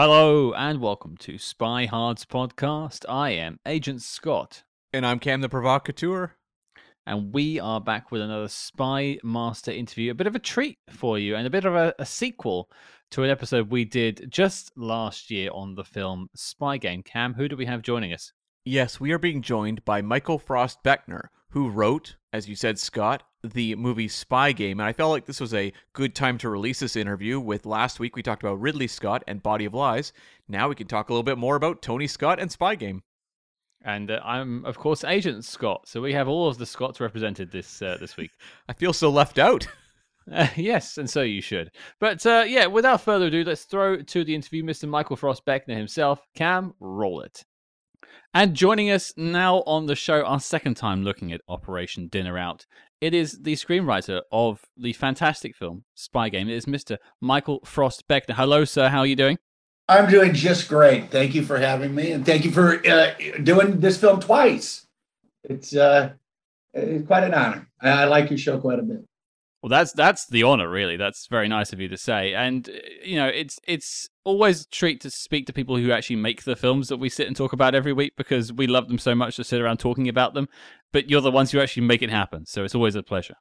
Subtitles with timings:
[0.00, 3.04] Hello and welcome to Spy Hard's podcast.
[3.08, 4.62] I am Agent Scott.
[4.92, 6.36] And I'm Cam the Provocateur.
[7.04, 10.12] And we are back with another Spy Master interview.
[10.12, 12.70] A bit of a treat for you and a bit of a, a sequel
[13.10, 17.02] to an episode we did just last year on the film Spy Game.
[17.02, 18.32] Cam, who do we have joining us?
[18.64, 23.22] Yes, we are being joined by Michael Frost Beckner, who wrote, as you said, Scott,
[23.42, 24.80] the movie Spy Game.
[24.80, 27.40] And I felt like this was a good time to release this interview.
[27.40, 30.12] With last week, we talked about Ridley Scott and Body of Lies.
[30.48, 33.02] Now we can talk a little bit more about Tony Scott and Spy Game.
[33.84, 35.88] And uh, I'm, of course, Agent Scott.
[35.88, 38.30] So we have all of the Scotts represented this uh, this week.
[38.68, 39.66] I feel so left out.
[40.30, 41.70] Uh, yes, and so you should.
[42.00, 44.86] But uh, yeah, without further ado, let's throw to the interview Mr.
[44.86, 46.20] Michael Frost Beckner himself.
[46.34, 47.46] Cam, roll it.
[48.34, 52.66] And joining us now on the show, our second time looking at Operation Dinner Out,
[53.00, 56.48] it is the screenwriter of the fantastic film Spy Game.
[56.48, 56.98] It is Mr.
[57.20, 58.34] Michael Frost Beckner.
[58.34, 58.88] Hello, sir.
[58.88, 59.38] How are you doing?
[59.88, 61.10] I'm doing just great.
[61.10, 64.86] Thank you for having me, and thank you for uh, doing this film twice.
[65.44, 66.10] It's, uh,
[67.06, 67.68] quite an honor.
[67.80, 69.04] I like your show quite a bit.
[69.62, 70.96] Well, that's that's the honor, really.
[70.96, 72.32] That's very nice of you to say.
[72.32, 72.70] And
[73.04, 76.54] you know, it's it's always a treat to speak to people who actually make the
[76.54, 79.36] films that we sit and talk about every week because we love them so much
[79.36, 80.48] to sit around talking about them.
[80.92, 83.34] But you're the ones who actually make it happen, so it's always a pleasure.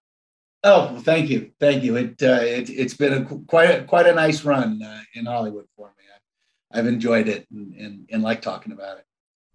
[0.64, 1.96] Oh, thank you, thank you.
[1.98, 5.66] It, uh, it has been a quite a, quite a nice run uh, in Hollywood
[5.76, 6.04] for me.
[6.12, 9.06] I, I've enjoyed it and, and, and like talking about it.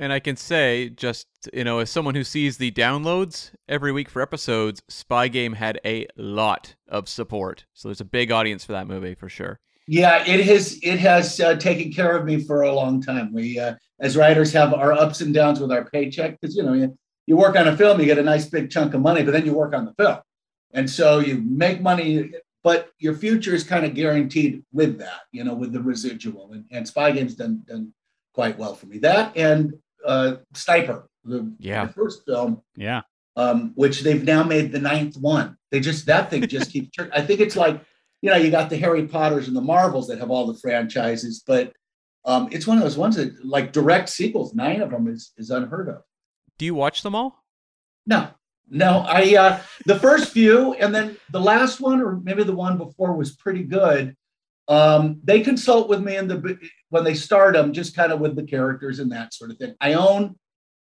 [0.03, 4.11] And I can say, just, you know, as someone who sees the downloads every week
[4.11, 7.67] for episodes, Spy Game had a lot of support.
[7.73, 9.61] So there's a big audience for that movie for sure.
[9.87, 13.33] Yeah, it has it has uh, taken care of me for a long time.
[13.33, 16.73] We, uh, as writers, have our ups and downs with our paycheck because you know
[16.73, 16.99] you,
[17.29, 19.47] you work on a film, you get a nice big chunk of money, but then
[19.47, 20.19] you work on the film,
[20.73, 22.33] and so you make money,
[22.65, 26.55] but your future is kind of guaranteed with that, you know, with the residual.
[26.55, 27.93] And, and Spy Game's done done
[28.34, 28.99] quite well for me.
[28.99, 29.75] That and
[30.07, 31.87] uh, Sniper, the, yeah.
[31.87, 33.03] the first film, yeah,
[33.37, 35.57] um, which they've now made the ninth one.
[35.71, 36.97] They just that thing just keeps.
[37.13, 37.83] I think it's like
[38.21, 41.43] you know you got the Harry Potters and the Marvels that have all the franchises,
[41.47, 41.73] but
[42.25, 44.55] um, it's one of those ones that like direct sequels.
[44.55, 46.03] Nine of them is is unheard of.
[46.59, 47.45] Do you watch them all?
[48.07, 48.29] No,
[48.69, 49.05] no.
[49.07, 53.15] I uh, the first few, and then the last one, or maybe the one before,
[53.17, 54.17] was pretty good.
[54.72, 58.37] Um, they consult with me in the when they start them, just kind of with
[58.37, 59.75] the characters and that sort of thing.
[59.83, 60.37] I own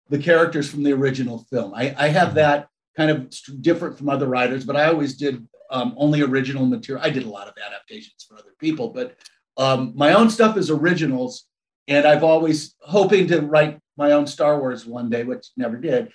[0.08, 1.74] the characters from the original film.
[1.74, 3.30] I, I have that kind of
[3.60, 7.04] different from other writers, but I always did um, only original material.
[7.04, 9.16] I did a lot of adaptations for other people, but
[9.58, 11.44] um, my own stuff is originals.
[11.86, 16.10] And I've always hoping to write my own Star Wars one day, which never did.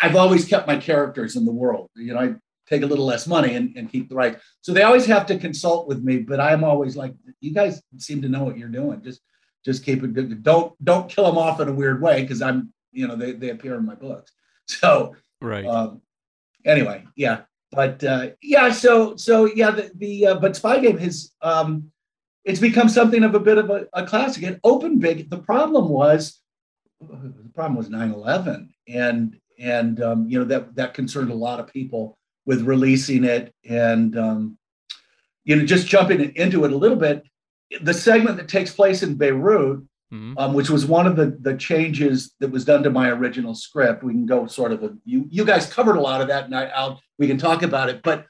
[0.00, 1.90] I've always kept my characters in the world.
[1.94, 2.34] You know, I
[2.72, 4.42] take a little less money and, and keep the rights.
[4.62, 8.22] So they always have to consult with me, but I'm always like, you guys seem
[8.22, 9.02] to know what you're doing.
[9.02, 9.20] Just
[9.64, 10.42] just keep it good.
[10.42, 13.50] Don't don't kill them off in a weird way because I'm you know they, they
[13.50, 14.32] appear in my books.
[14.66, 15.66] So right.
[15.66, 16.02] Um,
[16.64, 17.40] anyway, yeah.
[17.72, 21.90] But uh, yeah, so so yeah, the, the uh, but Spy Game has um,
[22.44, 24.44] it's become something of a bit of a, a classic.
[24.44, 25.28] It opened big.
[25.30, 26.40] The problem was
[27.00, 31.66] the problem was 9-11 and and um, you know that that concerned a lot of
[31.66, 32.16] people
[32.46, 34.58] with releasing it and um,
[35.44, 37.24] you know just jumping into it a little bit
[37.80, 39.80] the segment that takes place in beirut
[40.12, 40.36] mm-hmm.
[40.38, 44.02] um, which was one of the the changes that was done to my original script
[44.02, 46.54] we can go sort of a, you you guys covered a lot of that and
[46.54, 48.26] I, I'll we can talk about it but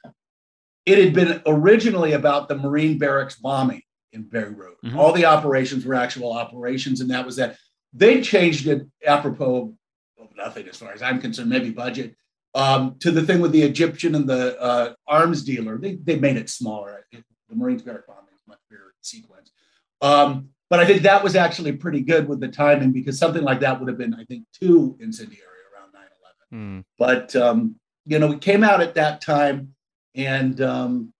[0.85, 3.82] it had been originally about the marine barracks bombing
[4.12, 4.99] in beirut mm-hmm.
[4.99, 7.56] all the operations were actual operations and that was that
[7.93, 9.75] they changed it apropos
[10.19, 12.15] of nothing as far as i'm concerned maybe budget
[12.54, 15.78] um, to the thing with the Egyptian and the uh, arms dealer.
[15.78, 17.06] They, they made it smaller.
[17.12, 19.52] It, the Marines Barrack bombing is much bigger sequence.
[20.00, 23.60] Um, but I think that was actually pretty good with the timing because something like
[23.60, 26.02] that would have been, I think, too incendiary around 9
[26.50, 26.81] 11.
[26.81, 26.84] Mm.
[26.99, 27.76] But, um,
[28.06, 29.75] you know, it came out at that time
[30.14, 31.12] and, um,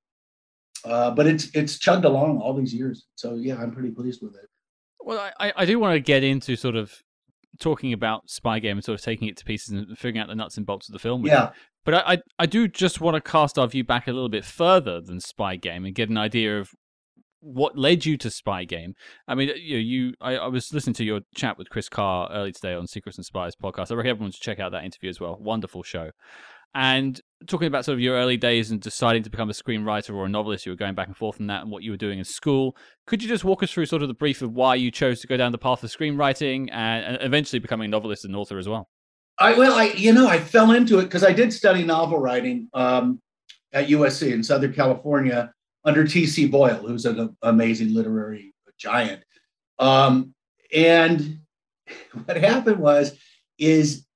[0.85, 3.07] uh, but it's it's chugged along all these years.
[3.15, 4.49] So, yeah, I'm pretty pleased with it.
[5.01, 6.93] Well, I, I do want to get into sort of
[7.61, 10.35] talking about Spy Game and sort of taking it to pieces and figuring out the
[10.35, 11.27] nuts and bolts of the film.
[11.27, 11.51] Yeah.
[11.85, 14.45] But I, I, I do just want to cast our view back a little bit
[14.45, 16.71] further than Spy Game and get an idea of
[17.41, 18.95] what led you to Spy Game.
[19.27, 22.31] I mean, you, know you I, I was listening to your chat with Chris Carr
[22.33, 23.91] early today on Secrets and Spies podcast.
[23.91, 25.37] I recommend everyone to check out that interview as well.
[25.41, 26.13] Wonderful show.
[26.75, 30.27] And talking about sort of your early days and deciding to become a screenwriter or
[30.27, 32.19] a novelist, you were going back and forth on that and what you were doing
[32.19, 32.77] in school.
[33.07, 35.27] Could you just walk us through sort of the brief of why you chose to
[35.27, 38.89] go down the path of screenwriting and, eventually becoming a novelist and author as well?
[39.39, 42.69] I well, I you know, I fell into it because I did study novel writing
[42.75, 43.21] um,
[43.73, 45.53] at USC in Southern California
[45.85, 46.47] under T.C.
[46.47, 49.23] Boyle, who's an amazing literary giant.
[49.79, 50.35] Um,
[50.75, 51.41] and
[52.25, 53.19] what happened was,
[53.59, 54.07] is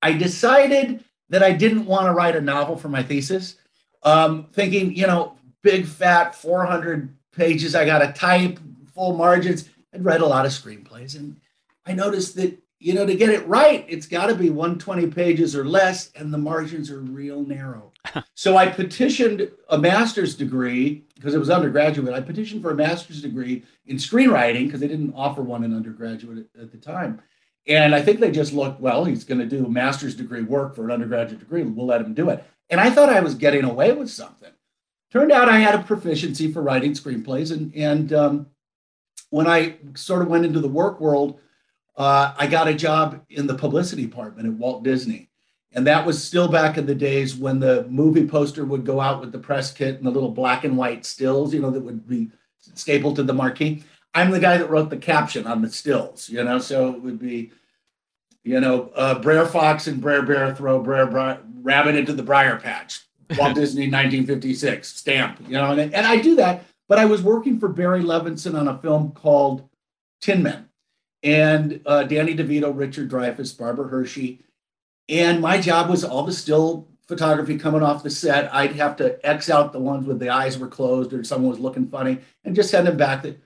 [0.00, 3.56] I decided that I didn't want to write a novel for my thesis,
[4.02, 8.58] um, thinking, you know, big fat 400 pages, I got to type,
[8.94, 9.70] full margins.
[9.94, 11.40] I'd read a lot of screenplays, and
[11.86, 15.56] I noticed that you know to get it right, it's got to be 120 pages
[15.56, 17.92] or less, and the margins are real narrow.
[18.34, 22.12] so I petitioned a master's degree because it was undergraduate.
[22.12, 26.46] I petitioned for a master's degree in screenwriting because they didn't offer one in undergraduate
[26.54, 27.22] at, at the time.
[27.66, 30.84] And I think they just looked, well, he's going to do master's degree work for
[30.84, 31.62] an undergraduate degree.
[31.62, 32.44] We'll let him do it.
[32.70, 34.50] And I thought I was getting away with something.
[35.12, 37.52] Turned out I had a proficiency for writing screenplays.
[37.52, 38.46] And, and um,
[39.30, 41.38] when I sort of went into the work world,
[41.96, 45.28] uh, I got a job in the publicity department at Walt Disney.
[45.74, 49.20] And that was still back in the days when the movie poster would go out
[49.20, 52.06] with the press kit and the little black and white stills, you know, that would
[52.06, 52.30] be
[52.74, 53.84] stapled to the marquee.
[54.14, 57.18] I'm the guy that wrote the caption on the stills, you know, so it would
[57.18, 57.50] be,
[58.44, 63.00] you know, uh, Brer Fox and Brer Bear throw Brer Rabbit into the briar patch.
[63.38, 66.64] Walt Disney 1956 stamp, you know, and, and I do that.
[66.88, 69.68] But I was working for Barry Levinson on a film called
[70.20, 70.68] Tin Men,
[71.22, 74.40] and uh, Danny DeVito, Richard Dreyfuss, Barbara Hershey,
[75.08, 78.52] and my job was all the still photography coming off the set.
[78.54, 81.60] I'd have to X out the ones with the eyes were closed or someone was
[81.60, 83.22] looking funny, and just send them back.
[83.22, 83.38] That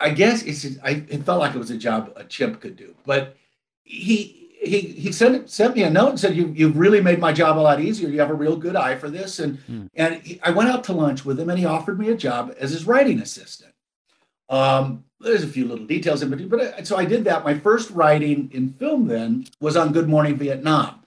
[0.00, 2.94] I guess it's I, it felt like it was a job a chimp could do,
[3.04, 3.36] but
[3.82, 7.32] he he he sent sent me a note and said you you've really made my
[7.32, 8.08] job a lot easier.
[8.08, 9.88] You have a real good eye for this, and mm.
[9.94, 12.54] and he, I went out to lunch with him, and he offered me a job
[12.58, 13.74] as his writing assistant.
[14.48, 17.44] Um, there's a few little details in between, but I, so I did that.
[17.44, 20.99] My first writing in film then was on Good Morning Vietnam.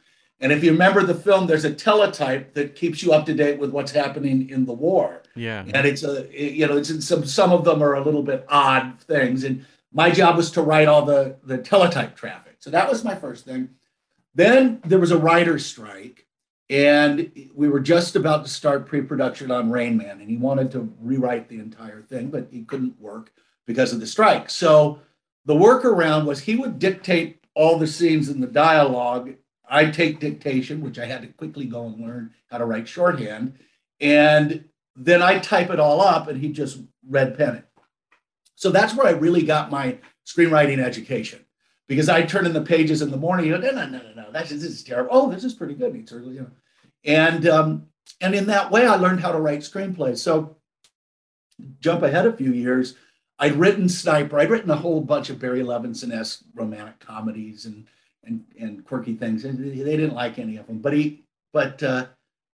[0.43, 3.59] And if you remember the film, there's a teletype that keeps you up to date
[3.59, 5.23] with what's happening in the war.
[5.35, 5.63] Yeah.
[5.73, 8.99] And it's a, you know, it's some some of them are a little bit odd
[8.99, 9.45] things.
[9.45, 12.57] And my job was to write all the the teletype traffic.
[12.59, 13.69] So that was my first thing.
[14.35, 16.27] Then there was a writer's strike,
[16.69, 20.93] and we were just about to start pre-production on Rain Man, and he wanted to
[20.99, 23.31] rewrite the entire thing, but he couldn't work
[23.65, 24.49] because of the strike.
[24.49, 24.99] So
[25.45, 29.35] the workaround was he would dictate all the scenes in the dialogue.
[29.69, 33.57] I'd take dictation, which I had to quickly go and learn how to write shorthand,
[33.99, 34.65] and
[34.95, 37.65] then I'd type it all up, and he just red pen it.
[38.55, 41.43] So that's where I really got my screenwriting education
[41.87, 43.47] because I turn in the pages in the morning.
[43.47, 44.31] You know, no, no, no, no.
[44.31, 45.09] That's this is terrible.
[45.11, 45.95] Oh, this is pretty good.
[45.95, 46.51] It's early, you know,
[47.05, 47.87] and um,
[48.21, 50.19] and in that way, I learned how to write screenplays.
[50.19, 50.57] So
[51.79, 52.95] jump ahead a few years.
[53.39, 54.39] I'd written Sniper.
[54.39, 57.87] I'd written a whole bunch of Barry Levinson-esque romantic comedies and
[58.25, 60.79] and and quirky things, and they didn't like any of them.
[60.79, 62.07] But he, but uh,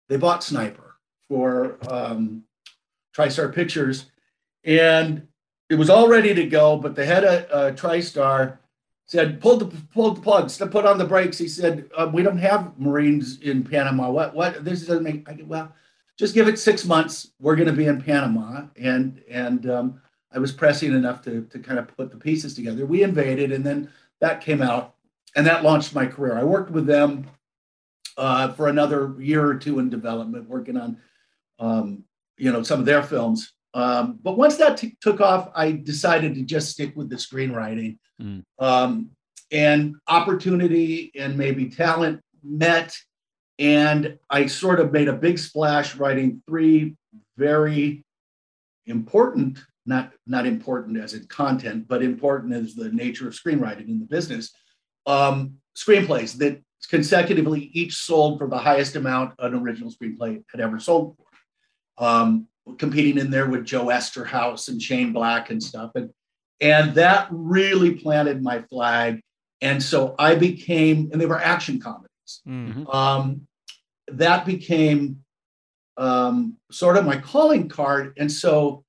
[0.09, 0.95] they bought Sniper
[1.29, 2.43] for um,
[3.15, 4.05] TriStar Pictures,
[4.63, 5.27] and
[5.69, 6.77] it was all ready to go.
[6.77, 8.57] But the head of a TriStar
[9.07, 11.37] said, pull the pull the plugs, to put on the brakes.
[11.37, 14.11] He said, uh, we don't have Marines in Panama.
[14.11, 15.73] What what this doesn't make I well,
[16.17, 17.31] just give it six months.
[17.39, 20.01] We're going to be in Panama, and and um,
[20.33, 22.85] I was pressing enough to to kind of put the pieces together.
[22.85, 23.89] We invaded, and then
[24.19, 24.95] that came out,
[25.37, 26.35] and that launched my career.
[26.35, 27.27] I worked with them
[28.17, 30.97] uh, for another year or two in development, working on
[31.59, 32.03] um,
[32.37, 33.53] you know some of their films.
[33.73, 37.99] Um, but once that t- took off, I decided to just stick with the screenwriting.
[38.19, 38.43] Mm.
[38.57, 39.11] Um,
[39.51, 42.95] and opportunity and maybe talent met.
[43.59, 46.95] And I sort of made a big splash writing three
[47.37, 48.03] very
[48.85, 53.99] important, not, not important as in content, but important as the nature of screenwriting in
[53.99, 54.51] the business,
[55.07, 60.79] um, screenplays that consecutively each sold for the highest amount an original screenplay had ever
[60.79, 62.03] sold for.
[62.03, 62.47] Um,
[62.77, 65.91] competing in there with Joe Eszterhas and Shane Black and stuff.
[65.95, 66.11] And,
[66.59, 69.21] and that really planted my flag.
[69.61, 72.41] And so I became, and they were action comedies.
[72.47, 72.87] Mm-hmm.
[72.87, 73.47] Um,
[74.09, 75.23] that became
[75.97, 78.13] um, sort of my calling card.
[78.17, 78.83] And so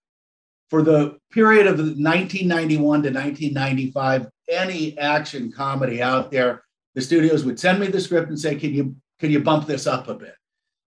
[0.71, 6.63] for the period of 1991 to 1995, any action comedy out there,
[6.95, 9.87] the studios would send me the script and say, "Can you can you bump this
[9.87, 10.35] up a bit?"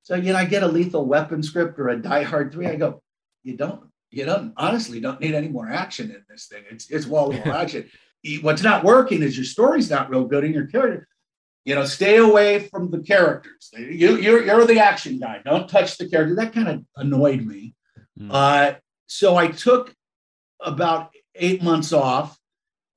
[0.03, 2.68] So, you know, I get a lethal weapon script or a Die Hard 3.
[2.68, 3.01] I go,
[3.44, 6.63] you don't, you don't, honestly don't need any more action in this thing.
[6.70, 7.89] It's, it's wall to wall action.
[8.41, 11.08] What's not working is your story's not real good and your character,
[11.65, 13.70] you know, stay away from the characters.
[13.77, 15.41] You, you're, you're the action guy.
[15.46, 16.36] Don't touch the character.
[16.36, 17.74] That kind of annoyed me.
[18.20, 18.30] Mm.
[18.32, 18.74] Uh,
[19.08, 19.94] so I took
[20.60, 22.38] about eight months off.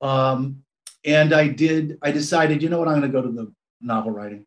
[0.01, 0.63] Um,
[1.05, 4.11] and I did, I decided, you know what, I'm going to go to the novel
[4.11, 4.45] writing.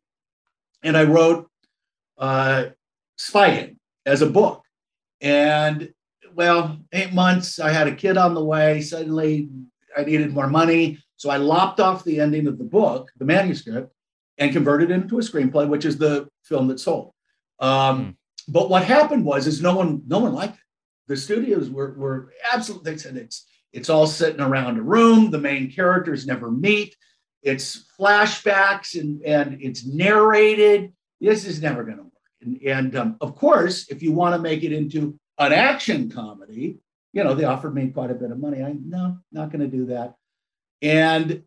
[0.83, 1.49] And I wrote
[2.19, 2.67] uh,
[3.17, 4.62] Spy Game as a book.
[5.21, 5.93] And
[6.35, 8.81] well, eight months, I had a kid on the way.
[8.81, 9.49] Suddenly,
[9.97, 10.99] I needed more money.
[11.17, 13.93] So I lopped off the ending of the book, the manuscript,
[14.38, 17.12] and converted it into a screenplay, which is the film that sold.
[17.59, 18.14] Um, mm.
[18.47, 20.62] But what happened was, is no one, no one liked it.
[21.09, 22.93] The studios were, were absolutely.
[22.93, 25.30] They said it's it's all sitting around a room.
[25.30, 26.96] The main characters never meet.
[27.42, 30.92] It's flashbacks and and it's narrated.
[31.20, 32.12] This is never going to work.
[32.40, 36.78] And, and um, of course, if you want to make it into an action comedy,
[37.12, 38.62] you know, they offered me quite a bit of money.
[38.62, 40.14] I no, not going to do that.
[40.82, 41.42] And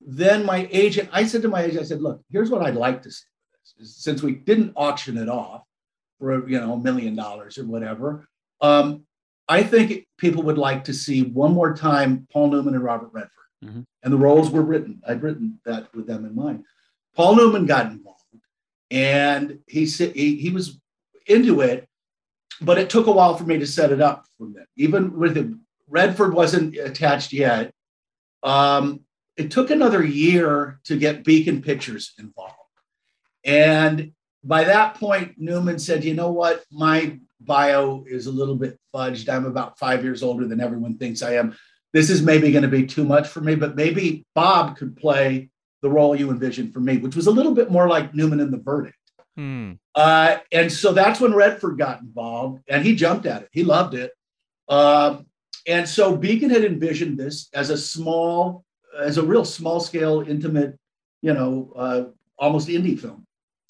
[0.00, 3.02] then my agent, I said to my agent, I said, look, here's what I'd like
[3.02, 3.24] to see.
[3.80, 5.62] Since we didn't auction it off
[6.18, 8.26] for you know a million dollars or whatever,
[8.60, 9.04] um,
[9.48, 13.32] I think people would like to see one more time Paul Newman and Robert Redford.
[13.64, 13.80] Mm-hmm.
[14.02, 15.02] And the roles were written.
[15.06, 16.64] I'd written that with them in mind.
[17.16, 18.22] Paul Newman got involved,
[18.90, 20.78] and he he, he was
[21.26, 21.88] into it,
[22.60, 24.66] but it took a while for me to set it up for them.
[24.76, 27.72] Even with him, Redford wasn't attached yet.
[28.42, 29.00] Um,
[29.36, 32.54] it took another year to get Beacon Pictures involved.
[33.44, 34.12] And
[34.44, 36.64] by that point, Newman said, you know what?
[36.70, 39.28] My bio is a little bit fudged.
[39.28, 41.56] I'm about five years older than everyone thinks I am.
[41.92, 45.50] This is maybe going to be too much for me, but maybe Bob could play
[45.82, 48.50] the role you envisioned for me, which was a little bit more like Newman in
[48.50, 48.96] The Verdict.
[49.36, 49.72] Hmm.
[49.94, 53.48] Uh, and so that's when Redford got involved, and he jumped at it.
[53.52, 54.12] He loved it.
[54.68, 55.26] Um,
[55.66, 58.64] and so Beacon had envisioned this as a small,
[58.98, 60.76] as a real small scale, intimate,
[61.22, 62.04] you know, uh,
[62.38, 63.26] almost indie film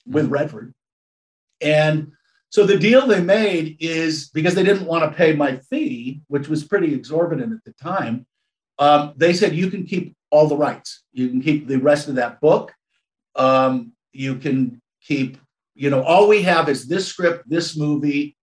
[0.07, 0.33] with hmm.
[0.33, 0.75] Redford.
[1.61, 2.13] And
[2.51, 6.49] so the deal they made is because they didn't want to pay my fee, which
[6.49, 8.27] was pretty exorbitant at the time.
[8.79, 11.03] Um, they said you can keep all the rights.
[11.13, 12.73] You can keep the rest of that book.
[13.37, 15.37] Um, you can keep,
[15.75, 18.37] you know, all we have is this script, this movie,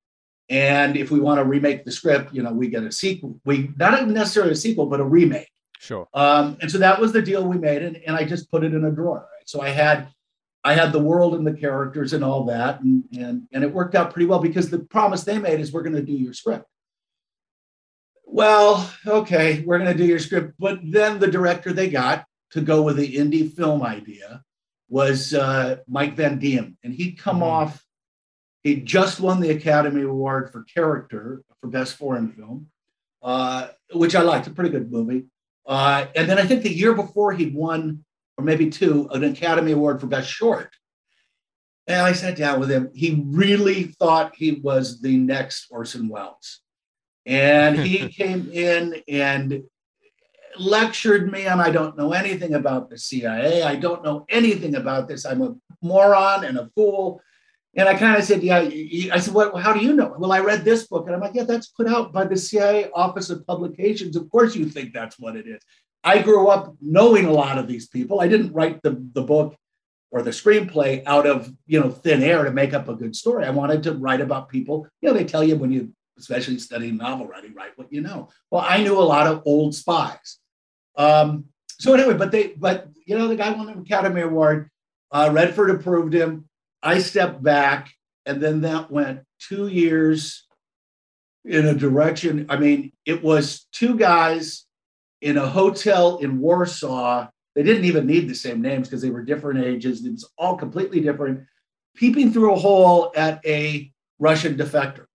[0.50, 3.40] and if we want to remake the script, you know, we get a sequel.
[3.46, 5.50] We not necessarily a sequel, but a remake.
[5.80, 6.08] Sure.
[6.14, 8.74] Um, and so that was the deal we made, and, and I just put it
[8.74, 9.18] in a drawer.
[9.18, 9.50] Right?
[9.50, 10.08] So I had
[10.66, 13.94] I had the world and the characters and all that, and and and it worked
[13.94, 16.66] out pretty well because the promise they made is we're going to do your script.
[18.26, 22.62] Well, okay, we're going to do your script, but then the director they got to
[22.62, 24.42] go with the indie film idea
[24.90, 27.44] was uh, Mike Van Diem, and he'd come mm-hmm.
[27.44, 27.86] off.
[28.64, 32.70] He just won the Academy Award for character for best foreign film,
[33.22, 35.26] uh, which I liked, a pretty good movie.
[35.64, 38.04] Uh, and then I think the year before he'd won
[38.38, 40.70] or maybe two, an Academy Award for Best Short.
[41.88, 42.90] And I sat down with him.
[42.94, 46.62] He really thought he was the next Orson Welles.
[47.26, 49.64] And he came in and
[50.58, 53.64] lectured me on I don't know anything about the CIA.
[53.64, 55.26] I don't know anything about this.
[55.26, 57.22] I'm a moron and a fool.
[57.78, 60.16] And I kind of said, Yeah, I said, Well, how do you know?
[60.18, 61.06] Well, I read this book.
[61.06, 64.16] And I'm like, Yeah, that's put out by the CIA Office of Publications.
[64.16, 65.62] Of course, you think that's what it is.
[66.06, 68.22] I grew up knowing a lot of these people.
[68.22, 69.58] I didn't write the, the book
[70.12, 73.44] or the screenplay out of you know thin air to make up a good story.
[73.44, 74.88] I wanted to write about people.
[75.02, 78.30] You know, they tell you when you, especially studying novel writing, write what you know.
[78.52, 80.38] Well, I knew a lot of old spies.
[80.96, 81.46] Um,
[81.80, 84.70] so anyway, but they, but you know, the guy won the Academy Award.
[85.12, 86.48] Uh, Redford approved him.
[86.84, 87.92] I stepped back,
[88.28, 90.46] and then that went two years
[91.44, 92.46] in a direction.
[92.48, 94.65] I mean, it was two guys
[95.22, 97.28] in a hotel in Warsaw.
[97.56, 100.06] They didn't even need the same names because they were different ages.
[100.06, 101.46] It was all completely different.
[101.96, 105.06] Peeping through a hole at a Russian defector.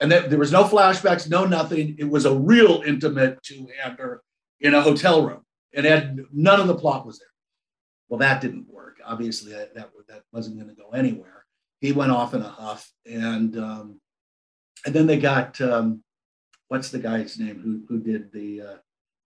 [0.00, 1.96] And there was no flashbacks, no nothing.
[1.98, 4.22] It was a real intimate two-hander
[4.60, 5.42] in a hotel room.
[5.74, 7.28] And had, none of the plot was there.
[8.08, 8.98] Well, that didn't work.
[9.04, 11.44] Obviously, that, that, that wasn't going to go anywhere.
[11.80, 12.90] He went off in a huff.
[13.06, 14.00] And um,
[14.84, 16.02] and then they got um,
[16.68, 18.76] what's the guy's name who who did the uh,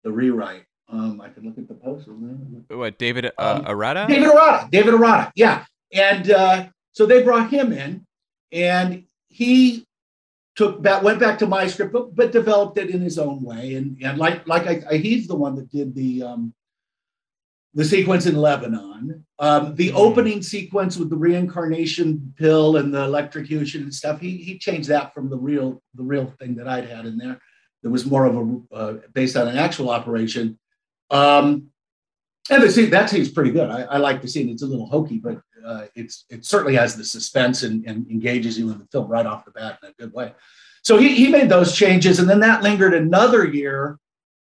[0.03, 0.65] the rewrite.
[0.89, 2.11] Um, I can look at the poster.
[2.11, 4.07] What David uh, um, Arata?
[4.07, 4.69] David Arata.
[4.69, 5.31] David Arata.
[5.35, 8.05] Yeah, and uh, so they brought him in,
[8.51, 9.87] and he
[10.55, 13.75] took that went back to my script, but, but developed it in his own way.
[13.75, 16.53] And and like like I, I he's the one that did the um,
[17.73, 19.95] the sequence in Lebanon, um, the mm.
[19.95, 24.19] opening sequence with the reincarnation pill and the electrocution and stuff.
[24.19, 27.39] He he changed that from the real the real thing that I'd had in there.
[27.83, 30.57] It was more of a uh, based on an actual operation.
[31.09, 31.69] Um,
[32.49, 33.69] and the scene that scene's pretty good.
[33.69, 34.49] I, I, like the scene.
[34.49, 38.57] It's a little hokey, but uh, it's it certainly has the suspense and, and, engages
[38.59, 40.33] you in the film right off the bat in a good way.
[40.83, 43.97] So he, he made those changes, and then that lingered another year.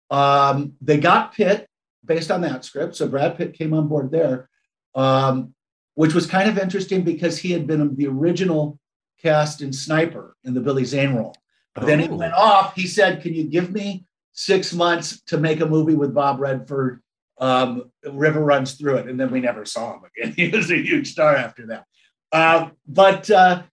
[0.09, 1.67] Um, they got Pitt
[2.03, 4.49] based on that script, so Brad Pitt came on board there,
[4.95, 5.53] um,
[5.93, 8.79] which was kind of interesting because he had been the original
[9.21, 11.35] cast in Sniper in the Billy Zane role.
[11.81, 12.75] Then it went off.
[12.75, 14.05] He said, Can you give me
[14.35, 17.01] six months to make a movie with Bob Redford.
[17.39, 20.33] Um, River runs through it, and then we never saw him again.
[20.37, 21.85] he was a huge star after that.
[22.31, 23.63] Uh, but uh,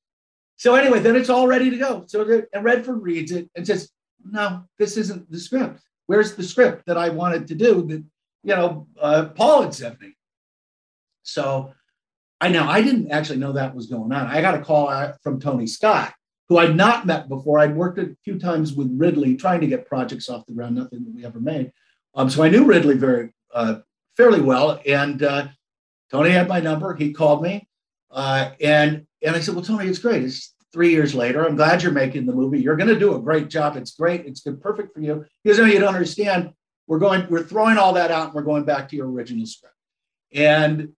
[0.56, 2.04] so anyway, then it's all ready to go.
[2.06, 3.90] So the, and Redford reads it and says,
[4.24, 5.80] "No, this isn't the script.
[6.06, 8.04] Where's the script that I wanted to do that
[8.44, 10.14] you know uh, Paul had sent me?"
[11.22, 11.72] So
[12.40, 14.26] I know I didn't actually know that was going on.
[14.26, 16.12] I got a call from Tony Scott,
[16.52, 17.58] who I'd not met before.
[17.58, 21.02] I'd worked a few times with Ridley trying to get projects off the ground, nothing
[21.02, 21.72] that we ever made.
[22.14, 23.76] Um, so I knew Ridley very uh,
[24.18, 25.48] fairly well, and uh,
[26.10, 26.94] Tony had my number.
[26.94, 27.66] He called me,
[28.10, 30.24] uh, and and I said, "Well, Tony, it's great.
[30.24, 31.42] It's three years later.
[31.42, 32.60] I'm glad you're making the movie.
[32.60, 33.78] You're going to do a great job.
[33.78, 34.26] It's great.
[34.26, 35.24] It's perfect for you.
[35.42, 36.52] Because you, know, you don't understand.
[36.86, 37.26] We're going.
[37.30, 39.74] We're throwing all that out, and we're going back to your original script.
[40.34, 40.90] And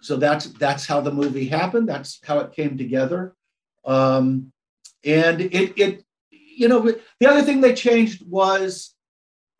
[0.00, 1.88] so that's that's how the movie happened.
[1.88, 3.36] That's how it came together.
[3.84, 4.52] Um,
[5.04, 6.80] and it it you know
[7.20, 8.94] the other thing they changed was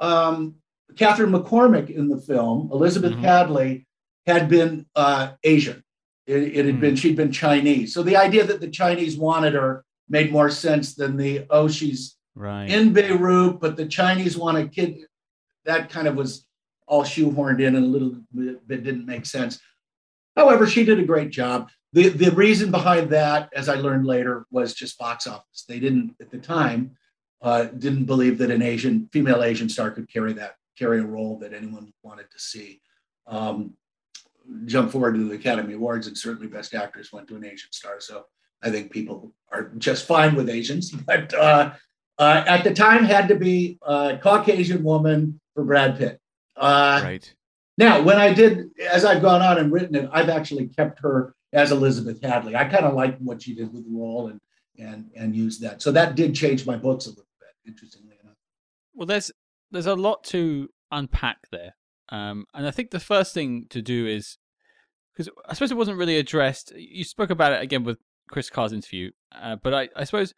[0.00, 0.56] um,
[0.96, 2.70] Catherine McCormack in the film.
[2.72, 3.22] Elizabeth mm-hmm.
[3.22, 3.86] Hadley
[4.26, 5.82] had been uh, Asian.
[6.26, 6.80] It, it had mm.
[6.80, 7.92] been she'd been Chinese.
[7.94, 12.16] So the idea that the Chinese wanted her made more sense than the oh she's
[12.34, 14.98] right in Beirut, but the Chinese want a kid.
[15.64, 16.46] That kind of was
[16.86, 19.60] all shoehorned in and a little bit didn't make sense.
[20.36, 21.70] However, she did a great job.
[21.92, 25.64] The, the reason behind that, as I learned later, was just box office.
[25.68, 26.96] They didn't, at the time,
[27.42, 31.38] uh, didn't believe that an Asian, female Asian star could carry that, carry a role
[31.38, 32.80] that anyone wanted to see.
[33.26, 33.74] Um,
[34.66, 37.96] jump forward to the Academy Awards, and certainly Best Actress went to an Asian star.
[37.98, 38.24] So
[38.62, 40.92] I think people are just fine with Asians.
[41.06, 41.72] But uh,
[42.18, 46.20] uh, at the time, had to be a Caucasian woman for Brad Pitt.
[46.56, 47.34] Uh, right.
[47.78, 51.34] Now, when I did, as I've gone on and written it, I've actually kept her
[51.52, 52.56] as Elizabeth Hadley.
[52.56, 54.40] I kind of liked what she did with the role and
[54.78, 55.82] and and used that.
[55.82, 58.36] So that did change my books a little bit, interestingly enough.
[58.94, 59.30] Well, there's
[59.70, 61.74] there's a lot to unpack there,
[62.08, 64.38] um, and I think the first thing to do is
[65.12, 66.72] because I suppose it wasn't really addressed.
[66.76, 67.98] You spoke about it again with
[68.30, 70.34] Chris Carr's interview, uh, but I, I suppose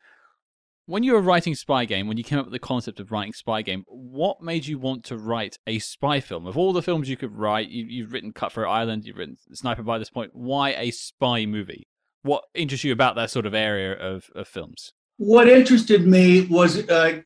[0.87, 3.33] when you were writing Spy Game, when you came up with the concept of writing
[3.33, 6.47] Spy Game, what made you want to write a spy film?
[6.47, 9.83] Of all the films you could write, you, have written Cutthroat Island, you've written Sniper
[9.83, 10.35] by this point.
[10.35, 11.87] Why a spy movie?
[12.23, 14.93] What interests you about that sort of area of, of films?
[15.19, 17.21] What interested me was uh,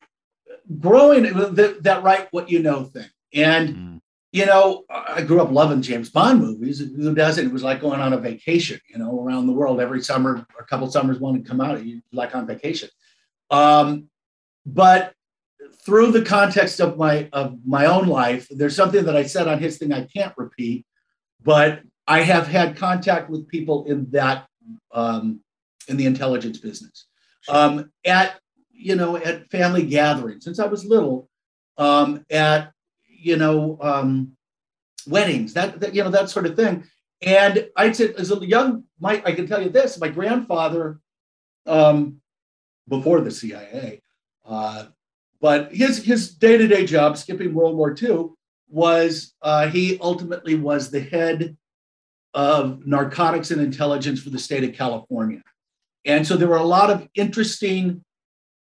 [0.78, 3.08] growing that, that write what you know thing.
[3.34, 4.00] And, mm.
[4.32, 6.78] you know, I grew up loving James Bond movies.
[6.78, 7.46] Who doesn't?
[7.46, 10.64] It was like going on a vacation, you know, around the world every summer, a
[10.64, 12.88] couple summers, one would come out, you like on vacation.
[13.50, 14.08] Um,
[14.64, 15.12] but
[15.84, 19.60] through the context of my of my own life, there's something that I said on
[19.60, 20.84] his thing I can't repeat,
[21.42, 24.46] but I have had contact with people in that
[24.92, 25.40] um,
[25.88, 27.06] in the intelligence business.
[27.48, 28.40] Um, at
[28.72, 30.44] you know at family gatherings.
[30.44, 31.28] Since I was little,
[31.78, 32.72] um, at
[33.08, 34.32] you know um,
[35.06, 36.84] weddings that, that you know that sort of thing.
[37.22, 41.00] And I'd say as a young, my I can tell you this: my grandfather
[41.66, 42.20] um,
[42.88, 44.00] before the CIA.
[44.44, 44.86] Uh,
[45.40, 48.30] but his his day to day job, skipping World War II,
[48.68, 51.56] was uh, he ultimately was the head
[52.34, 55.42] of narcotics and intelligence for the state of California.
[56.04, 58.04] And so there were a lot of interesting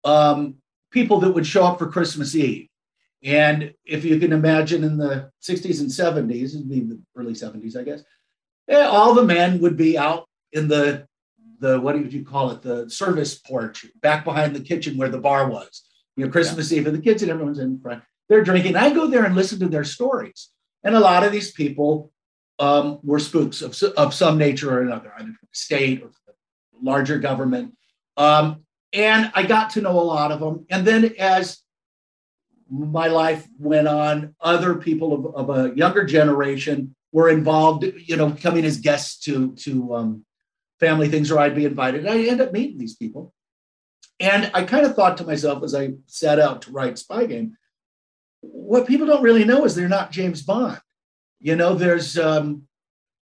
[0.04, 0.56] um,
[0.92, 2.68] people that would show up for Christmas Eve.
[3.24, 7.84] And if you can imagine in the 60s and 70s, it'd the early 70s, I
[7.84, 8.04] guess,
[8.68, 11.08] yeah, all the men would be out in the
[11.60, 15.20] the what do you call it the service porch back behind the kitchen where the
[15.20, 15.84] bar was.
[16.16, 16.80] You know christmas yeah.
[16.80, 18.76] eve and the kids and everyone's in front they're drinking.
[18.76, 20.50] I go there and listen to their stories.
[20.84, 22.12] And a lot of these people
[22.58, 26.34] um, were spooks of, of some nature or another either from the state or the
[26.82, 27.76] larger government.
[28.16, 28.64] Um,
[28.94, 31.60] and i got to know a lot of them and then as
[32.70, 38.32] my life went on other people of, of a younger generation were involved you know
[38.32, 40.26] coming as guests to to um,
[40.84, 42.06] family things or I'd be invited.
[42.06, 43.34] And I end up meeting these people.
[44.20, 47.56] And I kind of thought to myself as I set out to write Spy Game,
[48.42, 50.80] what people don't really know is they're not James Bond.
[51.40, 52.64] You know, there's um,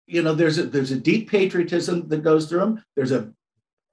[0.06, 2.84] you know, there's a there's a deep patriotism that goes through them.
[2.94, 3.32] There's a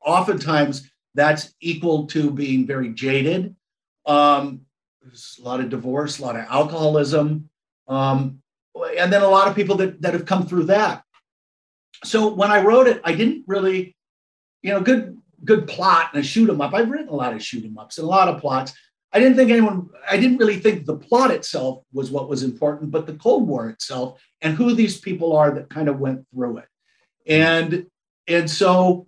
[0.05, 3.55] oftentimes that's equal to being very jaded.
[4.05, 4.61] Um,
[5.01, 7.49] there's a lot of divorce, a lot of alcoholism,
[7.87, 8.41] um,
[8.97, 11.02] and then a lot of people that that have come through that
[12.03, 13.95] so when I wrote it, I didn't really,
[14.61, 16.73] you know, good good plot and a shoot 'em up.
[16.73, 18.73] I've written a lot of shoot 'em ups and a lot of plots.
[19.11, 22.89] I didn't think anyone, I didn't really think the plot itself was what was important,
[22.89, 26.57] but the Cold War itself and who these people are that kind of went through
[26.59, 26.67] it.
[27.27, 27.87] And
[28.27, 29.07] and so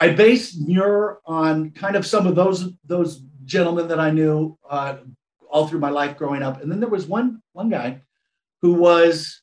[0.00, 4.96] I based Muir on kind of some of those those gentlemen that I knew, uh,
[5.48, 6.60] all through my life growing up.
[6.60, 8.02] And then there was one one guy
[8.62, 9.41] who was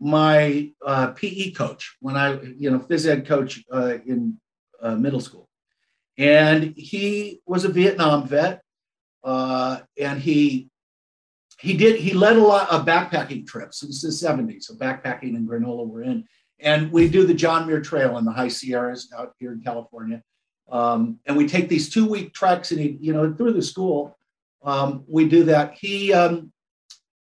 [0.00, 4.38] my uh, PE coach when I, you know, phys ed coach uh, in
[4.80, 5.48] uh, middle school,
[6.16, 8.62] and he was a Vietnam vet,
[9.24, 10.70] uh, and he
[11.60, 14.64] he did he led a lot of backpacking trips since the 70s.
[14.64, 16.24] So backpacking in Granola we're in,
[16.60, 20.22] and we do the John Muir Trail in the High Sierras out here in California.
[20.70, 24.18] Um, and we take these two week treks and he, you know, through the school,
[24.62, 25.74] um, we do that.
[25.74, 26.52] He, um,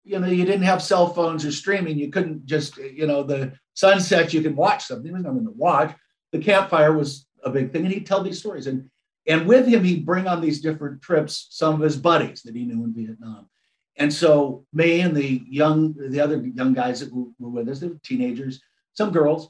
[0.04, 1.98] you know, you didn't have cell phones or streaming.
[1.98, 5.06] You couldn't just, you know, the sunsets, you can watch something.
[5.06, 5.96] There was nothing to watch.
[6.32, 7.86] The campfire was a big thing.
[7.86, 8.68] And he'd tell these stories.
[8.68, 8.90] And,
[9.28, 12.66] and with him, he'd bring on these different trips, some of his buddies that he
[12.66, 13.50] knew in Vietnam.
[13.96, 17.80] And so me and the young, the other young guys that were, were with us,
[17.80, 18.62] they were teenagers,
[18.94, 19.50] some girls,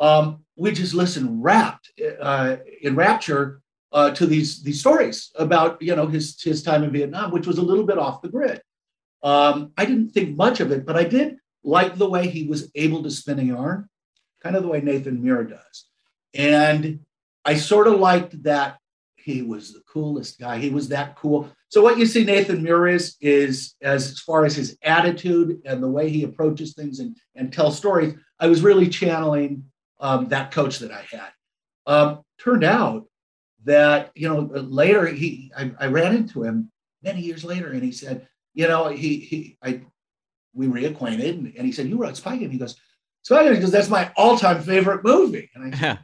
[0.00, 3.60] um, we just listened rapt uh, in rapture
[3.92, 7.58] uh, to these these stories about you know his his time in Vietnam, which was
[7.58, 8.60] a little bit off the grid.
[9.22, 12.70] Um, I didn't think much of it, but I did like the way he was
[12.74, 13.88] able to spin a yarn,
[14.42, 15.86] kind of the way Nathan Muir does,
[16.34, 17.00] and
[17.44, 18.78] I sort of liked that
[19.16, 20.58] he was the coolest guy.
[20.58, 21.50] He was that cool.
[21.68, 25.88] So what you see Nathan Muir is is as far as his attitude and the
[25.88, 28.14] way he approaches things and and tells stories.
[28.40, 29.64] I was really channeling
[30.00, 31.30] um, that coach that I had.
[31.86, 33.06] Um, turned out
[33.64, 36.70] that you know later he I, I, ran into him
[37.02, 39.82] many years later and he said you know he he I
[40.54, 42.50] we reacquainted and, and he said you wrote Spy Game.
[42.50, 42.76] He goes
[43.22, 45.50] Spy Game because that's my all-time favorite movie.
[45.54, 45.98] And I said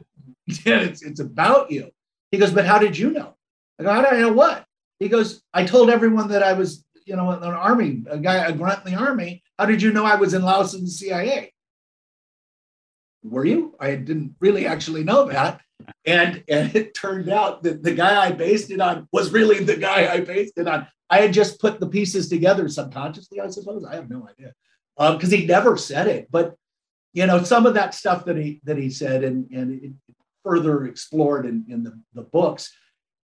[0.65, 0.79] yeah.
[0.81, 1.91] It's, it's about you.
[2.31, 3.35] He goes but how did you know?
[3.79, 4.65] I go how do I know what?
[4.99, 8.51] He goes I told everyone that I was you know an army a guy a
[8.51, 9.43] grunt in the army.
[9.57, 11.53] How did you know I was in Laos in the CIA
[13.23, 13.75] were you?
[13.79, 15.61] I didn't really actually know that.
[16.05, 19.77] And, and it turned out that the guy I based it on was really the
[19.77, 20.87] guy I based it on.
[21.09, 23.85] I had just put the pieces together subconsciously, I suppose.
[23.85, 24.53] I have no idea.
[24.97, 26.27] Because um, he never said it.
[26.29, 26.55] But
[27.13, 29.95] you know, some of that stuff that he that he said and, and
[30.43, 32.71] further explored in, in the, the books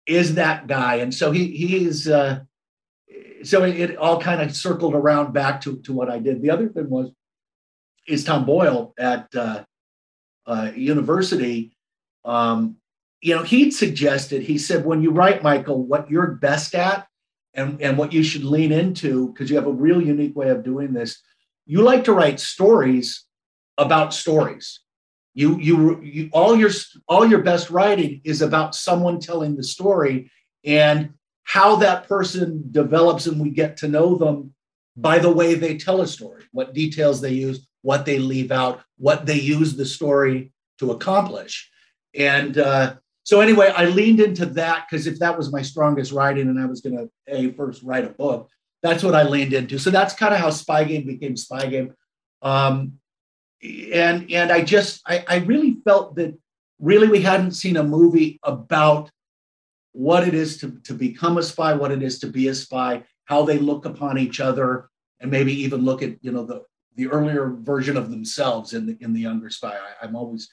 [0.07, 0.97] is that guy.
[0.97, 2.41] And so he he is uh,
[3.43, 6.43] so it, it all kind of circled around back to, to what I did.
[6.43, 7.11] The other thing was
[8.07, 9.65] is Tom Boyle at uh,
[10.47, 11.77] uh, university,
[12.25, 12.77] um,
[13.21, 17.07] you know, he'd suggested, he said, when you write, Michael, what you're best at
[17.55, 20.65] and, and what you should lean into, because you have a real unique way of
[20.65, 21.21] doing this,
[21.67, 23.25] you like to write stories
[23.77, 24.81] about stories.
[25.35, 26.71] You, you, you, all your,
[27.09, 30.31] all your best writing is about someone telling the story
[30.65, 31.11] and
[31.45, 34.55] how that person develops and we get to know them
[34.97, 38.81] by the way they tell a story, what details they use, what they leave out,
[38.99, 41.71] what they use the story to accomplish.
[42.15, 46.49] And uh, so, anyway, I leaned into that because if that was my strongest writing
[46.49, 48.51] and I was going to a first write a book,
[48.83, 49.79] that's what I leaned into.
[49.79, 51.95] So that's kind of how Spy Game became Spy Game.
[52.43, 52.95] Um,
[53.63, 56.37] and and I just I, I really felt that
[56.79, 59.11] really we hadn't seen a movie about
[59.93, 63.03] what it is to, to become a spy, what it is to be a spy,
[63.25, 64.89] how they look upon each other,
[65.21, 66.63] and maybe even look at you know the
[66.97, 69.77] the earlier version of themselves in the in the younger spy.
[70.01, 70.49] I, am always,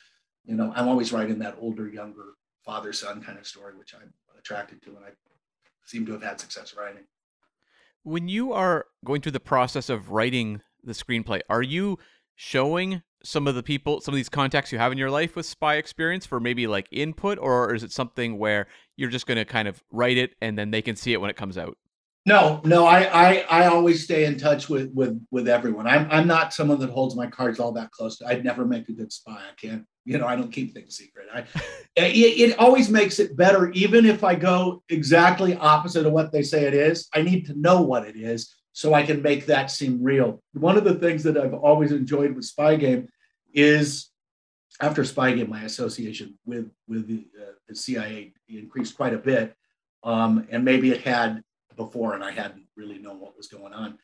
[0.48, 2.34] you know, I'm always writing that older, younger
[2.66, 5.10] father son kind of story, which I'm attracted to, and I
[5.86, 7.04] seem to have had success writing.
[8.04, 12.00] When you are going through the process of writing the screenplay, are you
[12.36, 15.46] showing some of the people, some of these contacts you have in your life with
[15.46, 19.46] spy experience for maybe like input, or is it something where you're just going to
[19.46, 21.78] kind of write it and then they can see it when it comes out?
[22.26, 25.88] No, no, I, I, I always stay in touch with, with, with everyone.
[25.88, 28.22] I'm, I'm not someone that holds my cards all that close.
[28.22, 29.32] I'd never make a good spy.
[29.38, 31.28] I can't, you know, I don't keep things secret.
[31.34, 31.40] I,
[31.98, 36.44] it, it always makes it better, even if I go exactly opposite of what they
[36.44, 37.10] say it is.
[37.14, 40.42] I need to know what it is so I can make that seem real.
[40.54, 43.10] One of the things that I've always enjoyed with Spy Game
[43.54, 44.10] is
[44.80, 49.54] after Spy Game, my association with with the, uh, the CIA increased quite a bit,
[50.04, 51.44] um, and maybe it had
[51.76, 53.98] before and I hadn't really known what was going on.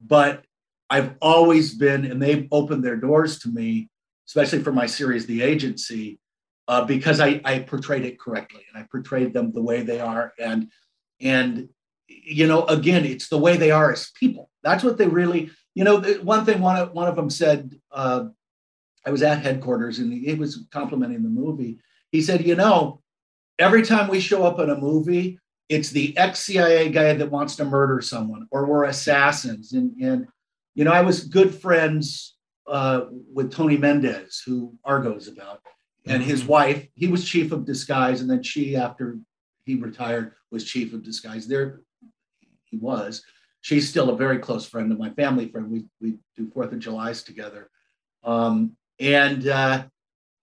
[0.00, 0.44] But
[0.88, 3.90] I've always been, and they've opened their doors to me,
[4.30, 6.20] especially for my series, The Agency,
[6.68, 10.32] uh, because I, I portrayed it correctly and I portrayed them the way they are.
[10.38, 10.70] And,
[11.20, 11.68] and,
[12.06, 14.48] you know, again, it's the way they are as people.
[14.62, 18.26] That's what they really, you know, one thing one of, one of them said, uh,
[19.04, 21.80] I was at headquarters and he was complimenting the movie.
[22.12, 23.02] He said, you know,
[23.58, 27.64] every time we show up in a movie, it's the ex-CIA guy that wants to
[27.64, 29.72] murder someone, or we're assassins.
[29.72, 30.28] And, and
[30.76, 32.36] you know, I was good friends
[32.70, 35.60] uh, with Tony Mendez, who Argo is about,
[36.06, 36.52] and his mm-hmm.
[36.52, 36.88] wife.
[36.94, 39.18] He was chief of disguise, and then she, after
[39.64, 41.46] he retired, was chief of disguise.
[41.46, 41.80] There,
[42.64, 43.24] he was.
[43.60, 45.70] she's still a very close friend of my family friend.
[45.70, 47.70] We we do Fourth of July's together,
[48.24, 49.84] um, and uh,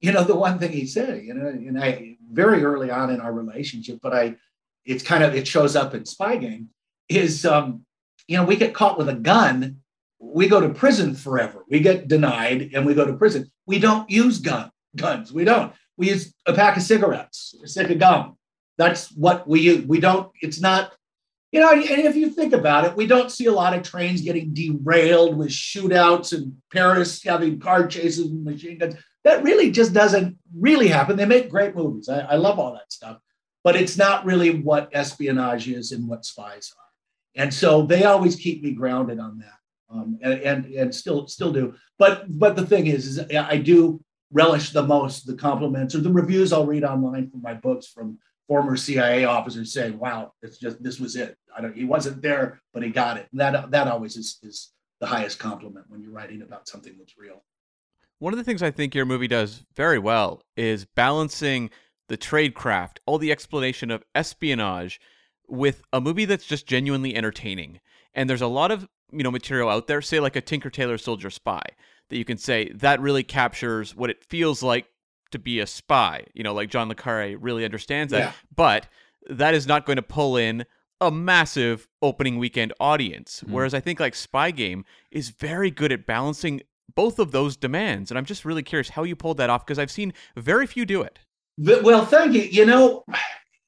[0.02, 3.22] you know the one thing he said, you know, and I very early on in
[3.22, 4.36] our relationship, but I,
[4.86, 6.70] it's kind of it shows up in Spy Game,
[7.10, 7.86] is um,
[8.28, 9.78] you know we get caught with a gun,
[10.20, 11.64] we go to prison forever.
[11.70, 13.52] We get denied and we go to prison.
[13.66, 15.32] We don't use gun guns.
[15.32, 15.74] We don't.
[15.98, 18.38] We use a pack of cigarettes, a stick of gum.
[18.78, 19.86] That's what we use.
[19.86, 20.32] We don't.
[20.42, 20.94] It's not
[21.52, 24.22] you know, and if you think about it, we don't see a lot of trains
[24.22, 28.96] getting derailed with shootouts and Paris having car chases and machine guns.
[29.24, 31.16] That really just doesn't really happen.
[31.16, 32.10] They make great movies.
[32.10, 33.20] I, I love all that stuff,
[33.64, 37.42] but it's not really what espionage is and what spies are.
[37.42, 39.57] And so they always keep me grounded on that,
[39.90, 41.74] um, and, and and still still do.
[41.98, 46.12] But but the thing is, is I do relish the most the compliments or the
[46.12, 50.82] reviews I'll read online from my books from former CIA officers saying, "Wow, it's just
[50.82, 51.38] this was it.
[51.56, 51.76] I don't.
[51.76, 55.40] He wasn't there, but he got it." And that that always is is the highest
[55.40, 57.44] compliment when you're writing about something that's real.
[58.20, 61.70] One of the things I think your movie does very well is balancing
[62.10, 65.00] the trade craft, all the explanation of espionage,
[65.48, 67.80] with a movie that's just genuinely entertaining.
[68.14, 70.98] And there's a lot of you know material out there, say like a Tinker Tailor
[70.98, 71.62] Soldier Spy,
[72.10, 74.88] that you can say that really captures what it feels like
[75.32, 76.26] to be a spy.
[76.34, 78.20] You know, like John Le Carre really understands that.
[78.20, 78.32] Yeah.
[78.56, 78.88] But
[79.30, 80.66] that is not going to pull in
[81.00, 83.44] a massive opening weekend audience.
[83.46, 83.52] Mm.
[83.52, 86.62] Whereas I think like Spy Game is very good at balancing
[86.96, 88.10] both of those demands.
[88.10, 90.86] And I'm just really curious how you pulled that off because I've seen very few
[90.86, 91.20] do it.
[91.58, 92.42] Well, thank you.
[92.42, 93.04] You know,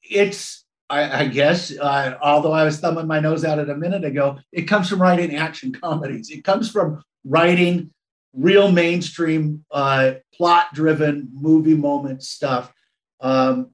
[0.02, 4.04] it's, I, I guess, uh, although I was thumbing my nose at it a minute
[4.04, 6.30] ago, it comes from writing action comedies.
[6.30, 7.90] It comes from writing
[8.34, 12.72] real mainstream uh, plot driven movie moment stuff.
[13.20, 13.70] Um,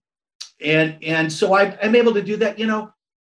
[0.61, 2.59] and and so I, i'm able to do that.
[2.59, 2.91] You know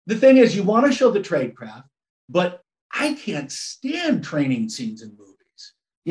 [0.07, 1.85] the thing is you want to show the tradecraft
[2.29, 2.62] but
[2.93, 5.30] i can't stand training scenes in movies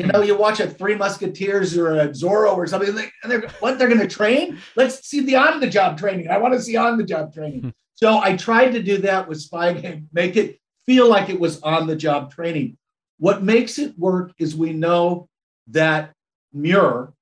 [0.00, 3.78] you know you watch a three musketeers or a zorro or something and they're what
[3.78, 6.76] they're going to train let's see the on the job training i want to see
[6.76, 7.68] on the job training hmm.
[7.94, 11.60] so i tried to do that with spy game make it feel like it was
[11.62, 12.76] on the job training
[13.18, 15.28] what makes it work is we know
[15.68, 16.12] that
[16.52, 17.12] Muir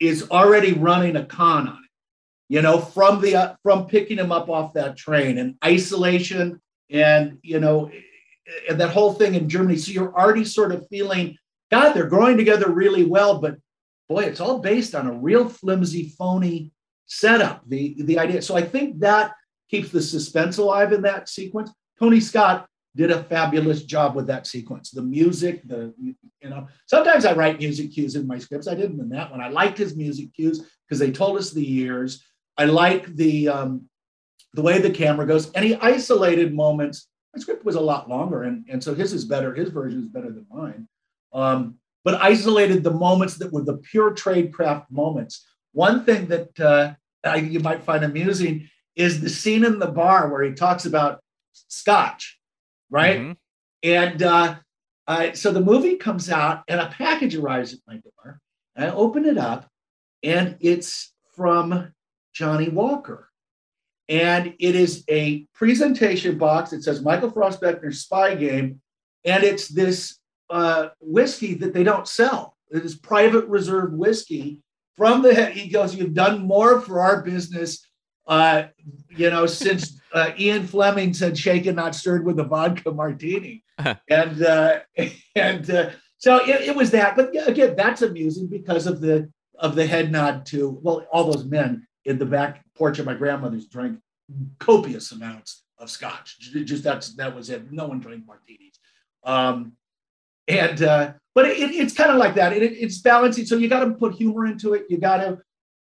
[0.00, 1.80] is already running a con on it.
[2.48, 7.38] You know, from the uh, from picking him up off that train and isolation and
[7.42, 7.90] you know
[8.68, 9.76] and that whole thing in Germany.
[9.76, 11.36] So you're already sort of feeling,
[11.74, 13.56] God, they're growing together really well, but
[14.08, 16.70] boy, it's all based on a real flimsy, phony
[17.06, 17.62] setup.
[17.66, 18.42] The the idea.
[18.42, 19.32] So I think that
[19.68, 21.72] keeps the suspense alive in that sequence.
[21.98, 24.92] Tony Scott did a fabulous job with that sequence.
[24.92, 26.14] The music, the you
[26.48, 28.68] know, sometimes I write music cues in my scripts.
[28.68, 29.40] I didn't in that one.
[29.40, 32.22] I liked his music cues because they told us the years.
[32.56, 33.88] I like the um,
[34.52, 37.08] the way the camera goes, Any isolated moments.
[37.34, 39.52] My script was a lot longer, and, and so his is better.
[39.52, 40.86] His version is better than mine.
[41.34, 45.44] Um, but isolated the moments that were the pure tradecraft moments.
[45.72, 46.94] One thing that uh,
[47.24, 51.20] I, you might find amusing is the scene in the bar where he talks about
[51.68, 52.38] scotch
[52.94, 53.18] right?
[53.18, 53.32] Mm-hmm.
[53.82, 54.54] And uh,
[55.06, 58.40] uh, so the movie comes out, and a package arrives at my door.
[58.76, 59.68] I open it up,
[60.22, 61.92] and it's from
[62.32, 63.28] Johnnie Walker.
[64.08, 66.72] And it is a presentation box.
[66.72, 68.80] It says Michael Frost Beckner Spy Game.
[69.24, 70.18] And it's this
[70.50, 72.56] uh, whiskey that they don't sell.
[72.70, 74.60] It is private reserve whiskey
[74.96, 75.52] from the head.
[75.52, 77.86] He goes, You've done more for our business
[78.26, 78.64] uh,
[79.10, 83.62] you know, since uh, Ian Fleming said shaken, not stirred with a vodka martini.
[84.08, 84.80] and uh,
[85.34, 87.16] and uh, so it, it, was that.
[87.16, 91.44] But again, that's amusing because of the of the head nod to well, all those
[91.44, 93.98] men in the back porch of my grandmother's drank
[94.58, 96.38] copious amounts of scotch.
[96.40, 97.70] Just that's that was it.
[97.70, 98.78] No one drank martinis.
[99.24, 99.72] Um,
[100.48, 102.52] and uh, but it, it's kind of like that.
[102.52, 103.46] It, it's balancing.
[103.46, 104.86] So you got to put humor into it.
[104.88, 105.38] You got to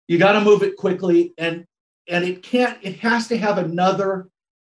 [0.09, 1.63] you got to move it quickly and
[2.09, 4.27] and it can't it has to have another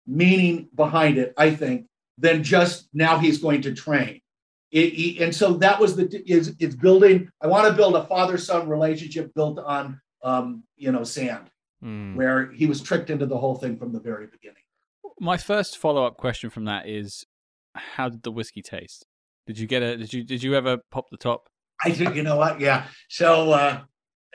[0.05, 1.87] meaning behind it i think
[2.19, 4.19] than just now he's going to train
[4.71, 8.05] it, he, and so that was the is it's building i want to build a
[8.05, 11.49] father son relationship built on um, you know sand
[11.83, 12.15] mm.
[12.15, 14.61] where he was tricked into the whole thing from the very beginning
[15.19, 17.25] my first follow-up question from that is
[17.73, 19.05] how did the whiskey taste
[19.51, 21.49] did you get a did you did you ever pop the top
[21.83, 23.81] i did you know what yeah so uh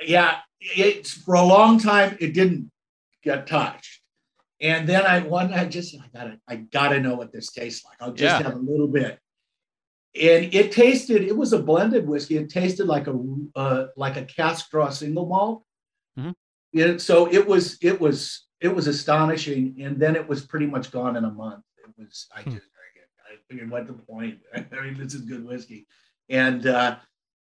[0.02, 2.70] yeah it's for a long time it didn't
[3.26, 4.00] get touched.
[4.61, 7.98] And then I one I just I gotta I gotta know what this tastes like.
[8.00, 8.46] I'll just yeah.
[8.46, 9.18] have a little bit.
[10.14, 12.38] And it tasted, it was a blended whiskey.
[12.38, 13.14] It tasted like a
[13.55, 15.62] uh, like a cask draw single malt.
[16.18, 16.31] Mm-hmm.
[16.72, 19.76] Yeah, so it was it was it was astonishing.
[19.83, 21.64] And then it was pretty much gone in a month.
[21.76, 22.52] It was I hmm.
[22.52, 22.66] just
[23.48, 23.54] good.
[23.54, 24.38] figured, what the point?
[24.54, 25.87] I mean, this is good whiskey.
[26.28, 26.96] And uh,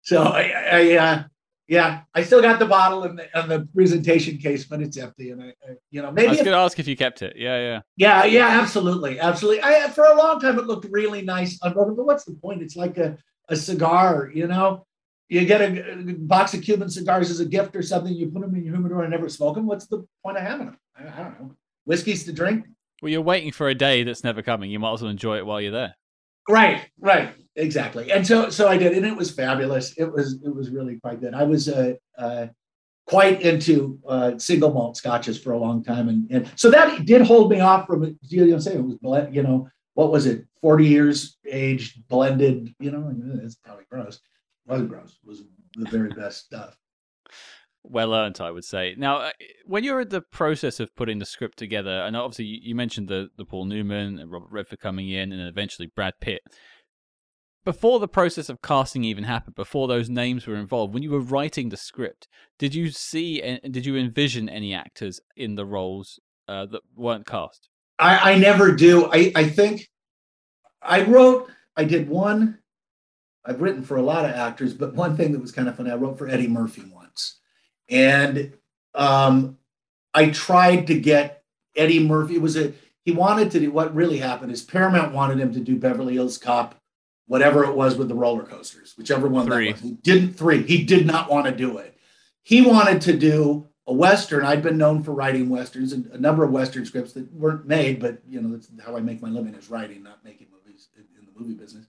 [0.02, 1.22] so I, I uh,
[1.70, 5.30] yeah, I still got the bottle in the, the presentation case, but it's empty.
[5.30, 7.36] And I, I you know, maybe I was going to ask if you kept it.
[7.36, 9.62] Yeah, yeah, yeah, yeah, absolutely, absolutely.
[9.62, 12.60] I for a long time it looked really nice, but what's the point?
[12.60, 13.16] It's like a
[13.48, 14.84] a cigar, you know.
[15.28, 18.12] You get a, a box of Cuban cigars as a gift or something.
[18.12, 19.66] You put them in your humidor and never smoke them.
[19.66, 20.78] What's the point of having them?
[20.98, 21.54] I, I don't know.
[21.84, 22.66] Whiskey's to drink.
[23.00, 24.70] Well, you're waiting for a day that's never coming.
[24.70, 25.96] You might as well enjoy it while you're there.
[26.48, 28.10] Right, right, exactly.
[28.12, 29.92] And so, so I did, and it was fabulous.
[29.96, 31.34] It was, it was really quite good.
[31.34, 32.48] I was uh, uh,
[33.06, 37.22] quite into uh, single malt scotches for a long time, and and so that did
[37.22, 38.16] hold me off from.
[38.22, 42.74] You know, saying it was, you know, what was it, forty years aged, blended.
[42.80, 44.16] You know, it's probably gross.
[44.16, 45.18] It wasn't gross.
[45.22, 45.42] It was
[45.76, 46.76] the very best stuff
[47.90, 48.94] well earned, I would say.
[48.96, 49.30] Now, uh,
[49.66, 53.28] when you're at the process of putting the script together, and obviously you mentioned the
[53.36, 56.42] the Paul Newman and Robert Redford coming in, and eventually Brad Pitt.
[57.62, 61.20] Before the process of casting even happened, before those names were involved, when you were
[61.20, 62.26] writing the script,
[62.58, 67.26] did you see and did you envision any actors in the roles uh, that weren't
[67.26, 67.68] cast?
[67.98, 69.10] I, I never do.
[69.12, 69.88] I, I think
[70.80, 72.58] I wrote, I did one.
[73.44, 75.90] I've written for a lot of actors, but one thing that was kind of funny,
[75.90, 76.82] I wrote for Eddie Murphy
[77.90, 78.52] and
[78.94, 79.58] um,
[80.14, 81.42] I tried to get
[81.76, 82.36] Eddie Murphy.
[82.36, 82.72] It was a
[83.04, 86.38] he wanted to do what really happened is Paramount wanted him to do Beverly Hills
[86.38, 86.74] Cop,
[87.26, 89.66] whatever it was with the roller coasters, whichever one three.
[89.66, 89.80] that was.
[89.82, 90.62] He didn't three.
[90.62, 91.96] He did not want to do it.
[92.42, 94.44] He wanted to do a western.
[94.44, 98.00] I'd been known for writing westerns and a number of western scripts that weren't made,
[98.00, 101.04] but you know that's how I make my living is writing, not making movies in,
[101.18, 101.86] in the movie business.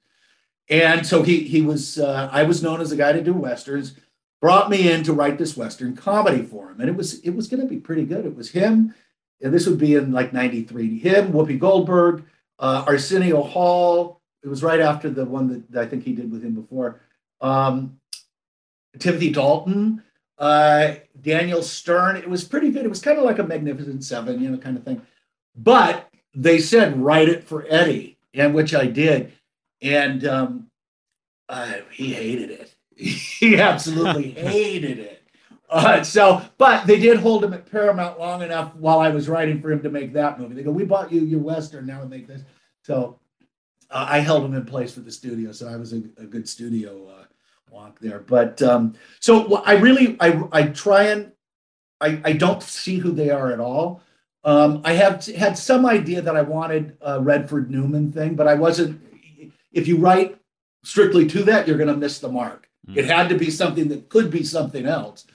[0.70, 3.96] And so he he was uh, I was known as a guy to do westerns
[4.42, 6.82] brought me in to write this Western comedy for him.
[6.82, 8.26] And it was it was going to be pretty good.
[8.26, 8.94] It was him,
[9.40, 11.00] and this would be in like 93.
[11.00, 12.26] Him, Whoopi Goldberg,
[12.60, 14.20] uh, Arsenio Hall.
[14.44, 17.00] It was right after the one that, that I think he did with him before.
[17.40, 18.00] Um,
[18.98, 20.04] Timothy Dalton,
[20.40, 22.18] uh, Daniel Stern.
[22.18, 22.84] It was pretty good.
[22.84, 25.02] It was kind of like a Magnificent Seven, you know, kind of thing.
[25.56, 29.34] But they said write it for Eddie, and which I did,
[29.82, 30.68] and um,
[31.48, 32.71] uh, he hated it
[33.02, 35.24] he absolutely hated it.
[35.70, 39.62] Uh, so, but they did hold him at Paramount long enough while I was writing
[39.62, 40.54] for him to make that movie.
[40.54, 42.42] They go, "We bought you your western, now we make this."
[42.84, 43.20] So,
[43.90, 45.52] uh, I held him in place for the studio.
[45.52, 47.26] So I was a, a good studio uh,
[47.70, 48.20] walk there.
[48.20, 51.32] But um, so I really, I, I try and
[52.02, 54.02] I, I don't see who they are at all.
[54.44, 58.56] Um, I have had some idea that I wanted a Redford Newman thing, but I
[58.56, 59.00] wasn't.
[59.72, 60.38] If you write
[60.84, 62.61] strictly to that, you're going to miss the mark.
[62.88, 62.98] Mm.
[62.98, 65.26] It had to be something that could be something else.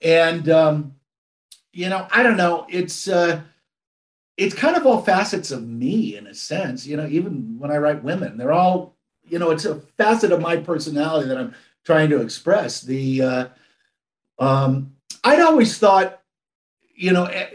[0.00, 0.94] And um,
[1.72, 2.66] you know, I don't know.
[2.68, 3.42] It's uh,
[4.36, 6.86] it's kind of all facets of me in a sense.
[6.86, 8.96] You know, even when I write women, they're all
[9.28, 12.80] you know, it's a facet of my personality that I'm trying to express.
[12.80, 13.46] The uh,
[14.38, 14.92] um,
[15.24, 16.20] I'd always thought,
[16.94, 17.46] you know, eh,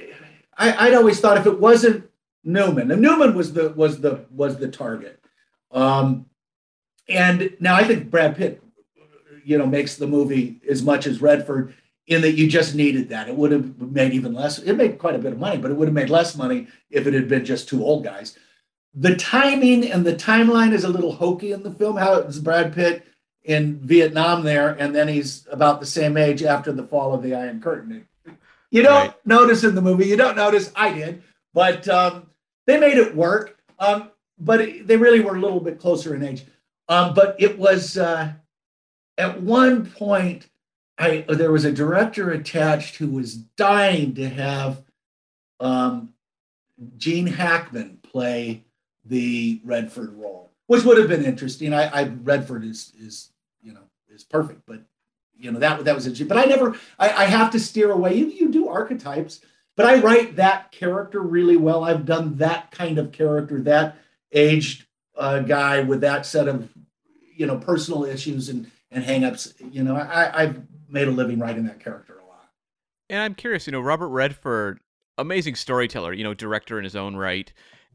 [0.58, 2.10] I, I'd always thought if it wasn't
[2.44, 5.24] Newman, Newman was the was the was the target.
[5.72, 6.26] Um,
[7.08, 8.62] and now I think Brad Pitt
[9.44, 11.74] you know makes the movie as much as Redford
[12.08, 13.30] in that you just needed that.
[13.30, 14.60] It would have made even less.
[14.60, 17.08] It made quite a bit of money, but it would have made less money if
[17.08, 18.38] it had been just two old guys.
[18.94, 21.98] The timing and the timeline is a little hokey in the film.
[21.98, 23.06] How it's Brad Pitt
[23.44, 27.34] in Vietnam there, and then he's about the same age after the fall of the
[27.34, 28.06] Iron Curtain.
[28.70, 29.26] You don't right.
[29.26, 30.08] notice in the movie.
[30.08, 30.72] You don't notice.
[30.76, 31.24] I did,
[31.54, 32.28] but um,
[32.68, 33.58] they made it work.
[33.80, 34.12] Um,
[34.42, 36.46] but it, they really were a little bit closer in age.
[36.90, 38.34] Um, but it was uh,
[39.22, 40.48] at one point,
[40.98, 44.84] I there was a director attached who was dying to have
[45.60, 46.14] um,
[46.98, 48.64] Gene Hackman play
[49.06, 51.72] the Redford role, which would have been interesting.
[51.72, 53.30] I, I Redford is is
[53.62, 54.82] you know is perfect, but
[55.38, 56.28] you know that that was interesting.
[56.28, 58.16] But I never I, I have to steer away.
[58.16, 59.42] You you do archetypes,
[59.78, 61.84] but I write that character really well.
[61.84, 63.98] I've done that kind of character, that
[64.32, 66.70] aged uh, guy with that set of
[67.36, 69.54] you know personal issues and and hangups.
[69.74, 72.50] You know, I, I've made a living writing that character a lot.
[73.10, 74.80] And I'm curious, you know, Robert Redford,
[75.18, 77.52] amazing storyteller, you know, director in his own right.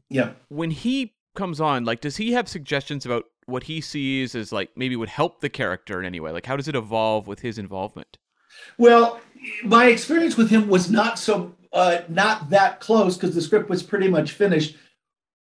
[0.09, 0.31] Yeah.
[0.49, 4.69] When he comes on, like, does he have suggestions about what he sees as like
[4.75, 6.31] maybe would help the character in any way?
[6.31, 8.17] Like, how does it evolve with his involvement?
[8.77, 9.19] Well,
[9.63, 13.83] my experience with him was not so uh, not that close because the script was
[13.83, 14.75] pretty much finished.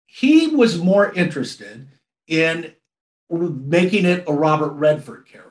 [0.07, 1.89] He was more interested
[2.27, 2.75] in
[3.31, 5.46] making it a Robert Redford character,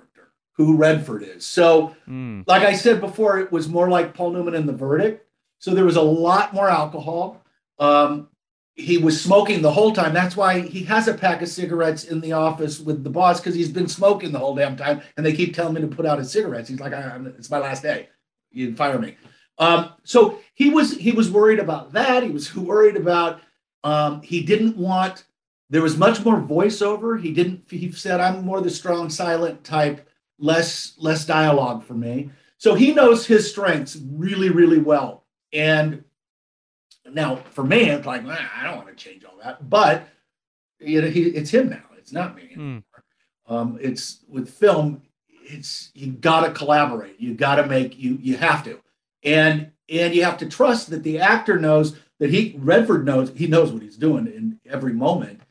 [0.56, 1.46] who Redford is.
[1.46, 2.44] So, mm.
[2.48, 5.26] like I said before, it was more like Paul Newman in The Verdict.
[5.60, 7.44] So there was a lot more alcohol.
[7.80, 8.30] Um,
[8.76, 10.14] he was smoking the whole time.
[10.14, 13.56] That's why he has a pack of cigarettes in the office with the boss because
[13.56, 16.20] he's been smoking the whole damn time, and they keep telling me to put out
[16.20, 16.68] his cigarettes.
[16.68, 16.92] He's like,
[17.38, 18.10] "It's my last day.
[18.52, 19.16] You fire me."
[19.58, 22.24] Um, so he was he was worried about that.
[22.24, 23.40] He was worried about
[23.86, 25.24] um, he didn't want
[25.70, 27.20] there was much more voiceover.
[27.20, 27.64] He didn't.
[27.70, 30.05] He said, "I'm more the strong, silent type,
[30.38, 35.26] less less dialogue for me." So he knows his strengths really, really well.
[35.54, 36.04] And
[37.10, 40.08] now for me, it's like I don't want to change all that, but
[40.80, 41.84] you know, he, it's him now.
[41.98, 42.84] It's not me anymore.
[43.48, 43.54] Mm.
[43.54, 45.02] Um, it's with film.
[45.28, 47.20] It's you got to collaborate.
[47.20, 48.18] You got to make you.
[48.22, 48.80] You have to,
[49.24, 53.48] and and you have to trust that the actor knows that he Redford knows he
[53.48, 55.42] knows what he's doing in every moment.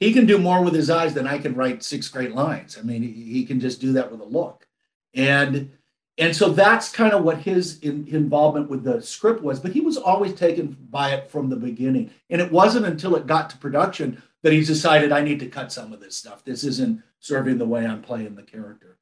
[0.00, 2.78] He can do more with his eyes than I can write six great lines.
[2.78, 4.66] I mean, he, can just do that with a look,
[5.14, 5.70] and
[6.18, 9.80] and so that's kind of what his in, involvement with the script was but he
[9.80, 12.10] was always taken by it from the beginning.
[12.28, 15.72] And it wasn't until it got to production that he decided i need to cut
[15.72, 16.44] some of this stuff.
[16.44, 18.98] This isn't serving the way i'm playing the character.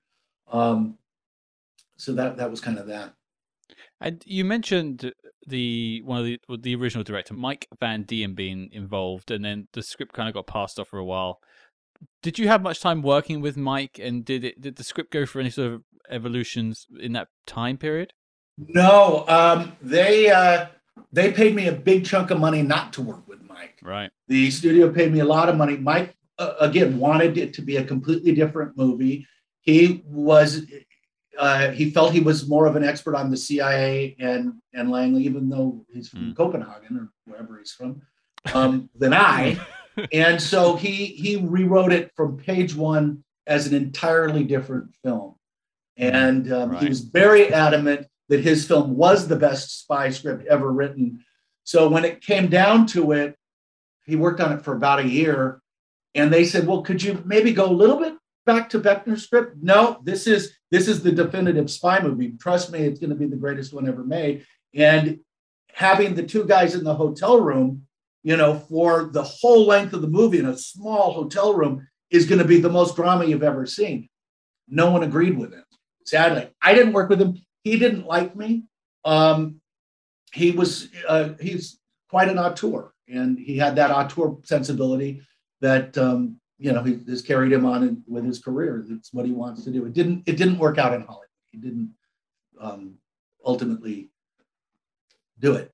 [0.51, 0.99] Um,
[1.97, 3.15] so that that was kind of that.
[4.01, 5.13] And you mentioned
[5.47, 9.83] the one of the the original director mike van diem being involved and then the
[9.83, 11.41] script kind of got passed off for a while
[12.23, 15.27] did you have much time working with Mike, and did it did the script go
[15.27, 18.13] for any sort of evolutions in that time period?
[18.59, 20.67] No, um, they uh,
[21.13, 23.79] they paid me a big chunk of money not to work with Mike.
[23.83, 24.11] Right.
[24.29, 25.77] The studio paid me a lot of money.
[25.77, 29.27] Mike uh, again wanted it to be a completely different movie.
[29.61, 30.63] He was
[31.39, 35.24] uh, he felt he was more of an expert on the CIA and and Langley,
[35.24, 36.37] even though he's from mm.
[36.37, 38.03] Copenhagen or wherever he's from,
[38.55, 39.59] um, than I.
[40.12, 45.37] and so he he rewrote it from page one as an entirely different film.
[45.97, 46.82] And um, right.
[46.82, 51.24] he was very adamant that his film was the best spy script ever written.
[51.64, 53.37] So when it came down to it,
[54.05, 55.61] he worked on it for about a year.
[56.14, 58.14] And they said, well, could you maybe go a little bit
[58.47, 59.57] back to Beckner's script?
[59.61, 62.33] No, this is this is the definitive spy movie.
[62.41, 64.47] Trust me, it's going to be the greatest one ever made.
[64.75, 65.21] And
[65.73, 67.83] having the two guys in the hotel room,
[68.23, 72.27] you know, for the whole length of the movie in a small hotel room is
[72.27, 74.09] going to be the most drama you've ever seen.
[74.69, 75.65] No one agreed with him.
[76.05, 76.49] sadly.
[76.63, 77.37] I didn't work with him.
[77.63, 78.65] He didn't like me.
[79.05, 79.61] Um,
[80.33, 81.79] he was uh, he's
[82.11, 85.23] quite an auteur, and he had that auteur sensibility
[85.61, 88.85] that um, you know he, has carried him on in, with his career.
[88.89, 89.85] That's what he wants to do.
[89.85, 91.27] It didn't it didn't work out in Hollywood.
[91.51, 91.93] He didn't
[92.61, 92.95] um,
[93.45, 94.11] ultimately
[95.39, 95.71] do it.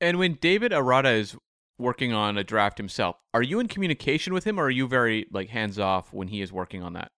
[0.00, 1.36] And when David Arata is
[1.78, 5.26] working on a draft himself, are you in communication with him, or are you very
[5.30, 7.10] like hands off when he is working on that?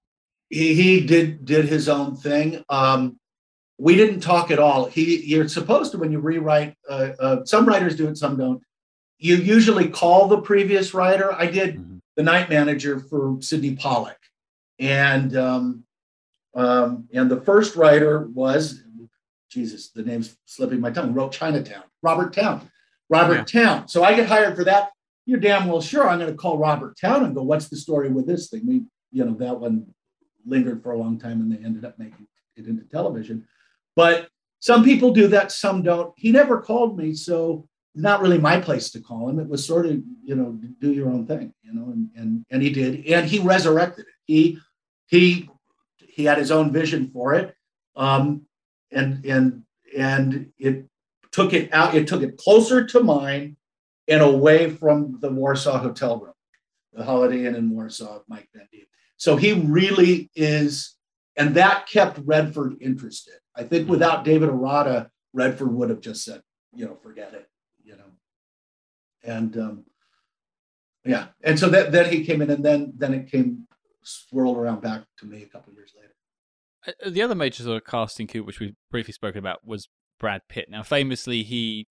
[0.53, 2.63] he, he did did his own thing.
[2.69, 3.19] Um,
[3.79, 4.85] we didn't talk at all.
[4.85, 6.77] He you're supposed to when you rewrite.
[6.89, 8.63] Uh, uh, some writers do it, some don't.
[9.19, 11.33] You usually call the previous writer.
[11.33, 11.92] I did mm-hmm.
[12.17, 14.19] The night manager for Sydney Pollack,
[14.79, 15.85] and um,
[16.55, 18.83] um, and the first writer was
[19.51, 19.91] Jesus.
[19.91, 21.15] The name's slipping my tongue.
[21.15, 21.85] Wrote Chinatown.
[22.03, 22.71] Robert Towne.
[23.09, 23.65] Robert yeah.
[23.65, 23.89] Towne.
[23.89, 24.91] So I get hired for that.
[25.25, 28.11] You're damn well sure I'm going to call Robert Towne and go, "What's the story
[28.11, 29.87] with this thing?" We, you know, that one
[30.45, 33.47] lingered for a long time and they ended up making it into television.
[33.95, 36.13] But some people do that, some don't.
[36.17, 39.39] He never called me, so not really my place to call him.
[39.39, 42.63] It was sort of, you know, do your own thing, you know, and and and
[42.63, 44.15] he did, and he resurrected it.
[44.25, 44.59] He
[45.07, 45.49] he
[45.99, 47.55] he had his own vision for it,
[47.97, 48.47] um,
[48.91, 49.63] and and
[49.97, 50.87] and it
[51.33, 51.95] took it out.
[51.95, 53.57] It took it closer to mine
[54.09, 56.35] and away from the Warsaw hotel room,
[56.93, 58.87] the Holiday Inn in Warsaw, Mike Diem.
[59.17, 60.97] So he really is,
[61.37, 63.35] and that kept Redford interested.
[63.55, 66.43] I think without David Arata, Redford would have just said,
[66.75, 67.49] you know, forget it.
[69.25, 69.85] And um,
[71.05, 73.67] yeah, and so that then he came in, and then then it came
[74.03, 76.15] swirled around back to me a couple years later.
[76.87, 80.43] Uh, the other major sort of casting coup, which we've briefly spoken about, was Brad
[80.49, 80.69] Pitt.
[80.69, 81.87] Now, famously, he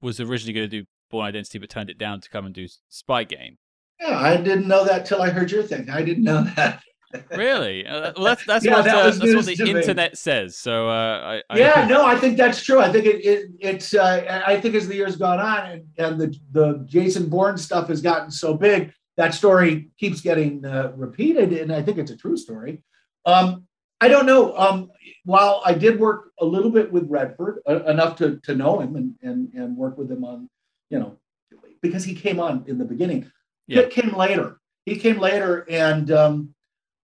[0.00, 2.66] was originally going to do Born Identity, but turned it down to come and do
[2.88, 3.56] Spy Game.
[4.00, 5.88] Yeah, I didn't know that till I heard your thing.
[5.88, 6.82] I didn't know that.
[7.30, 7.86] Really?
[7.86, 10.16] Uh, well, that's that's yeah, what that uh, that's what the internet me.
[10.16, 10.56] says.
[10.56, 12.80] So uh, I, I, yeah, no, I think that's true.
[12.80, 16.20] I think it, it it's uh, I think as the years gone on and, and
[16.20, 21.52] the the Jason Bourne stuff has gotten so big, that story keeps getting uh, repeated,
[21.52, 22.82] and I think it's a true story.
[23.26, 23.66] Um,
[24.00, 24.56] I don't know.
[24.56, 24.90] Um,
[25.24, 28.96] while I did work a little bit with Redford, uh, enough to to know him
[28.96, 30.48] and and and work with him on,
[30.90, 31.18] you know,
[31.80, 33.30] because he came on in the beginning.
[33.66, 33.82] Yeah.
[33.82, 34.58] Pitt came later.
[34.84, 36.54] He came later, and um,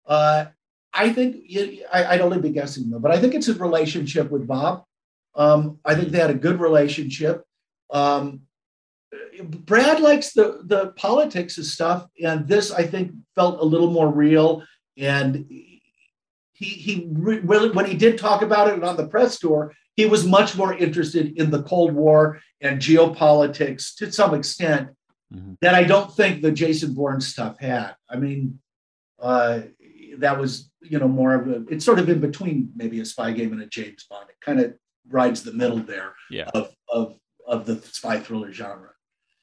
[0.07, 0.47] uh,
[0.93, 1.45] I think
[1.93, 4.85] I, would only be guessing though, but I think it's a relationship with Bob.
[5.35, 7.45] Um, I think they had a good relationship.
[7.91, 8.43] Um,
[9.43, 14.09] Brad likes the the politics of stuff, and this I think felt a little more
[14.09, 14.65] real.
[14.97, 15.47] And
[16.53, 20.27] he he really when he did talk about it on the press tour, he was
[20.27, 24.91] much more interested in the Cold War and geopolitics to some extent
[25.33, 25.55] mm-hmm.
[25.61, 27.95] that I don't think the Jason Bourne stuff had.
[28.09, 28.61] I mean,
[29.19, 29.63] uh,
[30.19, 33.33] that was you know more of a it's sort of in between maybe a spy
[33.33, 34.29] game and a James Bond.
[34.29, 34.75] It kind of
[35.09, 36.51] rides the middle there yeah.
[36.55, 38.91] of of of the spy thriller genre.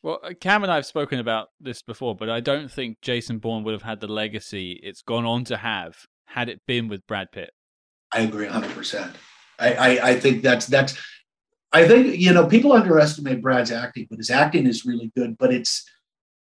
[0.03, 3.37] Well, uh, Cam and I have spoken about this before, but I don't think Jason
[3.37, 5.95] Bourne would have had the legacy it's gone on to have
[6.25, 7.51] had it been with Brad Pitt.
[8.11, 9.13] I agree 100%.
[9.59, 10.97] I, I, I think that's, that's,
[11.71, 15.53] I think, you know, people underestimate Brad's acting, but his acting is really good, but
[15.53, 15.85] it's,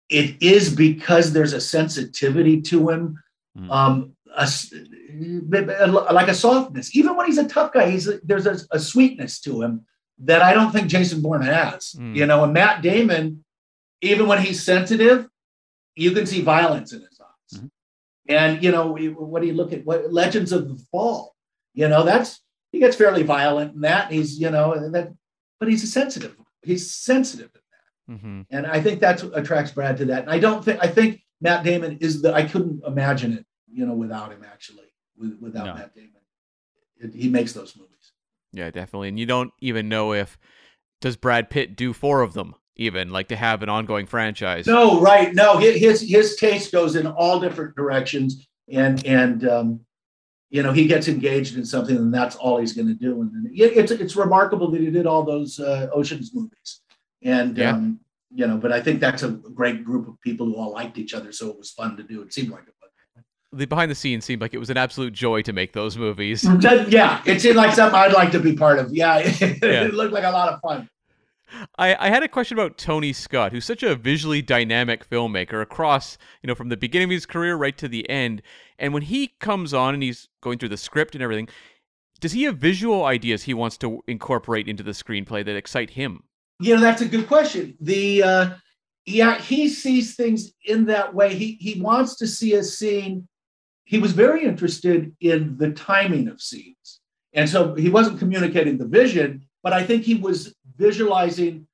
[0.08, 3.20] it is because there's a sensitivity to him,
[3.56, 3.70] mm.
[3.70, 6.94] um, a, like a softness.
[6.96, 9.84] Even when he's a tough guy, he's a, there's a, a, sweetness to him
[10.18, 11.94] that I don't think Jason Bourne has.
[11.98, 12.16] Mm.
[12.16, 13.44] You know, and Matt Damon,
[14.00, 15.28] even when he's sensitive,
[15.94, 17.58] you can see violence in his eyes.
[17.58, 17.66] Mm-hmm.
[18.28, 19.84] And you know, what do you look at?
[19.84, 21.34] What Legends of the Fall?
[21.74, 22.40] You know, that's
[22.70, 24.10] he gets fairly violent in that.
[24.10, 25.12] He's you know that,
[25.58, 26.36] but he's a sensitive.
[26.62, 28.40] He's sensitive in that, mm-hmm.
[28.50, 30.22] and I think that's what attracts Brad to that.
[30.22, 32.32] And I don't think I think Matt Damon is the.
[32.32, 34.84] I couldn't imagine it, you know, without him actually.
[35.18, 35.74] With, without no.
[35.74, 36.10] Matt Damon,
[36.96, 38.12] it, he makes those movies.
[38.52, 39.08] Yeah, definitely.
[39.08, 40.38] And you don't even know if
[41.00, 44.66] does Brad Pitt do four of them even like to have an ongoing franchise.
[44.66, 45.34] No, right.
[45.34, 49.80] No, his his taste goes in all different directions, and and um,
[50.50, 53.20] you know he gets engaged in something, and that's all he's going to do.
[53.20, 56.80] And it's it's remarkable that he did all those uh, Ocean's movies,
[57.22, 57.72] and yeah.
[57.72, 58.00] um,
[58.34, 58.56] you know.
[58.56, 61.48] But I think that's a great group of people who all liked each other, so
[61.50, 62.22] it was fun to do.
[62.22, 62.66] It seemed like it.
[62.66, 62.78] was.
[63.54, 66.42] The behind the scenes seemed like it was an absolute joy to make those movies.
[66.88, 68.94] Yeah, it seemed like something I'd like to be part of.
[68.94, 69.84] Yeah, it, yeah.
[69.84, 70.88] it looked like a lot of fun.
[71.78, 76.16] I, I had a question about Tony Scott, who's such a visually dynamic filmmaker across,
[76.42, 78.42] you know, from the beginning of his career right to the end.
[78.78, 81.48] And when he comes on and he's going through the script and everything,
[82.20, 86.22] does he have visual ideas he wants to incorporate into the screenplay that excite him?
[86.62, 87.76] You know, that's a good question.
[87.80, 88.50] The uh,
[89.04, 91.34] yeah, he sees things in that way.
[91.34, 93.28] He he wants to see a scene.
[93.84, 97.00] He was very interested in the timing of scenes,
[97.32, 101.66] and so he wasn't communicating the vision, but I think he was visualizing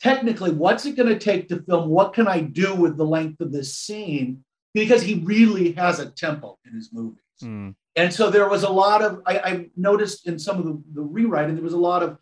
[0.00, 3.40] technically what's it going to take to film what can i do with the length
[3.40, 4.42] of this scene
[4.74, 7.74] because he really has a tempo in his movies mm.
[7.96, 11.02] and so there was a lot of I, I, noticed in some of the, the
[11.02, 12.18] rewriting there was a lot of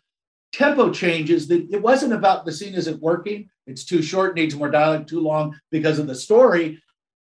[0.51, 4.71] tempo changes that it wasn't about the scene isn't working it's too short needs more
[4.71, 6.81] dialogue too long because of the story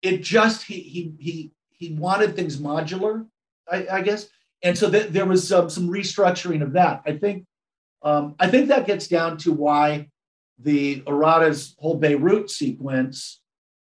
[0.02, 3.26] it just he he he he wanted things modular
[3.72, 4.28] i, I guess
[4.64, 7.46] and so th- there was some, restructuring of that i think
[8.06, 10.10] um, I think that gets down to why
[10.60, 13.42] the Arata's whole Beirut sequence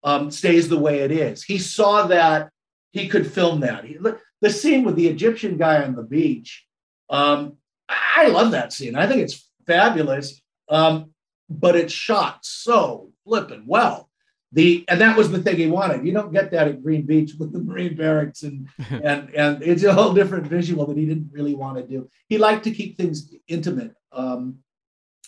[0.03, 1.45] um, stays the way it is.
[1.45, 2.49] He saw that
[2.93, 3.85] he could film that.
[3.85, 3.99] He,
[4.41, 6.65] the scene with the Egyptian guy on the beach,
[7.11, 7.59] um,
[7.89, 8.97] I love that scene.
[8.97, 11.11] I think it's fabulous, um,
[11.49, 14.09] but it's shot so flippin' well.
[14.53, 16.07] The and that was the thing he wanted.
[16.07, 19.85] You don't get that at Green Beach with the Marine barracks, and and and it's
[19.85, 22.09] a whole different visual that he didn't really want to do.
[22.29, 24.59] He liked to keep things intimate um,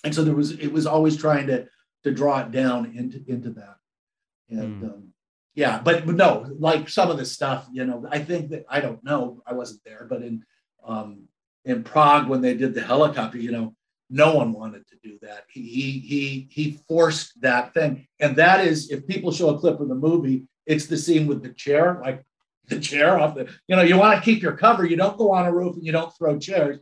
[0.03, 1.67] and so there was it was always trying to
[2.05, 3.77] to draw it down into into that.
[4.51, 4.87] And mm.
[4.87, 5.09] um,
[5.55, 8.81] yeah, but, but no, like some of the stuff, you know, I think that I
[8.81, 10.45] don't know, I wasn't there, but in
[10.87, 11.25] um,
[11.65, 13.75] in Prague when they did the helicopter, you know,
[14.11, 15.45] no one wanted to do that.
[15.51, 19.81] He he he he forced that thing, and that is if people show a clip
[19.81, 22.25] of the movie, it's the scene with the chair, like
[22.67, 23.53] the chair off the.
[23.67, 24.87] You know, you want to keep your cover.
[24.87, 26.79] You don't go on a roof and you don't throw chairs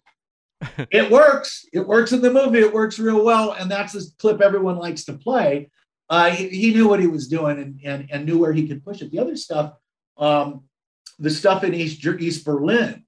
[0.90, 1.66] it works.
[1.72, 2.60] It works in the movie.
[2.60, 5.70] It works real well, and that's the clip everyone likes to play.
[6.08, 8.84] Uh, he, he, knew what he was doing and, and and knew where he could
[8.84, 9.10] push it.
[9.10, 9.72] The other stuff,
[10.16, 10.62] um,
[11.18, 13.04] the stuff in East East Berlin,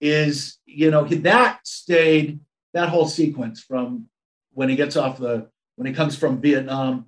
[0.00, 2.40] is you know that stayed
[2.72, 4.06] that whole sequence from
[4.52, 7.06] when he gets off the when he comes from Vietnam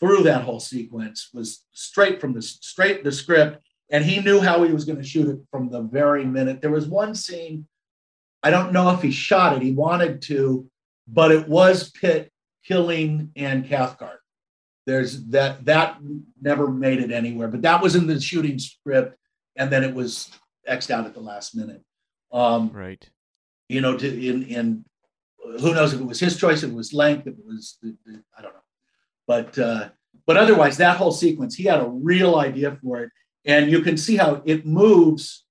[0.00, 4.62] through that whole sequence was straight from the straight the script, and he knew how
[4.62, 6.60] he was going to shoot it from the very minute.
[6.60, 7.66] There was one scene
[8.42, 9.62] I don't know if he shot it.
[9.62, 10.68] He wanted to,
[11.06, 12.32] but it was Pitt
[12.64, 14.20] killing Anne Cathcart.
[14.84, 15.98] There's that that
[16.40, 19.16] never made it anywhere, but that was in the shooting script,
[19.54, 20.30] and then it was
[20.68, 21.82] xed out at the last minute.
[22.32, 23.08] Um, right.
[23.68, 24.84] You know, to in in
[25.60, 27.78] who knows if it was his choice, if it was length, if it was
[28.38, 28.60] I don't know,
[29.26, 29.88] but uh,
[30.26, 33.10] but otherwise that whole sequence, he had a real idea for it,
[33.44, 35.44] and you can see how it moves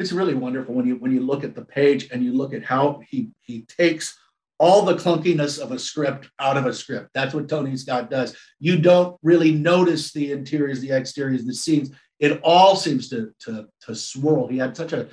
[0.00, 2.64] it's really wonderful when you when you look at the page and you look at
[2.64, 4.18] how he he takes
[4.58, 7.10] all the clunkiness of a script out of a script.
[7.14, 8.36] That's what Tony Scott does.
[8.58, 11.90] You don't really notice the interiors, the exteriors, the scenes.
[12.18, 14.48] It all seems to to to swirl.
[14.48, 15.08] He had such a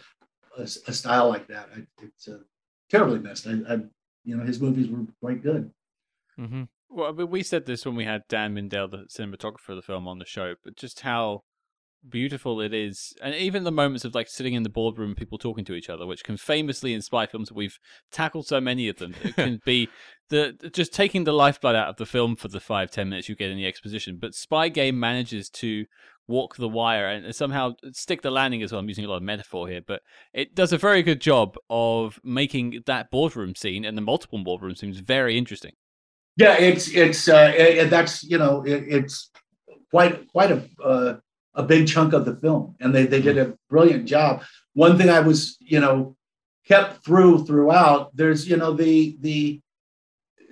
[0.58, 1.70] a, a style like that.
[1.76, 2.40] I, it's uh,
[2.90, 3.48] terribly missed.
[3.48, 3.78] I, I,
[4.24, 5.72] you know, his movies were quite good.
[6.40, 6.64] Mm-hmm.
[6.90, 10.20] Well, we said this when we had Dan Mindel, the cinematographer of the film, on
[10.20, 11.44] the show, but just how
[12.08, 15.66] beautiful it is, and even the moments of like sitting in the boardroom, people talking
[15.66, 17.80] to each other, which can famously in spy films we've
[18.12, 19.16] tackled so many of them.
[19.24, 19.90] It can be
[20.30, 23.36] the just taking the lifeblood out of the film for the five ten minutes you
[23.36, 24.18] get in the exposition.
[24.20, 25.86] But Spy Game manages to
[26.28, 28.80] walk the wire and somehow stick the landing as well.
[28.80, 30.02] I'm using a lot of metaphor here, but
[30.34, 34.76] it does a very good job of making that boardroom scene and the multiple boardroom
[34.76, 35.72] scenes very interesting.
[36.36, 39.32] Yeah, it's it's uh, it, that's you know it, it's
[39.90, 41.18] quite quite a uh,
[41.56, 44.44] a big chunk of the film, and they they did a brilliant job.
[44.74, 46.16] One thing I was you know
[46.68, 48.16] kept through throughout.
[48.16, 49.62] There's you know the the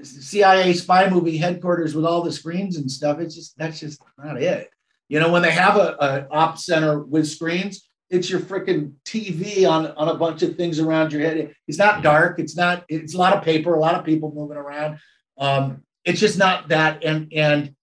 [0.02, 3.20] CIA spy movie headquarters with all the screens and stuff.
[3.20, 4.70] It's just that's just not it.
[5.10, 9.70] You know when they have a, a op center with screens, it's your freaking TV
[9.70, 11.54] on on a bunch of things around your head.
[11.68, 12.40] It's not dark.
[12.40, 12.86] It's not.
[12.90, 13.74] It's a lot of paper.
[13.74, 15.00] A lot of people moving around.
[15.38, 17.04] Um, it's just not that.
[17.04, 17.76] And and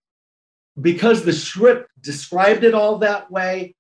[0.81, 3.75] because the script described it all that way,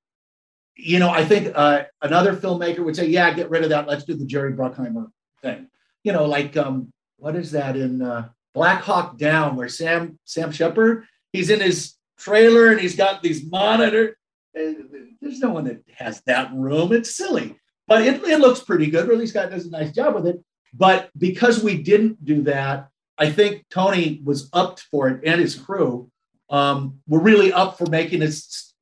[0.76, 3.86] you know, I think uh, another filmmaker would say, "Yeah, get rid of that.
[3.86, 5.08] Let's do the Jerry Bruckheimer
[5.42, 5.68] thing."
[6.04, 10.50] You know, like um, what is that in uh, Black Hawk Down, where Sam Sam
[10.50, 14.16] Shepard he's in his trailer and he's got these monitor.
[14.56, 14.74] Eh,
[15.20, 16.92] there's no one that has that room.
[16.92, 19.08] It's silly, but it, it looks pretty good.
[19.08, 20.42] Ridley Scott does a nice job with it.
[20.74, 25.54] But because we didn't do that, I think Tony was up for it and his
[25.54, 26.10] crew
[26.50, 28.32] um, were really up for making it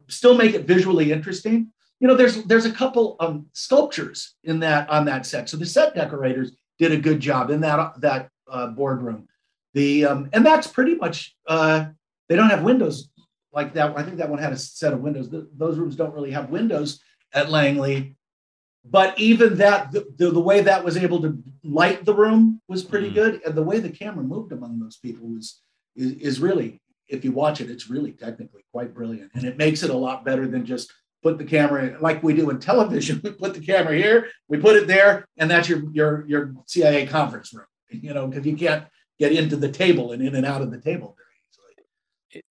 [0.08, 1.72] still make it visually interesting.
[2.00, 5.66] You know, there's there's a couple of sculptures in that on that set, so the
[5.66, 9.28] set decorators did a good job in that that uh, boardroom.
[9.74, 11.86] The um, and that's pretty much uh,
[12.28, 13.10] they don't have windows
[13.52, 13.96] like that.
[13.96, 15.28] I think that one had a set of windows.
[15.28, 17.00] The, those rooms don't really have windows
[17.32, 18.16] at Langley,
[18.84, 22.82] but even that the, the, the, way that was able to light the room was
[22.82, 23.16] pretty mm-hmm.
[23.16, 25.60] good and the way the camera moved among those people was
[25.96, 29.82] is, is really if you watch it it's really technically quite brilliant and it makes
[29.82, 30.92] it a lot better than just
[31.22, 34.56] put the camera in, like we do in television we put the camera here we
[34.56, 38.56] put it there and that's your your your cia conference room you know because you
[38.56, 38.84] can't
[39.18, 41.16] get into the table and in and out of the table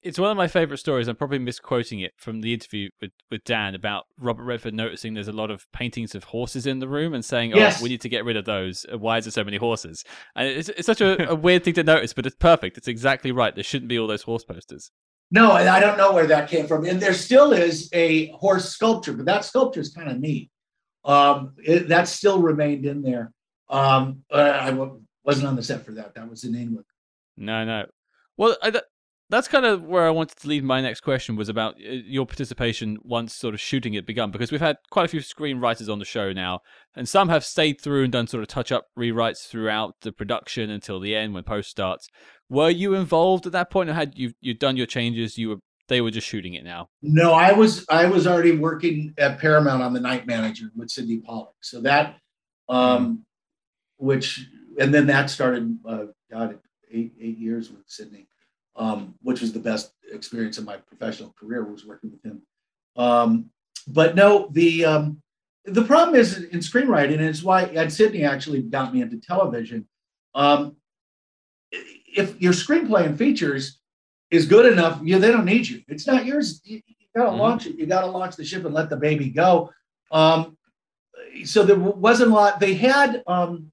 [0.02, 1.08] it's one of my favorite stories.
[1.08, 5.28] I'm probably misquoting it from the interview with, with Dan about Robert Redford noticing there's
[5.28, 8.10] a lot of paintings of horses in the room and saying, "Oh, we need to
[8.10, 8.86] get rid of those.
[8.92, 10.04] Why is there so many horses?"
[10.36, 12.78] And it's, it's such a, a weird thing to notice, but it's perfect.
[12.78, 13.56] It's exactly right.
[13.56, 14.92] There shouldn't be all those horse posters.
[15.32, 16.86] No, and I don't know where that came from.
[16.86, 20.50] And there still is a horse sculpture, but that sculpture is kind of neat.
[21.06, 23.32] Um, it, that still remained in there.
[23.70, 26.16] Um, uh, I w- wasn't on the set for that.
[26.16, 26.86] That was in England.
[27.38, 27.86] No, no.
[28.38, 28.72] Well, I,
[29.30, 32.26] that's kind of where I wanted to lead my next question was about uh, your
[32.26, 36.00] participation once sort of shooting it begun because we've had quite a few screenwriters on
[36.00, 36.62] the show now
[36.96, 40.70] and some have stayed through and done sort of touch up rewrites throughout the production
[40.70, 42.08] until the end when post starts.
[42.50, 45.58] Were you involved at that point or had you you done your changes you were
[45.88, 46.90] they were just shooting it now?
[47.02, 51.20] No i was i was already working at paramount on the night manager with sydney
[51.20, 51.54] pollack.
[51.62, 52.18] So that
[52.68, 53.18] um mm
[54.02, 54.48] which
[54.80, 56.58] and then that started uh god
[56.90, 58.30] eight eight years with sydney
[58.80, 62.42] um, which was the best experience of my professional career was working with him.
[62.96, 63.52] Um,
[63.88, 65.22] but no, the um,
[65.66, 69.88] the problem is in screenwriting, and it's why Ed Sydney actually got me into television.
[70.34, 70.78] Um,
[71.72, 73.80] if your screenplay and features
[74.32, 75.84] is good enough, you they don't need you.
[75.88, 76.62] It's not yours.
[76.64, 77.40] You, you gotta mm-hmm.
[77.40, 77.78] launch it.
[77.78, 79.72] You gotta launch the ship and let the baby go.
[80.12, 80.58] Um,
[81.44, 82.60] so there wasn't a lot.
[82.60, 83.24] They had.
[83.28, 83.72] Um,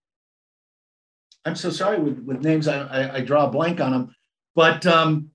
[1.45, 2.67] I'm so sorry with, with names.
[2.67, 4.16] I, I, I draw a blank on them.
[4.57, 5.31] But um,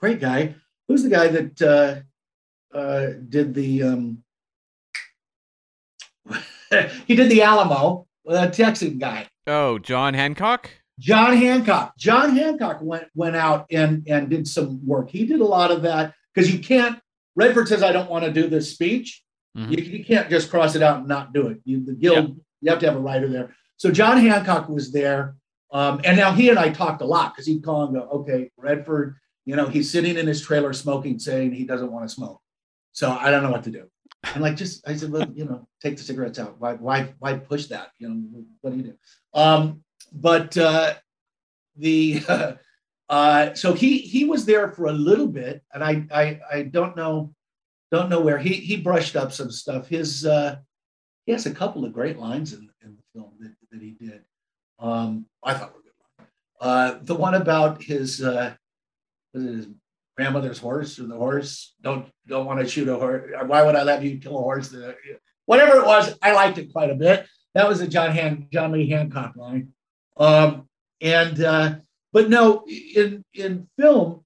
[0.00, 0.54] great guy.
[0.86, 3.82] Who's the guy that uh, uh, did the?
[3.82, 4.22] Um,
[7.06, 8.06] he did the Alamo.
[8.26, 9.26] A Texan guy.
[9.46, 10.70] Oh, John Hancock.
[10.98, 11.96] John Hancock.
[11.98, 15.10] John Hancock went went out and and did some work.
[15.10, 17.00] He did a lot of that because you can't.
[17.34, 19.22] Redford says, "I don't want to do this speech."
[19.56, 19.72] Mm-hmm.
[19.72, 21.58] You, you, can't just cross it out and not do it.
[21.64, 22.34] You, the guild, yeah.
[22.60, 23.56] you have to have a writer there.
[23.78, 25.36] So John Hancock was there.
[25.70, 28.50] Um, and now he and I talked a lot because he'd call and go, okay,
[28.56, 32.40] Redford, you know, he's sitting in his trailer smoking, saying he doesn't want to smoke.
[32.92, 33.88] So I don't know what to do.
[34.34, 36.58] And like, just I said, well, you know, take the cigarettes out.
[36.58, 37.88] Why, why, why push that?
[37.98, 38.94] You know, what do you do?
[39.34, 40.94] Um, but uh,
[41.76, 42.52] the uh,
[43.08, 46.96] uh, so he he was there for a little bit, and I I, I don't
[46.96, 47.34] know
[47.92, 49.88] don't know where he he brushed up some stuff.
[49.88, 50.56] His uh,
[51.26, 54.22] he has a couple of great lines in, in the film that, that he did
[54.78, 56.26] um, I thought were good
[56.60, 58.54] Uh, the one about his, uh,
[59.32, 59.68] his
[60.16, 61.74] grandmother's horse or the horse.
[61.80, 63.30] Don't don't want to shoot a horse.
[63.46, 64.74] Why would I let you kill a horse?
[65.46, 67.26] Whatever it was, I liked it quite a bit.
[67.54, 69.68] That was a John Han, John Lee Hancock line.
[70.16, 70.68] Um,
[71.00, 71.76] and uh,
[72.12, 74.24] but no, in in film,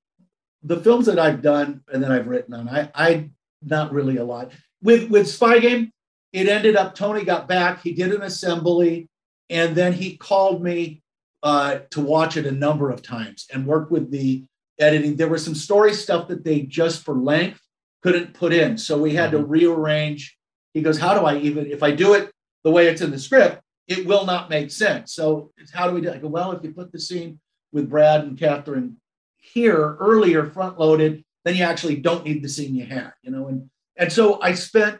[0.62, 3.30] the films that I've done and that I've written on, I I
[3.62, 4.52] not really a lot.
[4.82, 5.92] With with Spy Game,
[6.32, 9.08] it ended up Tony got back, he did an assembly,
[9.52, 11.02] and then he called me
[11.42, 14.44] uh, to watch it a number of times and work with the
[14.78, 15.14] editing.
[15.14, 17.60] There was some story stuff that they just for length
[18.02, 18.78] couldn't put in.
[18.78, 19.42] So we had mm-hmm.
[19.42, 20.36] to rearrange.
[20.72, 22.32] He goes, How do I even, if I do it
[22.64, 25.14] the way it's in the script, it will not make sense.
[25.14, 26.14] So how do we do it?
[26.14, 27.38] I go, Well, if you put the scene
[27.72, 28.96] with Brad and Catherine
[29.36, 33.48] here earlier, front loaded, then you actually don't need the scene you had, you know?
[33.48, 34.98] And, and so I spent,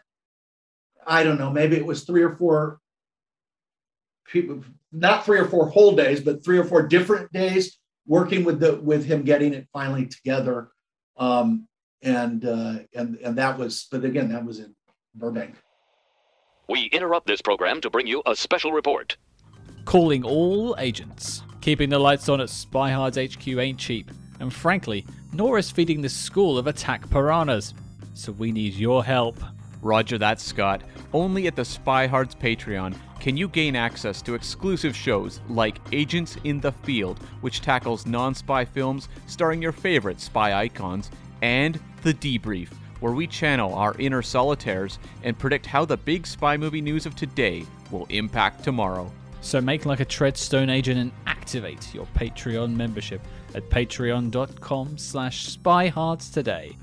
[1.06, 2.80] I don't know, maybe it was three or four
[4.26, 4.62] people,
[4.92, 8.76] not three or four whole days, but three or four different days working with the
[8.76, 10.70] with him getting it finally together.
[11.16, 11.68] Um,
[12.02, 14.74] and uh, and and that was, but again, that was in
[15.14, 15.54] Burbank.
[16.68, 19.16] We interrupt this program to bring you a special report.
[19.84, 21.42] Calling all agents.
[21.60, 24.10] Keeping the lights on at Spyhard's HQ ain't cheap,
[24.40, 27.72] and frankly, nor is feeding the school of attack piranhas.
[28.14, 29.38] So we need your help.
[29.82, 30.82] Roger that, Scott.
[31.12, 36.60] Only at the Spyhards Patreon can you gain access to exclusive shows like Agents in
[36.60, 41.10] the Field, which tackles non spy films starring your favorite spy icons,
[41.42, 42.68] and The Debrief,
[43.00, 47.16] where we channel our inner solitaires and predict how the big spy movie news of
[47.16, 49.10] today will impact tomorrow.
[49.40, 53.20] So make like a Treadstone agent and activate your Patreon membership
[53.54, 56.76] at patreon.com slash spyhards today.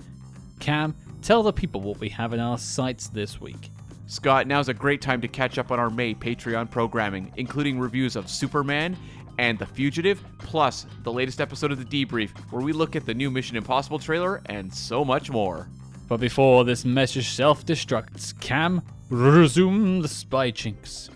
[0.59, 3.71] Cam, tell the people what we have in our sights this week.
[4.07, 8.15] Scott, now's a great time to catch up on our May Patreon programming, including reviews
[8.15, 8.97] of Superman
[9.37, 13.13] and The Fugitive, plus the latest episode of The Debrief, where we look at the
[13.13, 15.69] new Mission Impossible trailer and so much more.
[16.07, 21.09] But before this message self destructs, Cam, resume the spy chinks.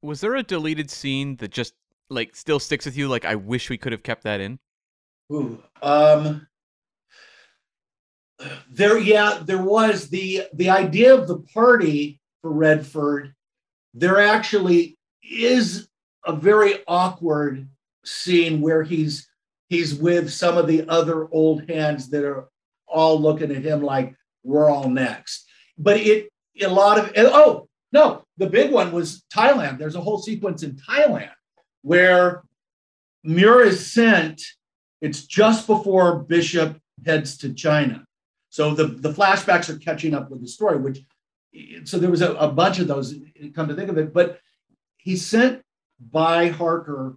[0.00, 1.74] Was there a deleted scene that just
[2.08, 3.08] like still sticks with you?
[3.08, 4.60] Like I wish we could have kept that in.
[5.32, 6.46] Ooh, um,
[8.70, 13.34] there yeah there was the the idea of the party for redford
[13.94, 15.88] there actually is
[16.24, 17.68] a very awkward
[18.04, 19.28] scene where he's
[19.68, 22.48] he's with some of the other old hands that are
[22.86, 24.14] all looking at him like
[24.44, 25.48] we're all next.
[25.78, 26.28] But it
[26.60, 29.78] a lot of oh no the big one was thailand.
[29.78, 31.30] There's a whole sequence in thailand
[31.82, 32.42] where
[33.24, 34.42] muir is sent
[35.00, 38.04] it's just before bishop heads to china
[38.52, 40.98] so the, the flashbacks are catching up with the story, which
[41.84, 43.14] so there was a, a bunch of those,
[43.54, 44.40] come to think of it, but
[44.98, 45.62] he sent
[45.98, 47.16] by Harker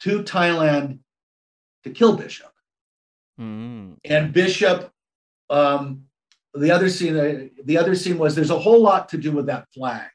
[0.00, 0.98] to Thailand
[1.84, 2.50] to kill Bishop.
[3.40, 3.98] Mm.
[4.04, 4.90] And Bishop,
[5.48, 6.06] um,
[6.54, 9.46] the other scene, uh, the other scene was there's a whole lot to do with
[9.46, 10.10] that flag.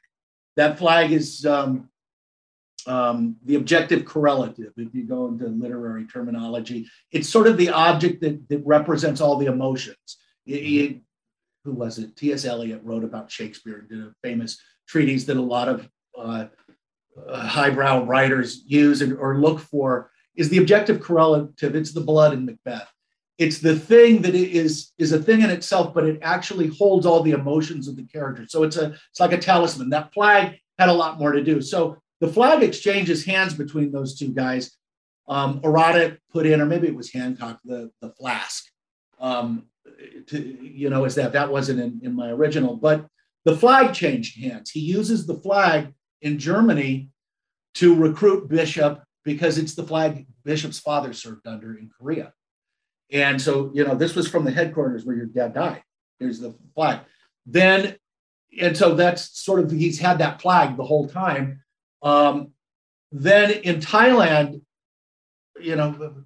[0.56, 1.88] That flag is um,
[2.86, 6.86] um, the objective correlative, if you go into literary terminology.
[7.12, 10.18] It's sort of the object that, that represents all the emotions.
[10.44, 11.02] He,
[11.64, 12.16] who was it?
[12.16, 12.44] T.S.
[12.44, 15.88] Eliot wrote about Shakespeare and did a famous treatise that a lot of
[16.18, 16.46] uh,
[17.28, 21.74] uh, highbrow writers use and, or look for is the objective correlative.
[21.74, 22.90] It's the blood in Macbeth.
[23.38, 27.22] It's the thing that is is a thing in itself, but it actually holds all
[27.22, 28.44] the emotions of the character.
[28.48, 29.90] So it's a it's like a talisman.
[29.90, 31.60] That flag had a lot more to do.
[31.62, 34.76] So the flag exchanges hands between those two guys.
[35.26, 38.66] Um, Arata put in, or maybe it was Hancock, the the flask.
[39.18, 39.66] Um,
[40.28, 43.06] to, you know, is that that wasn't in, in my original, but
[43.44, 44.70] the flag changed hands.
[44.70, 45.92] He uses the flag
[46.22, 47.08] in Germany
[47.74, 52.32] to recruit Bishop because it's the flag Bishop's father served under in Korea.
[53.12, 55.82] And so, you know, this was from the headquarters where your dad died.
[56.18, 57.00] Here's the flag.
[57.46, 57.96] Then,
[58.60, 61.62] and so that's sort of, he's had that flag the whole time.
[62.02, 62.52] Um,
[63.12, 64.62] then in Thailand,
[65.60, 66.22] you know,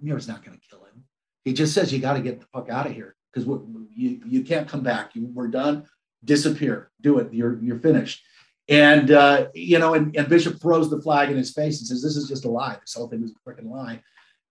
[0.00, 1.04] Muir's not going to kill him.
[1.44, 3.48] He just says, you got to get the fuck out of here because
[3.94, 5.14] you, you can't come back.
[5.14, 5.84] You, we're done.
[6.24, 6.90] Disappear.
[7.00, 7.32] Do it.
[7.32, 8.22] You're, you're finished.
[8.68, 12.02] And, uh, you know, and, and Bishop throws the flag in his face and says,
[12.02, 12.78] this is just a lie.
[12.80, 14.02] This whole thing is a freaking lie.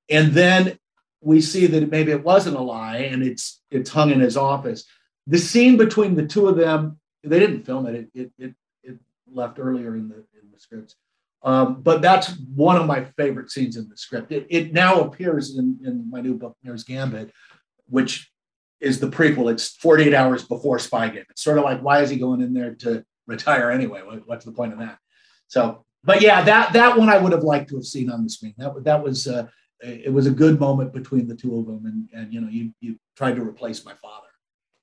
[0.10, 0.78] And then
[1.22, 4.86] we see that maybe it wasn't a lie and it's, it's hung in his office.
[5.26, 7.96] The scene between the two of them, they didn't film it.
[7.96, 9.00] It, it, it, it
[9.32, 10.96] left earlier in the, in the scripts.
[11.42, 14.32] Um, but that's one of my favorite scenes in the script.
[14.32, 17.32] It, it now appears in, in my new book, Muir's Gambit,
[17.90, 18.32] which
[18.84, 19.52] is the prequel.
[19.52, 21.26] It's 48 hours before Spy Game.
[21.30, 24.02] It's sort of like, why is he going in there to retire anyway?
[24.26, 24.98] What's the point of that?
[25.48, 28.30] So but yeah, that that one I would have liked to have seen on the
[28.30, 28.54] screen.
[28.58, 29.48] That that was uh,
[29.82, 32.74] it was a good moment between the two of them, and and you know you
[32.82, 34.28] you tried to replace my father.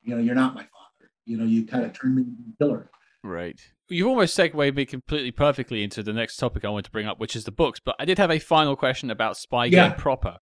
[0.02, 1.10] You know, you're not my father.
[1.26, 2.90] You know, you kind of turned me into a killer.
[3.22, 3.60] Right.
[3.88, 7.20] You've almost segued me completely perfectly into the next topic I want to bring up,
[7.20, 7.78] which is the books.
[7.84, 9.92] But I did have a final question about Spy Game Yeah.
[9.92, 10.38] proper,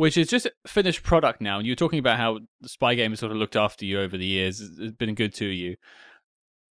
[0.00, 1.58] which is just finished product now.
[1.58, 4.16] And you're talking about how the Spy Game has sort of looked after you over
[4.16, 5.76] the years, it's been good to you.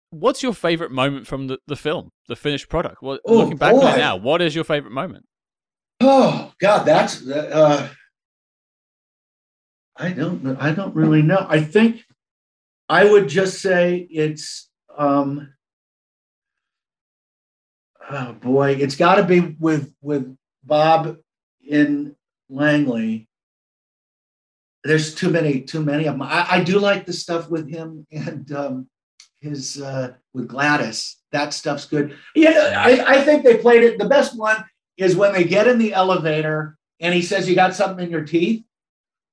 [0.09, 3.03] What's your favorite moment from the, the film, the finished product?
[3.03, 5.27] What, Oh, looking back on it now, what is your favorite moment?
[6.01, 7.91] Oh God, that's uh,
[9.95, 11.45] I don't I don't really know.
[11.51, 12.05] I think
[12.89, 15.53] I would just say it's um
[18.11, 21.19] oh boy, it's got to be with with Bob
[21.69, 22.17] in
[22.49, 23.29] Langley.
[24.85, 26.23] There's too many too many of them.
[26.23, 28.89] I, I do like the stuff with him and um,
[29.41, 31.17] his uh, with Gladys.
[31.33, 32.17] That stuff's good.
[32.35, 33.99] Yeah, I, I think they played it.
[33.99, 34.65] The best one
[34.97, 38.25] is when they get in the elevator and he says, You got something in your
[38.25, 38.65] teeth.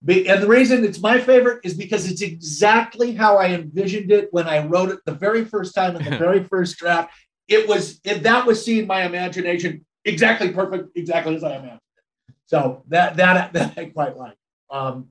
[0.07, 4.47] And the reason it's my favorite is because it's exactly how I envisioned it when
[4.47, 7.11] I wrote it the very first time in the very first draft.
[7.47, 11.79] It was it, that was seeing my imagination exactly perfect, exactly as I imagined.
[12.47, 14.37] So that that that I quite like.
[14.69, 15.09] Um,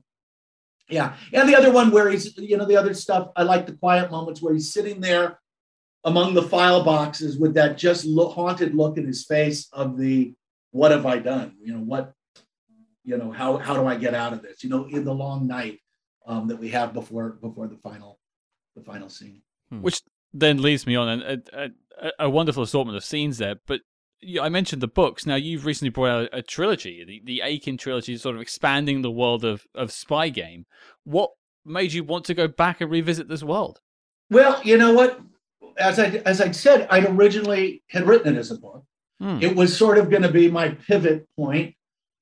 [0.89, 3.73] yeah, and the other one where he's you know the other stuff I like the
[3.73, 5.39] quiet moments where he's sitting there
[6.03, 10.33] among the file boxes with that just look, haunted look in his face of the
[10.71, 11.55] what have I done?
[11.61, 12.13] You know, what,
[13.03, 14.63] you know, how how do I get out of this?
[14.63, 15.79] You know, in the long night
[16.27, 18.19] um, that we have before before the final
[18.75, 19.41] the final scene.
[19.71, 20.01] Which
[20.33, 21.69] then leads me on a,
[22.19, 23.55] a, wonderful assortment of scenes there.
[23.65, 23.81] But
[24.41, 25.25] I mentioned the books.
[25.25, 29.11] Now you've recently brought out a, trilogy, the, the Aiken trilogy, sort of expanding the
[29.11, 30.65] world of of Spy Game.
[31.03, 31.31] What
[31.65, 33.81] made you want to go back and revisit this world?
[34.29, 35.19] Well, you know what?
[35.77, 38.83] As I as I said, I'd originally had written it as a book.
[39.19, 39.39] Hmm.
[39.41, 41.75] It was sort of going to be my pivot point.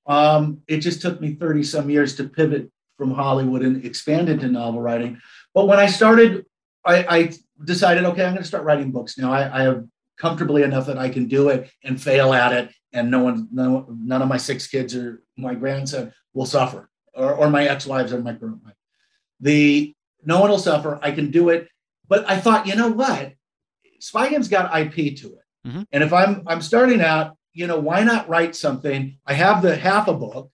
[0.06, 4.48] Um, it just took me 30 some years to pivot from Hollywood and expand into
[4.48, 5.20] novel writing.
[5.54, 6.46] But when I started,
[6.86, 7.32] I, I
[7.64, 9.32] decided, okay, I'm going to start writing books now.
[9.32, 9.86] I, I have
[10.18, 13.88] comfortably enough that I can do it and fail at it, and no one, no,
[13.90, 18.22] none of my six kids or my grandson will suffer, or, or my ex-wives or
[18.22, 18.76] my current wife.
[19.40, 19.94] The
[20.26, 21.00] no one will suffer.
[21.02, 21.68] I can do it.
[22.08, 23.34] But I thought, you know what?
[24.00, 25.68] Spy Game's got IP to it.
[25.68, 25.88] Mhm.
[25.92, 29.18] And if I'm I'm starting out, you know, why not write something?
[29.26, 30.52] I have the half a book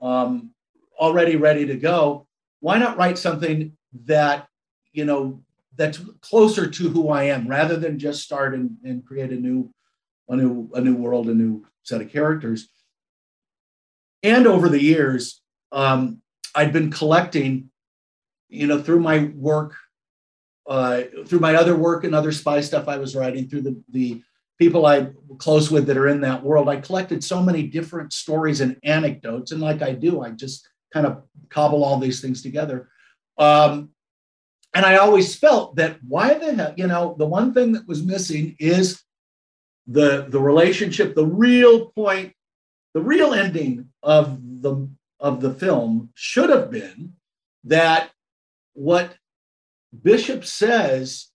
[0.00, 0.50] um,
[0.98, 2.26] already ready to go.
[2.60, 4.46] Why not write something that,
[4.92, 5.42] you know,
[5.76, 9.72] that's closer to who I am rather than just start and, and create a new,
[10.28, 12.68] a new, a new world, a new set of characters.
[14.22, 15.40] And over the years,
[15.72, 16.20] um,
[16.54, 17.70] I'd been collecting,
[18.48, 19.74] you know, through my work,
[20.66, 24.22] uh, through my other work and other spy stuff I was writing, through the the
[24.58, 26.68] people I'm close with that are in that world.
[26.68, 31.06] I collected so many different stories and anecdotes, and like I do, I just kind
[31.06, 32.88] of cobble all these things together.
[33.38, 33.90] Um,
[34.76, 38.02] and I always felt that why the hell, you know, the one thing that was
[38.02, 39.02] missing is
[39.86, 42.34] the the relationship, the real point,
[42.92, 44.86] the real ending of the
[45.18, 47.14] of the film should have been
[47.64, 48.10] that
[48.74, 49.16] what
[50.02, 51.28] Bishop says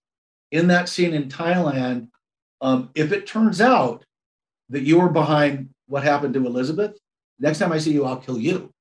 [0.52, 2.10] in that scene in Thailand,
[2.60, 4.04] um, if it turns out
[4.68, 6.96] that you were behind what happened to Elizabeth,
[7.40, 8.72] next time I see you, I'll kill you.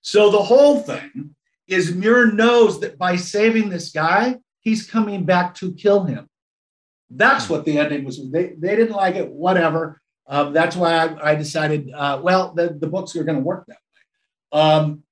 [0.00, 1.36] So the whole thing
[1.70, 6.28] is Muir knows that by saving this guy, he's coming back to kill him.
[7.08, 8.20] That's what the ending was.
[8.30, 10.00] They, they didn't like it, whatever.
[10.26, 13.64] Um, that's why I, I decided, uh, well, the, the books are going to work
[13.66, 13.78] that
[14.52, 14.60] way.
[14.60, 15.02] Um,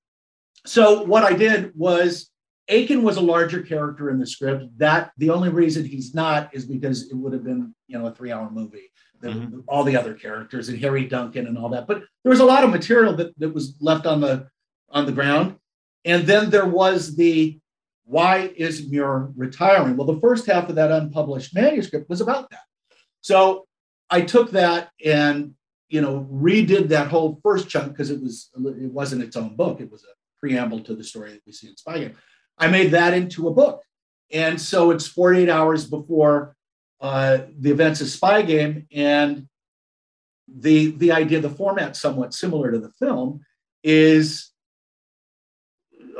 [0.66, 2.30] so what I did was
[2.68, 4.64] Aiken was a larger character in the script.
[4.78, 8.12] That the only reason he's not is because it would have been, you know, a
[8.12, 8.90] three-hour movie.
[9.20, 9.64] The, Mhm.
[9.66, 11.86] All the other characters and Harry Duncan and all that.
[11.88, 14.48] But there was a lot of material that, that was left on the
[14.90, 15.56] on the ground.
[16.08, 17.60] And then there was the
[18.04, 19.94] why is Muir retiring?
[19.94, 22.62] Well, the first half of that unpublished manuscript was about that.
[23.20, 23.66] So
[24.08, 25.54] I took that and
[25.90, 29.82] you know redid that whole first chunk because it was it wasn't its own book.
[29.82, 32.16] It was a preamble to the story that we see in Spy Game.
[32.56, 33.82] I made that into a book,
[34.32, 36.56] and so it's 48 hours before
[37.02, 39.46] uh, the events of Spy Game, and
[40.48, 43.40] the the idea, the format, somewhat similar to the film,
[43.82, 44.50] is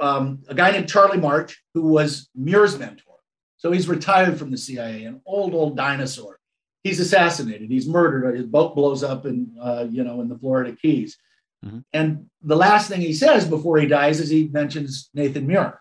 [0.01, 3.17] um, a guy named Charlie March, who was Muir's mentor.
[3.57, 6.39] So he's retired from the CIA, an old, old dinosaur.
[6.85, 7.71] He's assassinated.
[7.71, 8.37] He's murdered.
[8.37, 11.17] His boat blows up in, uh, you know, in the Florida Keys.
[11.65, 11.85] Mhm.
[11.93, 15.81] And the last thing he says before he dies is he mentions Nathan Muir.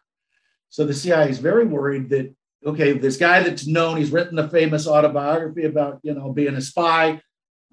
[0.69, 2.33] So the CIA is very worried that
[2.65, 6.61] okay, this guy that's known, he's written a famous autobiography about you know being a
[6.61, 7.21] spy.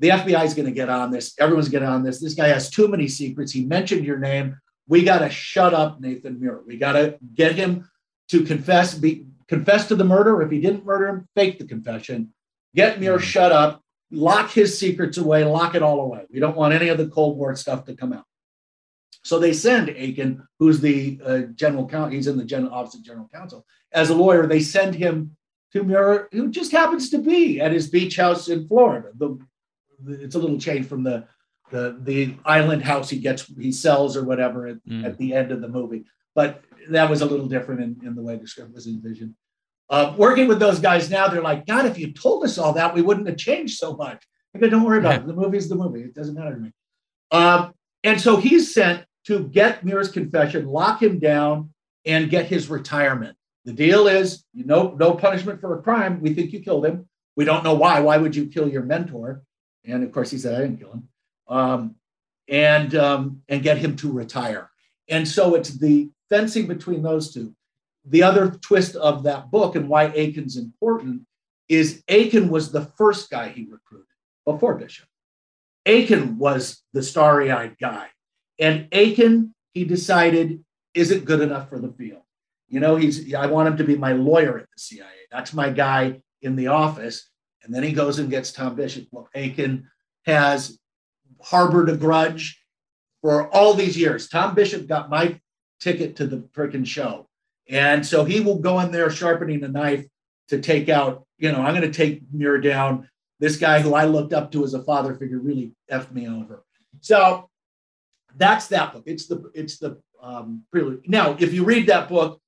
[0.01, 1.34] the FBI is going to get on this.
[1.38, 2.20] Everyone's getting on this.
[2.20, 3.53] This guy has too many secrets.
[3.53, 4.57] He mentioned your name.
[4.87, 6.62] We got to shut up Nathan Muir.
[6.66, 7.89] We got to get him
[8.28, 10.43] to confess, be confess to the murder.
[10.43, 12.32] If he didn't murder him, fake the confession.
[12.74, 13.24] Get Muir mm-hmm.
[13.24, 13.82] shut up.
[14.11, 15.45] Lock his secrets away.
[15.45, 16.24] Lock it all away.
[16.30, 18.24] We don't want any of the Cold War stuff to come out.
[19.24, 23.03] So they send Aiken, who's the uh, general counsel, he's in the general office of
[23.03, 24.47] general counsel, as a lawyer.
[24.47, 25.37] They send him
[25.72, 29.09] to Muir, who just happens to be at his beach house in Florida.
[29.16, 29.39] The,
[30.01, 31.26] the, it's a little change from the,
[31.70, 35.04] the the island house he gets he sells or whatever at, mm.
[35.04, 36.04] at the end of the movie.
[36.34, 39.34] But that was a little different in, in the way the script was envisioned.
[39.88, 42.94] Uh, working with those guys now, they're like, God, if you told us all that,
[42.94, 44.22] we wouldn't have changed so much.
[44.54, 45.26] I go, don't worry about it.
[45.26, 46.02] The movie's the movie.
[46.02, 46.72] It doesn't matter to me.
[47.30, 51.70] Um, and so he's sent to get Muir's confession, lock him down,
[52.04, 53.36] and get his retirement.
[53.64, 56.20] The deal is, you know, no punishment for a crime.
[56.20, 57.08] We think you killed him.
[57.36, 58.00] We don't know why.
[58.00, 59.42] Why would you kill your mentor?
[59.84, 61.08] And of course, he said, I didn't kill him.
[61.49, 61.97] Um,
[62.49, 64.70] and um, and get him to retire.
[65.09, 67.55] And so it's the fencing between those two.
[68.07, 71.22] The other twist of that book and why Aiken's important
[71.68, 74.07] is Aiken was the first guy he recruited
[74.45, 75.09] before Bishop.
[75.86, 78.09] Aiken was the starry eyed guy.
[78.59, 80.64] And Aiken he decided,
[80.95, 82.22] isn't good enough for the field.
[82.68, 85.07] You know, he's I want him to be my lawyer at the CIA.
[85.30, 87.28] That's my guy in the office.
[87.62, 89.09] And then he goes and gets Tom Bishop.
[89.11, 89.88] Well, Aiken
[90.26, 90.78] has
[91.45, 92.61] harbored a grudge
[93.22, 94.28] for all these years.
[94.28, 95.40] Tom Bishop got my
[95.80, 97.28] ticket to the freaking show.
[97.68, 100.05] And so he will go in there sharpening a knife
[100.49, 103.09] to take out, you know, I'm going to take Muir down.
[103.40, 106.64] This guy who I looked up to as a father figure really effed me over.
[107.01, 107.49] So
[108.36, 109.05] that's that book.
[109.07, 111.09] It's the it's the um, prelude.
[111.09, 112.40] Now, if you read that book,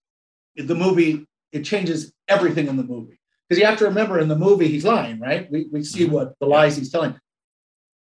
[0.57, 3.19] the movie it changes everything in the movie
[3.49, 5.51] because you have to remember in the movie he's lying, right?
[5.51, 6.15] We we see mm-hmm.
[6.15, 7.19] what the lies he's telling.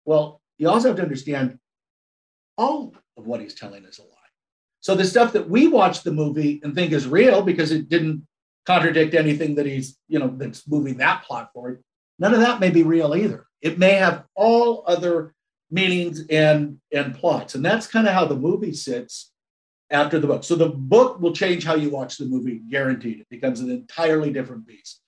[0.04, 1.58] Well, you also have to understand
[2.58, 4.08] all of what he's telling is a lie.
[4.80, 8.26] So the stuff that we watch the movie and think is real because it didn't
[8.66, 11.82] contradict anything that he's you know that's moving that plot forward.
[12.18, 13.46] None of that may be real either.
[13.60, 15.34] It may have all other
[15.70, 19.32] meanings and and plots and that's kind of how the movie sits
[19.90, 23.28] after the book so the book will change how you watch the movie guaranteed it
[23.30, 25.00] becomes an entirely different beast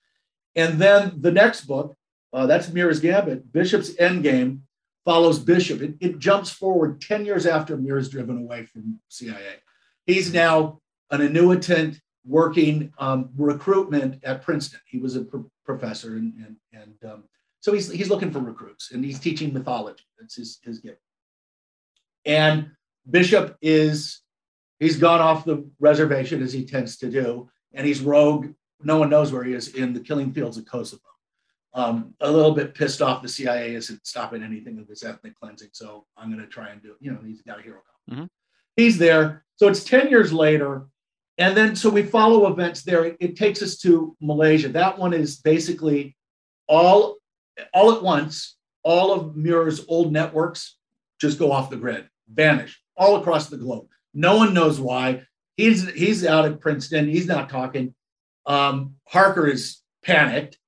[0.56, 1.96] and then the next book
[2.32, 4.60] uh, that's Muir's Gambit Bishop's Endgame
[5.04, 9.56] follows Bishop it, it jumps forward 10 years after Muir is driven away from CIA
[10.06, 10.80] he's now
[11.10, 17.10] an annuitant working um, recruitment at Princeton he was a pr- professor and and, and
[17.12, 17.24] um,
[17.60, 20.04] so he's he's looking for recruits and he's teaching mythology.
[20.18, 21.00] That's his his gift.
[22.24, 22.70] And
[23.08, 24.20] Bishop is
[24.78, 28.52] he's gone off the reservation as he tends to do, and he's rogue.
[28.82, 31.02] No one knows where he is in the killing fields of Kosovo.
[31.74, 35.68] Um, a little bit pissed off the CIA isn't stopping anything of this ethnic cleansing,
[35.72, 36.94] so I'm going to try and do.
[37.00, 38.24] You know, he's got a hero Mm-hmm.
[38.76, 39.44] He's there.
[39.56, 40.86] So it's ten years later,
[41.36, 43.04] and then so we follow events there.
[43.04, 44.70] It, it takes us to Malaysia.
[44.70, 46.16] That one is basically
[46.68, 47.16] all
[47.74, 50.76] all at once, all of Muir's old networks
[51.20, 53.86] just go off the grid, vanish all across the globe.
[54.14, 55.22] No one knows why.
[55.56, 57.08] He's he's out at Princeton.
[57.08, 57.94] He's not talking.
[58.46, 60.58] Um, Harker is panicked,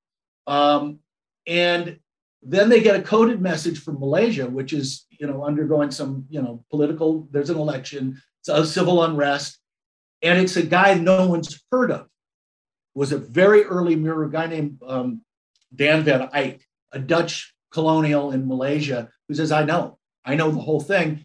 [0.46, 1.00] um,
[1.46, 1.98] and
[2.42, 6.40] then they get a coded message from Malaysia, which is you know undergoing some you
[6.40, 7.28] know political.
[7.30, 8.20] There's an election.
[8.40, 9.58] It's a civil unrest,
[10.22, 12.06] and it's a guy no one's heard of.
[12.94, 15.22] Was a very early Muir guy named um,
[15.74, 16.60] Dan Van Eyck,
[16.92, 21.24] a Dutch colonial in Malaysia who says, I know, I know the whole thing.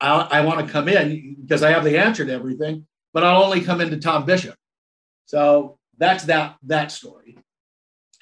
[0.00, 3.44] I, I want to come in because I have the answer to everything, but I'll
[3.44, 4.56] only come into Tom Bishop.
[5.26, 7.38] So that's that that story.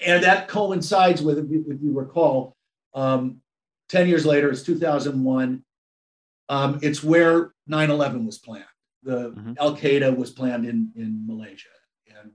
[0.05, 2.57] And that coincides with, if you, recall,
[2.95, 3.41] um,
[3.89, 5.65] 10 years later, it's 2001.
[6.49, 8.65] Um, it's where 9 11 was planned.
[9.03, 9.53] The mm-hmm.
[9.59, 11.69] Al Qaeda was planned in, in Malaysia.
[12.09, 12.33] And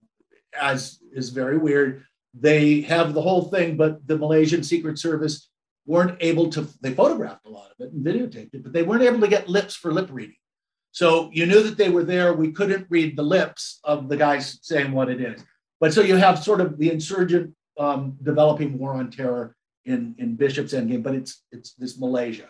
[0.60, 2.04] as is very weird,
[2.34, 5.50] they have the whole thing, but the Malaysian Secret Service
[5.86, 9.04] weren't able to, they photographed a lot of it and videotaped it, but they weren't
[9.04, 10.36] able to get lips for lip reading.
[10.92, 12.34] So you knew that they were there.
[12.34, 15.44] We couldn't read the lips of the guys saying what it is.
[15.80, 19.56] But so you have sort of the insurgent um, developing war on terror
[19.86, 22.50] in, in Bishop's Endgame, but it's it's this Malaysia.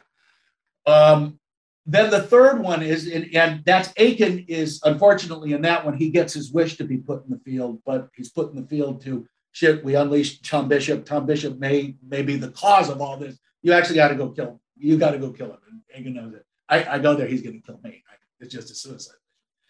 [0.85, 1.39] Um,
[1.85, 6.09] then the third one is, and, and that's Aiken is unfortunately in that one, he
[6.09, 9.01] gets his wish to be put in the field, but he's put in the field
[9.03, 11.05] to shit, we unleashed Tom Bishop.
[11.05, 13.37] Tom Bishop may may be the cause of all this.
[13.61, 14.59] You actually got to go kill him.
[14.77, 15.57] You got to go kill him.
[15.69, 16.45] And Aiken knows it.
[16.69, 18.03] I, I go there, he's going to kill me.
[18.39, 19.15] It's just a suicide.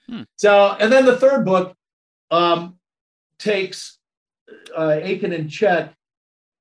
[0.09, 0.23] Hmm.
[0.35, 1.75] So, and then the third book
[2.31, 2.76] um,
[3.39, 3.99] takes
[4.75, 5.93] uh, Aiken in check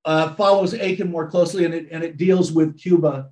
[0.07, 3.31] uh, follows Aiken more closely, and it and it deals with Cuba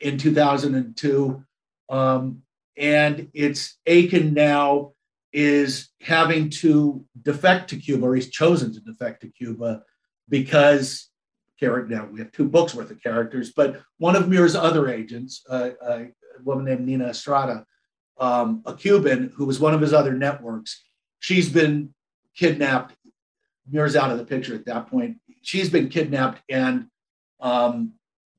[0.00, 1.44] in 2002,
[1.90, 2.42] um,
[2.76, 4.92] and it's Aiken now
[5.32, 9.82] is having to defect to Cuba, or he's chosen to defect to Cuba
[10.28, 11.10] because
[11.58, 11.94] character.
[11.94, 15.70] Now we have two books worth of characters, but one of Muir's other agents, uh,
[15.82, 16.06] a
[16.44, 17.66] woman named Nina Estrada,
[18.20, 20.84] um, a Cuban who was one of his other networks,
[21.18, 21.92] she's been
[22.40, 22.96] kidnapped.
[23.70, 25.18] Muir's out of the picture at that point.
[25.42, 26.86] She's been kidnapped and
[27.40, 27.92] um,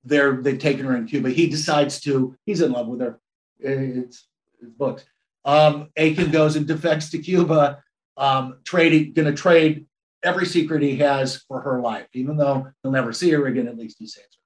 [0.04, 1.30] they're they've taken her in Cuba.
[1.30, 2.36] He decides to.
[2.46, 3.20] He's in love with her.
[3.60, 4.28] It's,
[4.60, 5.06] it's books.
[5.46, 7.84] Um, Aiken goes and defects to Cuba,
[8.18, 9.86] um, trading, going to trade
[10.24, 13.68] every secret he has for her life, even though he'll never see her again.
[13.68, 14.38] At least he saves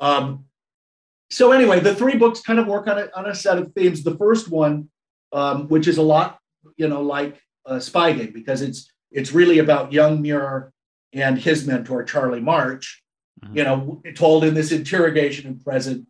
[0.00, 0.06] her.
[0.06, 0.44] Um,
[1.30, 4.02] so anyway, the three books kind of work on a, on a set of themes.
[4.02, 4.88] The first one,
[5.32, 6.38] um, which is a lot,
[6.76, 10.72] you know, like a spy game, because it's it's really about young Muir
[11.12, 13.02] and his mentor Charlie March,
[13.42, 13.56] mm-hmm.
[13.56, 16.06] you know, told in this interrogation and present.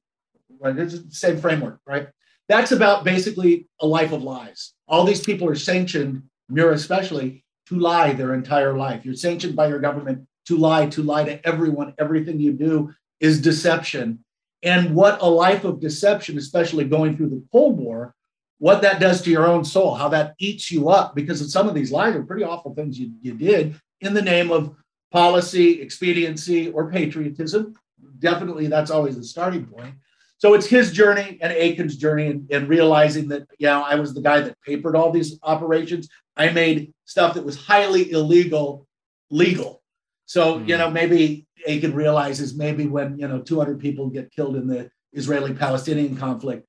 [0.58, 2.08] Right, it's the same framework, right?
[2.48, 4.72] That's about basically a life of lies.
[4.88, 9.04] All these people are sanctioned, Muir especially, to lie their entire life.
[9.04, 11.92] You're sanctioned by your government to lie, to lie to everyone.
[11.98, 14.24] Everything you do is deception.
[14.62, 18.14] And what a life of deception, especially going through the Cold War,
[18.58, 21.74] what that does to your own soul, how that eats you up, because some of
[21.74, 24.74] these lies are pretty awful things you, you did in the name of
[25.12, 27.74] policy, expediency, or patriotism.
[28.18, 29.94] Definitely, that's always the starting point.
[30.38, 34.20] So it's his journey and Aiken's journey and, and realizing that, yeah, I was the
[34.20, 36.08] guy that papered all these operations.
[36.36, 38.86] I made stuff that was highly illegal
[39.30, 39.82] legal.
[40.26, 40.68] So, mm.
[40.68, 44.90] you know, maybe Aiken realizes maybe when, you know, 200 people get killed in the
[45.12, 46.66] Israeli Palestinian conflict,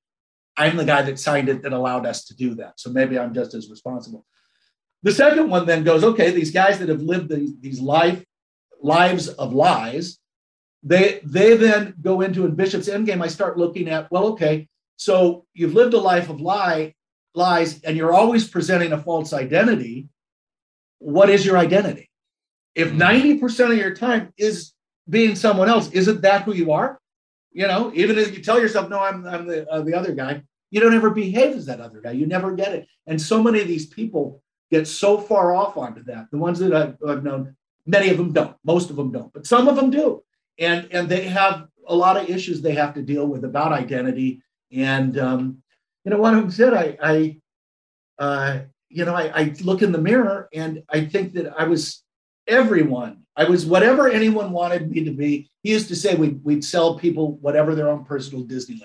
[0.58, 2.80] I'm the guy that signed it that allowed us to do that.
[2.80, 4.26] So maybe I'm just as responsible.
[5.02, 8.24] The second one then goes, okay, these guys that have lived these, these life,
[8.82, 10.18] lives of lies,
[10.82, 13.22] they they then go into in Bishop's Endgame.
[13.22, 16.94] I start looking at, well, okay, so you've lived a life of lie,
[17.34, 20.08] lies, and you're always presenting a false identity.
[20.98, 22.10] What is your identity?
[22.74, 23.72] If 90% mm-hmm.
[23.72, 24.72] of your time is
[25.08, 26.98] being someone else, isn't that who you are?
[27.52, 30.42] You know, even if you tell yourself, no, I'm, I'm the, uh, the other guy,
[30.70, 32.12] you don't ever behave as that other guy.
[32.12, 32.86] You never get it.
[33.06, 36.26] And so many of these people get so far off onto that.
[36.30, 37.56] The ones that I've, I've known,
[37.86, 38.56] many of them don't.
[38.64, 40.22] Most of them don't, but some of them do
[40.58, 44.42] and and they have a lot of issues they have to deal with about identity.
[44.72, 45.62] And um,
[46.04, 47.36] you know, one of them said, I, I
[48.22, 52.02] uh, you know, I, I look in the mirror and I think that I was
[52.46, 53.22] everyone.
[53.36, 55.48] I was whatever anyone wanted me to be.
[55.62, 58.82] He used to say we'd, we'd sell people whatever their own personal Disneyland.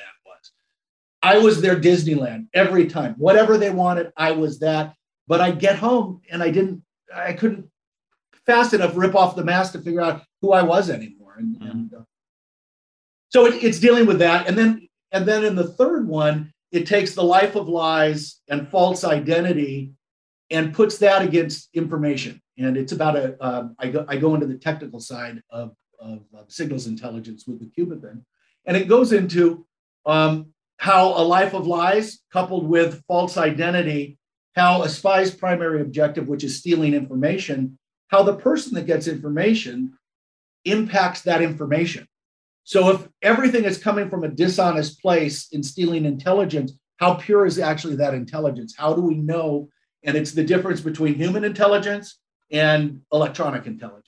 [1.24, 3.15] I was their Disneyland every time.
[3.17, 4.93] Whatever they wanted, I was that.
[5.26, 6.84] But I'd get home and I didn't,
[7.15, 7.69] I couldn't
[8.45, 11.69] fast enough rip off the mask to figure out who I was anymore and, mm-hmm.
[11.69, 12.02] and uh,
[13.30, 16.85] so it, it's dealing with that and then and then in the third one it
[16.85, 19.93] takes the life of lies and false identity
[20.49, 23.35] and puts that against information and it's about a.
[23.43, 27.60] Um, I go I go into the technical side of, of, of signals intelligence with
[27.60, 28.26] the Cuban thing
[28.65, 29.65] and it goes into
[30.06, 30.52] um,
[30.88, 34.18] how a life of lies coupled with false identity
[34.55, 37.77] how a spy's primary objective which is stealing information
[38.14, 39.93] how the person that gets information
[40.65, 42.07] impacts that information.
[42.64, 47.60] So if everything is coming from a dishonest place in stealing intelligence, how pure is
[47.60, 48.76] actually that intelligence?
[48.77, 49.69] How do we know?
[50.03, 52.19] And it's the difference between human intelligence
[52.51, 54.07] and electronic intelligence.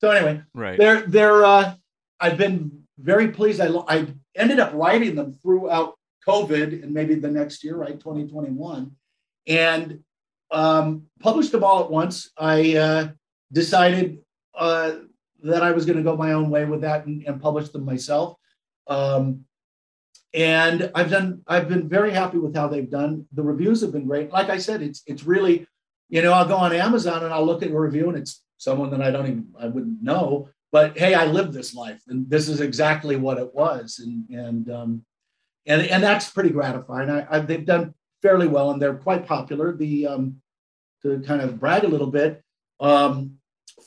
[0.00, 0.78] So anyway, right.
[0.78, 1.74] they're they're uh,
[2.20, 3.60] I've been very pleased.
[3.60, 4.06] I I
[4.36, 5.94] ended up writing them throughout
[6.26, 8.90] COVID and maybe the next year, right, 2021,
[9.46, 10.00] and
[10.50, 12.30] um, published them all at once.
[12.36, 13.08] I uh,
[13.52, 14.18] decided
[14.54, 14.92] uh,
[15.42, 17.84] that I was going to go my own way with that and, and publish them
[17.84, 18.36] myself.
[18.86, 19.44] Um,
[20.32, 21.42] and I've done.
[21.46, 23.26] I've been very happy with how they've done.
[23.32, 24.32] The reviews have been great.
[24.32, 25.66] Like I said, it's it's really,
[26.08, 28.90] you know, I'll go on Amazon and I'll look at a review and it's someone
[28.90, 30.48] that I don't even I wouldn't know.
[30.74, 34.68] But hey, I lived this life, and this is exactly what it was, and and
[34.68, 35.04] um,
[35.66, 37.08] and and that's pretty gratifying.
[37.08, 39.76] I, I they've done fairly well, and they're quite popular.
[39.76, 40.42] The um,
[41.04, 42.42] to kind of brag a little bit,
[42.80, 43.36] um,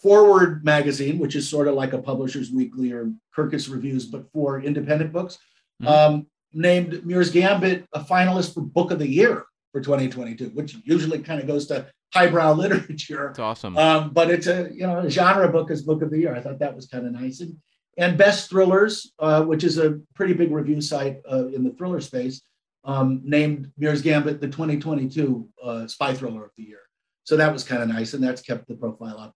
[0.01, 4.61] Foreword magazine, which is sort of like a Publishers Weekly or Kirkus Reviews, but for
[4.61, 5.37] independent books,
[5.83, 5.91] mm-hmm.
[5.91, 9.43] um, named Muir's Gambit a finalist for Book of the Year
[9.73, 13.29] for 2022, which usually kind of goes to highbrow literature.
[13.29, 13.77] It's awesome.
[13.77, 16.35] Um, but it's a you know a genre book as Book of the Year.
[16.35, 17.41] I thought that was kind of nice.
[17.41, 17.57] And,
[17.97, 21.99] and Best Thrillers, uh, which is a pretty big review site uh, in the thriller
[21.99, 22.41] space,
[22.83, 26.81] um, named Muir's Gambit the 2022 uh, Spy Thriller of the Year.
[27.23, 29.35] So that was kind of nice, and that's kept the profile up.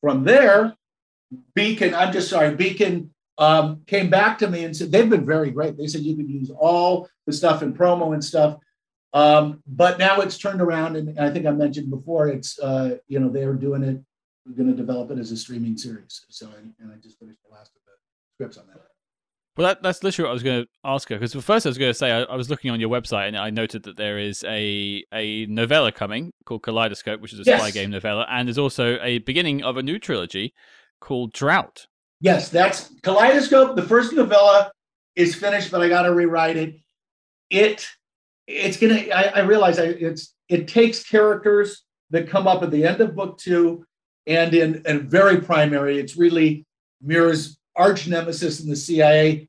[0.00, 0.74] From there,
[1.54, 5.50] Beacon, I'm just sorry, Beacon um, came back to me and said they've been very
[5.50, 5.78] great.
[5.78, 8.58] They said you could use all the stuff in promo and stuff.
[9.12, 13.18] Um, but now it's turned around, and I think I mentioned before, it's uh, you
[13.18, 14.00] know they're doing it,
[14.56, 16.24] going to develop it as a streaming series.
[16.28, 17.92] So, and I just finished the last of the
[18.34, 18.80] scripts on that.
[19.56, 21.16] Well, that, that's literally what I was going to ask her.
[21.16, 23.36] Because first, I was going to say I, I, was looking on your website and
[23.36, 27.60] I noted that there is a a novella coming called Kaleidoscope, which is a yes.
[27.60, 30.54] spy game novella, and there's also a beginning of a new trilogy
[31.00, 31.88] called Drought.
[32.20, 33.76] Yes, that's Kaleidoscope.
[33.76, 34.70] The first novella
[35.16, 36.76] is finished, but I got to rewrite it.
[37.50, 37.88] It
[38.46, 39.06] it's gonna.
[39.14, 43.14] I, I realize I, it's it takes characters that come up at the end of
[43.14, 43.84] book two,
[44.26, 45.98] and in and very primary.
[45.98, 46.66] It's really
[47.02, 49.48] Muir's arch nemesis in the CIA.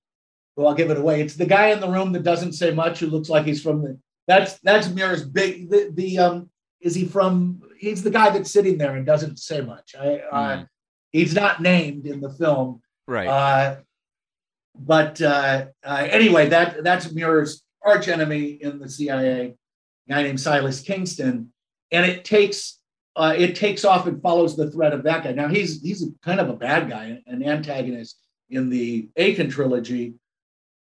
[0.55, 1.21] Well, I'll give it away.
[1.21, 3.81] It's the guy in the room that doesn't say much, who looks like he's from
[3.81, 3.97] the.
[4.27, 5.69] That's that's Muir's big.
[5.69, 6.49] The, the um
[6.81, 7.61] is he from?
[7.77, 9.95] He's the guy that's sitting there and doesn't say much.
[9.99, 10.21] I, mm.
[10.31, 10.63] uh,
[11.11, 13.27] he's not named in the film, right?
[13.27, 13.75] Uh,
[14.75, 19.55] but uh, uh, anyway, that that's Muir's arch enemy in the CIA,
[20.07, 21.51] guy named Silas Kingston,
[21.91, 22.79] and it takes
[23.15, 25.31] uh, it takes off and follows the thread of that guy.
[25.31, 28.17] Now he's he's kind of a bad guy, an antagonist
[28.49, 30.15] in the Aiken trilogy.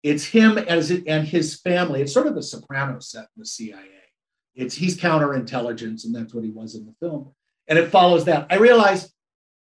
[0.04, 2.02] It's him as it, and his family.
[2.02, 3.80] It's sort of the Soprano set in the CIA.
[4.56, 7.34] It's he's counterintelligence, and that's what he was in the film.
[7.68, 8.48] And it follows that.
[8.50, 9.12] I realize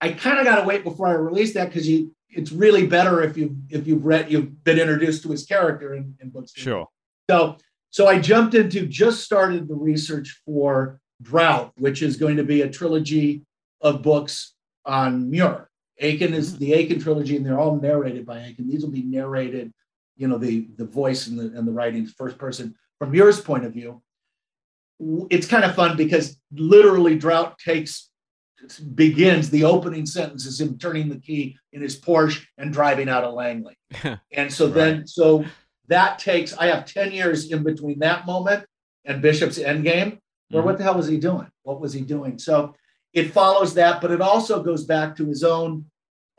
[0.01, 3.21] I kind of got to wait before I release that because you it's really better
[3.21, 6.51] if you if you've read you've been introduced to his character in, in books.
[6.55, 6.87] Sure.
[7.29, 7.57] So
[7.89, 12.61] so I jumped into just started the research for Drought, which is going to be
[12.61, 13.43] a trilogy
[13.81, 14.55] of books
[14.85, 15.69] on Muir.
[15.99, 16.59] Aiken is mm-hmm.
[16.59, 18.67] the Aiken trilogy, and they're all narrated by Aiken.
[18.67, 19.71] These will be narrated,
[20.17, 23.65] you know, the the voice and the and the writing first person from Muir's point
[23.65, 24.01] of view.
[25.29, 28.09] It's kind of fun because literally Drought takes
[28.95, 33.23] begins the opening sentence is him turning the key in his Porsche and driving out
[33.23, 33.77] of Langley.
[34.31, 34.73] and so right.
[34.73, 35.45] then so
[35.87, 38.65] that takes I have 10 years in between that moment
[39.05, 40.19] and Bishop's Endgame
[40.51, 40.65] or mm-hmm.
[40.65, 41.47] what the hell was he doing?
[41.63, 42.39] What was he doing?
[42.39, 42.75] So
[43.13, 45.85] it follows that, but it also goes back to his own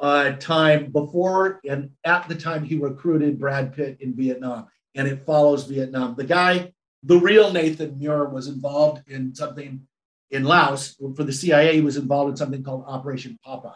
[0.01, 4.67] uh, time before and at the time he recruited Brad Pitt in Vietnam.
[4.95, 6.15] And it follows Vietnam.
[6.15, 6.73] The guy,
[7.03, 9.87] the real Nathan Muir, was involved in something
[10.31, 11.75] in Laos for the CIA.
[11.75, 13.73] He was involved in something called Operation Popeye.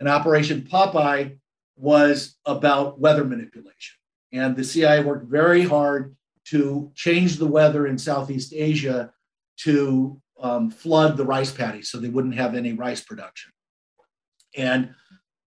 [0.00, 1.38] And Operation Popeye
[1.76, 3.96] was about weather manipulation.
[4.36, 6.14] And the CIA worked very hard
[6.46, 9.10] to change the weather in Southeast Asia
[9.58, 13.52] to um, flood the rice paddies so they wouldn't have any rice production.
[14.56, 14.94] And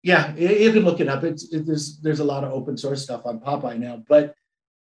[0.02, 1.24] yeah, you can look it up.
[1.24, 4.02] It's it, there's there's a lot of open source stuff on Popeye now.
[4.09, 4.35] But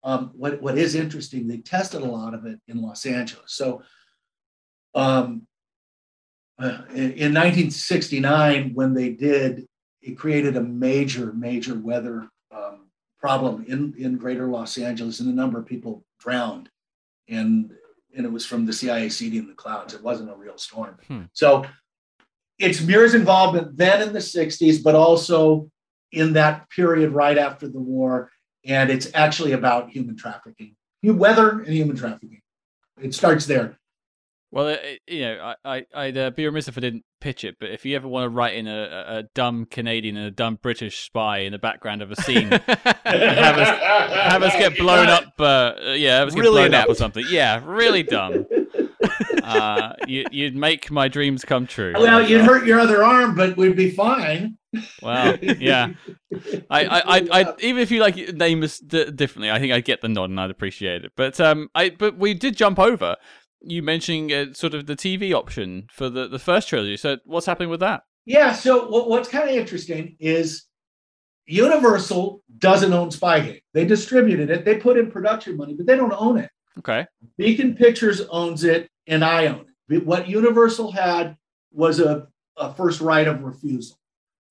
[0.03, 3.53] um, what what is interesting, they tested a lot of it in Los Angeles.
[3.53, 3.81] So
[4.95, 5.47] um,
[6.59, 9.67] uh, in, in 1969, when they did,
[10.01, 12.29] it created a major major weather
[13.19, 16.69] problem in in Greater Los Angeles, and a number of people drowned.
[17.27, 17.73] And
[18.15, 19.93] and it was from the CIA seeding the clouds.
[19.93, 20.97] It wasn't a real storm.
[21.07, 21.23] Hmm.
[21.33, 21.65] So
[22.57, 25.69] it's Muir's involvement then in the 60s, but also
[26.11, 28.31] in that period right after the war.
[28.65, 32.41] And it's actually about human trafficking, weather and human trafficking.
[32.99, 33.77] It starts there.
[34.57, 37.43] Well, it, uh, you know, I, I, would uh, be remiss if I didn't pitch
[37.43, 40.31] it, but if you ever want to write in a, a dumb Canadian and a
[40.31, 45.09] dumb British spy in the background of a scene, have us have us get blown
[45.09, 47.23] up, uh, yeah, have us get really blown up or something.
[47.29, 48.47] Yeah, really dumb.
[49.43, 51.93] Uh, you, would make my dreams come true.
[51.95, 54.57] Well, you'd hurt your other arm, but we'd be fine.
[55.01, 55.93] Well, yeah.
[56.69, 59.85] I, I, I, I, even if you like name us d- differently, I think I'd
[59.85, 61.13] get the nod and I'd appreciate it.
[61.15, 63.15] But um, I, but we did jump over
[63.61, 66.97] you mentioning uh, sort of the TV option for the, the first trilogy.
[66.97, 68.03] So what's happening with that?
[68.25, 68.53] Yeah.
[68.53, 70.65] So what, what's kind of interesting is
[71.47, 73.59] Universal doesn't own Spy Game.
[73.73, 74.65] They distributed it.
[74.65, 76.49] They put in production money, but they don't own it.
[76.79, 77.05] Okay.
[77.37, 80.05] Beacon Pictures owns it, and I own it.
[80.05, 81.37] What Universal had
[81.71, 82.27] was a,
[82.57, 83.97] a first right of refusal,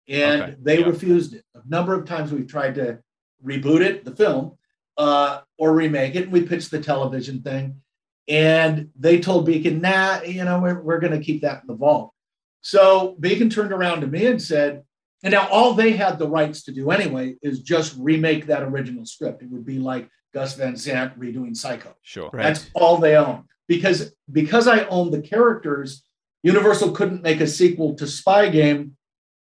[0.08, 0.56] and okay.
[0.60, 0.86] they yeah.
[0.86, 1.44] refused it.
[1.54, 2.98] A number of times we've tried to
[3.44, 4.56] reboot it, the film,
[4.96, 6.24] uh, or remake it.
[6.24, 7.80] And we pitched the television thing,
[8.28, 11.74] and they told Beacon, nah, you know, we're, we're going to keep that in the
[11.74, 12.12] vault.
[12.60, 14.82] So Beacon turned around to me and said,
[15.22, 19.06] and now all they had the rights to do anyway is just remake that original
[19.06, 19.42] script.
[19.42, 21.94] It would be like Gus Van Sant redoing Psycho.
[22.02, 22.30] Sure.
[22.32, 22.42] Right.
[22.42, 23.44] That's all they own.
[23.68, 26.04] Because because I own the characters,
[26.42, 28.96] Universal couldn't make a sequel to Spy Game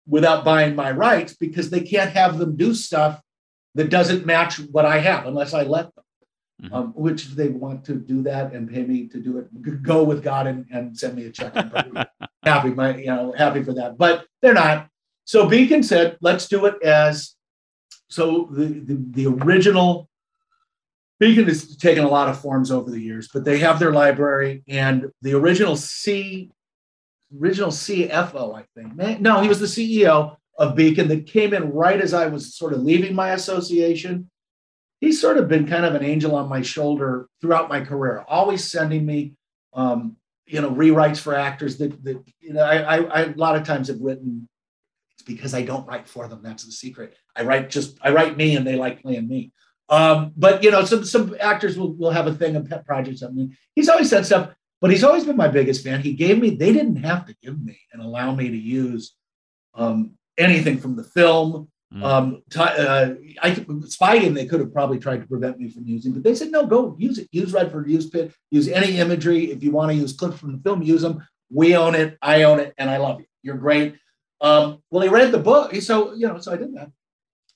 [0.08, 3.22] without buying my rights because they can't have them do stuff
[3.76, 6.04] that doesn't match what I have unless I let them.
[6.64, 6.74] Mm-hmm.
[6.74, 10.24] Um, which they want to do that and pay me to do it, go with
[10.24, 11.54] God and, and send me a check.
[12.44, 13.98] happy, my you know, happy for that.
[13.98, 14.88] But they're not.
[15.26, 17.36] so Beacon said, let's do it as
[18.10, 20.10] so the, the, the original
[21.20, 24.64] Beacon has taken a lot of forms over the years, but they have their library
[24.68, 26.52] and the original C
[27.38, 29.20] original CFO, I think.
[29.20, 32.74] No, he was the CEO of Beacon that came in right as I was sort
[32.74, 34.30] of leaving my association.
[35.06, 38.64] He's sort of been kind of an angel on my shoulder throughout my career, always
[38.64, 39.36] sending me,
[39.74, 40.18] um,
[40.48, 43.68] you know, rewrites for actors that, that you know, I, I, I, a lot of
[43.68, 44.50] times have written.
[45.14, 46.42] It's because I don't write for them.
[46.42, 47.16] That's the secret.
[47.36, 49.52] I write just, I write me, and they like playing me.
[49.90, 53.20] Um, but you know, some some actors will, will have a thing, a pet project,
[53.20, 53.56] something.
[53.76, 56.02] He's always said stuff, but he's always been my biggest fan.
[56.02, 59.16] He gave me, they didn't have to give me and allow me to use
[59.76, 61.70] um, anything from the film.
[61.94, 62.04] Mm.
[62.04, 65.86] Um, t- uh, I Spy Game they could have probably tried to prevent me from
[65.86, 67.30] using, but they said no, go use it.
[67.32, 69.52] Use Redford, use Pitt, use any imagery.
[69.52, 71.26] If you want to use clips from the film, use them.
[71.52, 72.18] We own it.
[72.22, 73.28] I own it, and I love you.
[73.44, 73.96] You're great.
[74.42, 76.92] Um, well, he read the book, so you know, so I did that.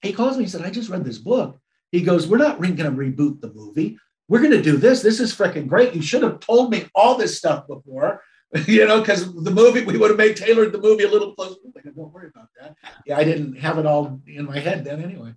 [0.01, 0.43] He calls me.
[0.43, 1.59] He said, "I just read this book."
[1.91, 3.97] He goes, "We're not going to reboot the movie.
[4.27, 5.01] We're going to do this.
[5.01, 5.95] This is freaking great.
[5.95, 8.21] You should have told me all this stuff before."
[8.67, 11.57] you know, because the movie we would have made tailored the movie a little closer.
[11.75, 12.75] Like, Don't worry about that.
[13.05, 15.33] Yeah, I didn't have it all in my head then anyway.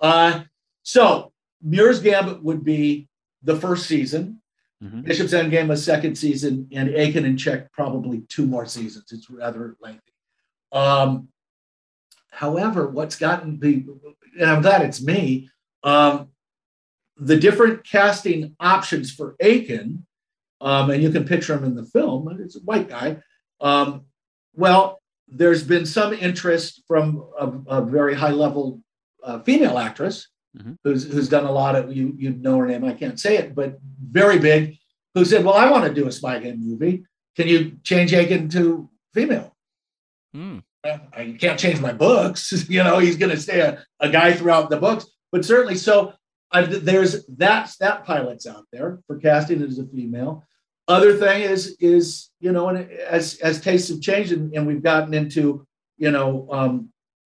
[0.00, 0.44] Uh,
[0.82, 1.32] so
[1.62, 3.08] Muir's Gambit would be
[3.42, 4.40] the first season.
[4.82, 5.02] Mm-hmm.
[5.02, 9.12] Bishop's Endgame a second season, and Aiken and Check probably two more seasons.
[9.12, 10.12] It's rather lengthy.
[10.72, 11.28] Um,
[12.30, 13.86] however, what's gotten the,
[14.38, 15.48] and I'm glad it's me,
[15.84, 16.28] um,
[17.16, 20.04] the different casting options for Aiken
[20.64, 22.26] um, and you can picture him in the film.
[22.40, 23.18] It's a white guy.
[23.60, 24.06] Um,
[24.54, 28.80] well, there's been some interest from a, a very high level
[29.22, 30.72] uh, female actress mm-hmm.
[30.82, 32.84] who's who's done a lot of you you know her name.
[32.84, 34.78] I can't say it, but very big.
[35.14, 37.04] Who said, "Well, I want to do a spy game movie.
[37.36, 39.54] Can you change Aiken to female?"
[40.34, 40.62] Mm.
[40.84, 42.52] I can't change my books.
[42.68, 46.14] you know, he's going to stay a, a guy throughout the books, but certainly so.
[46.52, 50.44] I've, there's that that pilot's out there for casting as a female.
[50.86, 54.82] Other thing is is you know, and as as tastes have changed and, and we've
[54.82, 55.66] gotten into
[55.96, 56.90] you know um,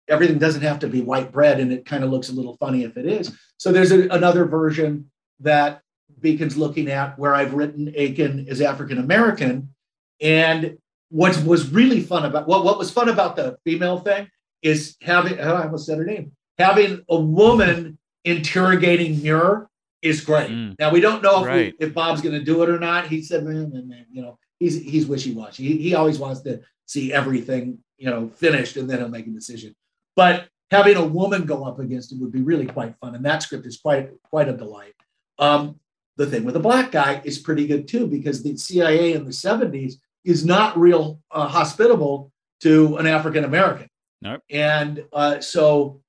[0.07, 2.83] everything doesn't have to be white bread, and it kind of looks a little funny
[2.83, 3.31] if it is.
[3.57, 5.09] So there's a, another version
[5.39, 5.81] that
[6.19, 9.73] Beacon's looking at where I've written Aiken is African American,
[10.19, 10.77] and
[11.09, 14.27] what was really fun about well, what was fun about the female thing
[14.61, 19.69] is having oh, I almost said her name having a woman interrogating Muir
[20.01, 20.49] is great.
[20.49, 20.75] Mm.
[20.79, 21.75] Now we don't know if, right.
[21.79, 23.07] we, if Bob's going to do it or not.
[23.07, 25.63] He said, man, man, man, you know, he's he's wishy washy.
[25.63, 29.31] He, he always wants to see everything, you know, finished and then he'll make a
[29.31, 29.75] decision.
[30.15, 33.43] But having a woman go up against him would be really quite fun, and that
[33.43, 34.93] script is quite quite a delight.
[35.39, 35.79] Um,
[36.15, 39.31] the thing with the black guy is pretty good too because the CIA in the
[39.31, 39.95] '70s
[40.25, 43.87] is not real uh, hospitable to an African American.
[44.21, 44.41] Nope.
[44.49, 46.01] And uh, so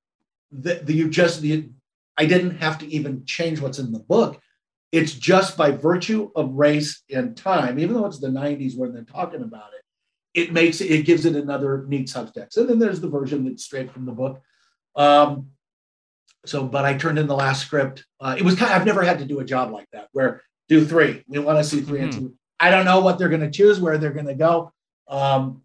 [0.51, 1.69] the, the you just the
[2.19, 4.41] I didn't have to even change what's in the book.
[4.91, 9.03] It's just by virtue of race and time, even though it's the 90s when they're
[9.03, 12.57] talking about it, it makes it, it gives it another neat subtext.
[12.57, 14.41] And then there's the version that's straight from the book.
[14.97, 15.47] Um,
[16.45, 18.05] so, but I turned in the last script.
[18.19, 20.41] Uh, it was kind of, I've never had to do a job like that where
[20.67, 21.23] do three.
[21.27, 22.03] We want to see 3 mm-hmm.
[22.03, 22.35] and two.
[22.59, 24.73] I don't know what they're going to choose, where they're going to go.
[25.07, 25.61] Um,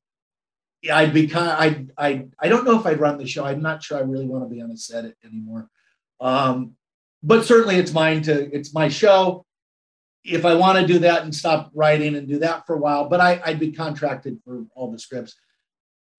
[0.92, 3.44] I'd be kind of, I, I, I don't know if I'd run the show.
[3.44, 5.68] I'm not sure I really want to be on a set anymore.
[6.20, 6.76] Um,
[7.22, 9.44] but certainly it's mine to, it's my show.
[10.24, 13.08] If I want to do that and stop writing and do that for a while,
[13.08, 15.36] but I, I'd be contracted for all the scripts.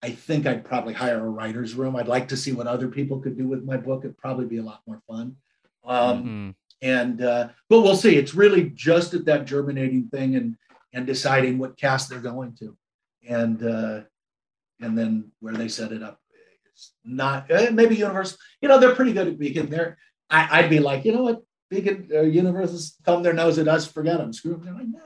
[0.02, 1.96] I think I'd probably hire a writer's room.
[1.96, 4.04] I'd like to see what other people could do with my book.
[4.04, 5.36] It'd probably be a lot more fun.
[5.84, 6.50] Um, mm-hmm.
[6.82, 8.16] And uh, but we'll see.
[8.16, 10.56] It's really just at that germinating thing and
[10.92, 12.76] and deciding what cast they're going to,
[13.26, 14.00] and uh,
[14.80, 16.20] and then where they set it up
[17.04, 18.38] not uh, maybe Universal.
[18.60, 19.70] You know, they're pretty good at Beacon.
[19.70, 19.98] They're
[20.28, 23.86] I, would be like, you know what, Beacon uh, Universal's thumb their nose at us.
[23.86, 24.32] Forget them.
[24.32, 24.64] Screw them.
[24.64, 25.00] They're like, nah,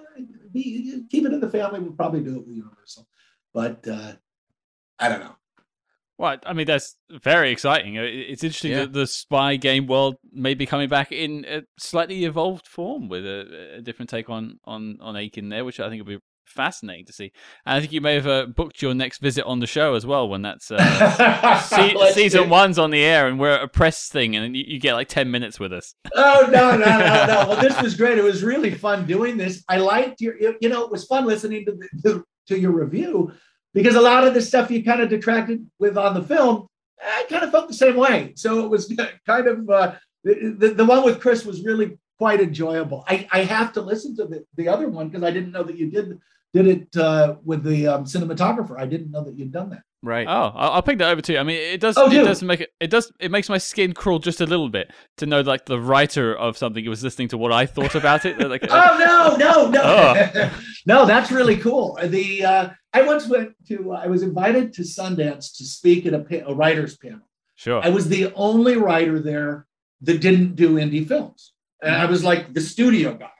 [0.52, 1.80] be, keep it in the family.
[1.80, 3.06] We'll probably do it with Universal,
[3.52, 4.12] but uh,
[4.98, 5.36] I don't know.
[6.18, 7.96] Well, I mean, that's very exciting.
[7.96, 8.80] Uh, it's interesting yeah.
[8.80, 13.24] that the spy game world may be coming back in a slightly evolved form with
[13.24, 17.06] a, a different take on on on Aiken there, which I think will be fascinating
[17.06, 17.32] to see.
[17.64, 20.04] And I think you may have uh, booked your next visit on the show as
[20.04, 24.36] well when that's uh, se- season one's on the air and we're a press thing
[24.36, 25.94] and you, you, get like 10 minutes with us.
[26.14, 27.46] oh, no, no, no, no.
[27.48, 28.18] Well, this was great.
[28.18, 29.64] It was really fun doing this.
[29.68, 33.32] I liked your, you know, it was fun listening to, the, to, to your review
[33.72, 36.66] because a lot of the stuff you kind of detracted with on the film,
[37.02, 38.32] I kind of felt the same way.
[38.36, 38.92] So it was
[39.26, 39.94] kind of, uh,
[40.24, 43.02] the, the, the one with Chris was really quite enjoyable.
[43.08, 45.78] I, I have to listen to the, the other one because I didn't know that
[45.78, 46.18] you did
[46.52, 48.78] did it uh, with the um, cinematographer.
[48.78, 49.82] I didn't know that you'd done that.
[50.02, 50.26] Right.
[50.26, 51.38] Oh, I'll, I'll pick that over to you.
[51.38, 51.96] I mean, it does.
[51.98, 52.24] Oh, it do.
[52.24, 52.70] does make it.
[52.80, 53.12] It does.
[53.20, 56.56] It makes my skin crawl just a little bit to know, like, the writer of
[56.56, 58.38] something was listening to what I thought about it.
[58.40, 60.50] Like, Oh no, no, no, Oh.
[60.86, 61.04] no!
[61.06, 61.98] That's really cool.
[62.02, 63.92] The uh, I once went to.
[63.92, 67.28] I was invited to Sundance to speak at a, pa- a writers panel.
[67.56, 67.82] sure.
[67.84, 69.66] I was the only writer there
[70.00, 71.52] that didn't do indie films,
[71.82, 73.30] and I was like the studio guy.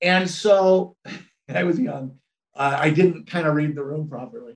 [0.00, 0.94] And so
[1.52, 2.19] I was young.
[2.60, 4.54] Uh, I didn't kind of read the room properly,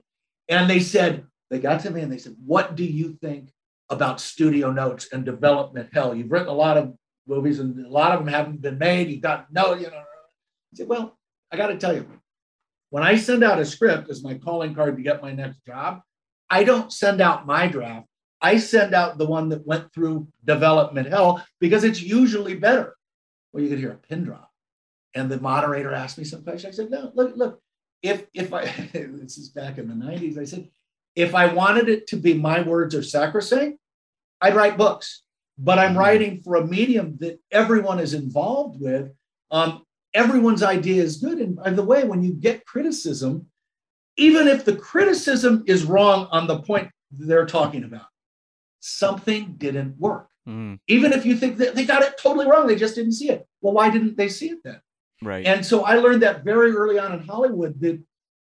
[0.50, 3.48] and they said they got to me and they said, "What do you think
[3.88, 6.14] about studio notes and development hell?
[6.14, 6.94] You've written a lot of
[7.26, 9.08] movies, and a lot of them haven't been made.
[9.08, 11.16] You've got no, you know." I said, "Well,
[11.50, 12.06] I got to tell you,
[12.90, 16.02] when I send out a script as my calling card to get my next job,
[16.50, 18.06] I don't send out my draft.
[18.42, 22.94] I send out the one that went through development hell because it's usually better.
[23.52, 24.50] Well, you could hear a pin drop.
[25.14, 26.68] And the moderator asked me some question.
[26.68, 27.62] I said, no, look, look,
[28.04, 30.68] if if I this is back in the 90s, I said,
[31.16, 33.78] if I wanted it to be my words or sacrosanct,
[34.40, 35.22] I'd write books.
[35.56, 39.12] But I'm writing for a medium that everyone is involved with.
[39.52, 41.38] Um, everyone's idea is good.
[41.38, 43.46] And by the way, when you get criticism,
[44.16, 48.06] even if the criticism is wrong on the point they're talking about,
[48.80, 50.28] something didn't work.
[50.48, 53.30] Mm, Even if you think that they got it totally wrong, they just didn't see
[53.30, 53.46] it.
[53.60, 54.80] Well, why didn't they see it then?
[55.22, 55.46] Right.
[55.46, 58.00] And so I learned that very early on in Hollywood that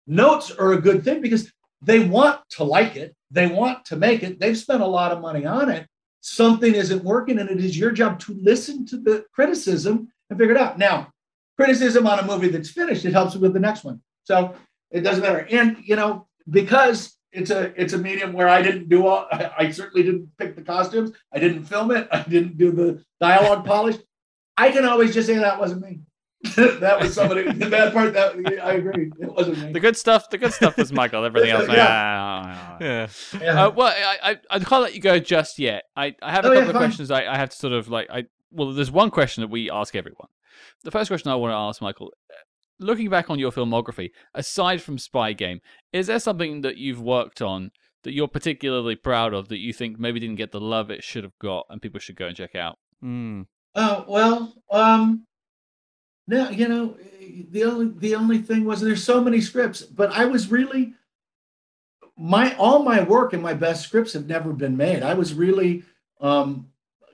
[0.07, 1.53] notes are a good thing because
[1.83, 5.21] they want to like it, they want to make it, they've spent a lot of
[5.21, 5.87] money on it.
[6.21, 10.55] Something isn't working, and it is your job to listen to the criticism and figure
[10.55, 10.77] it out.
[10.77, 11.13] Now,
[11.57, 14.01] criticism on a movie that's finished, it helps with the next one.
[14.25, 14.55] So
[14.91, 15.47] it doesn't matter.
[15.51, 19.51] And you know, because it's a it's a medium where I didn't do all I,
[19.59, 23.65] I certainly didn't pick the costumes, I didn't film it, I didn't do the dialogue
[23.65, 23.97] polish.
[24.57, 26.01] I can always just say that wasn't me.
[26.57, 27.51] that was somebody.
[27.51, 29.73] The bad part that I agree, it wasn't me.
[29.73, 30.29] the good stuff.
[30.31, 31.25] The good stuff was Michael.
[31.25, 31.67] Everything else.
[31.69, 32.77] Yeah.
[32.81, 33.09] yeah.
[33.33, 33.41] yeah.
[33.41, 33.65] Yeah.
[33.67, 35.85] Uh, well, I, I I can't let you go just yet.
[35.97, 37.11] I, I have a Oh, yeah, couple of questions.
[37.11, 39.97] I, I have to sort of like I well, there's one question that we ask
[39.97, 40.29] everyone.
[40.85, 42.35] The first question I want to ask Michael, uh,
[42.79, 45.61] looking back on your filmography, aside from Spy Game,
[45.93, 47.71] is there something that you've worked on
[48.05, 51.25] that you're particularly proud of that you think maybe didn't get the love it should
[51.25, 52.77] have got and people should go and check out?
[53.05, 55.27] Mm, Oh well, um,
[56.27, 56.97] no, you know,
[57.51, 60.95] the only the only thing was there's so many scripts, but I was really
[62.17, 65.03] my all my work and my best scripts have never been made.
[65.03, 65.83] I was really
[66.21, 66.69] um,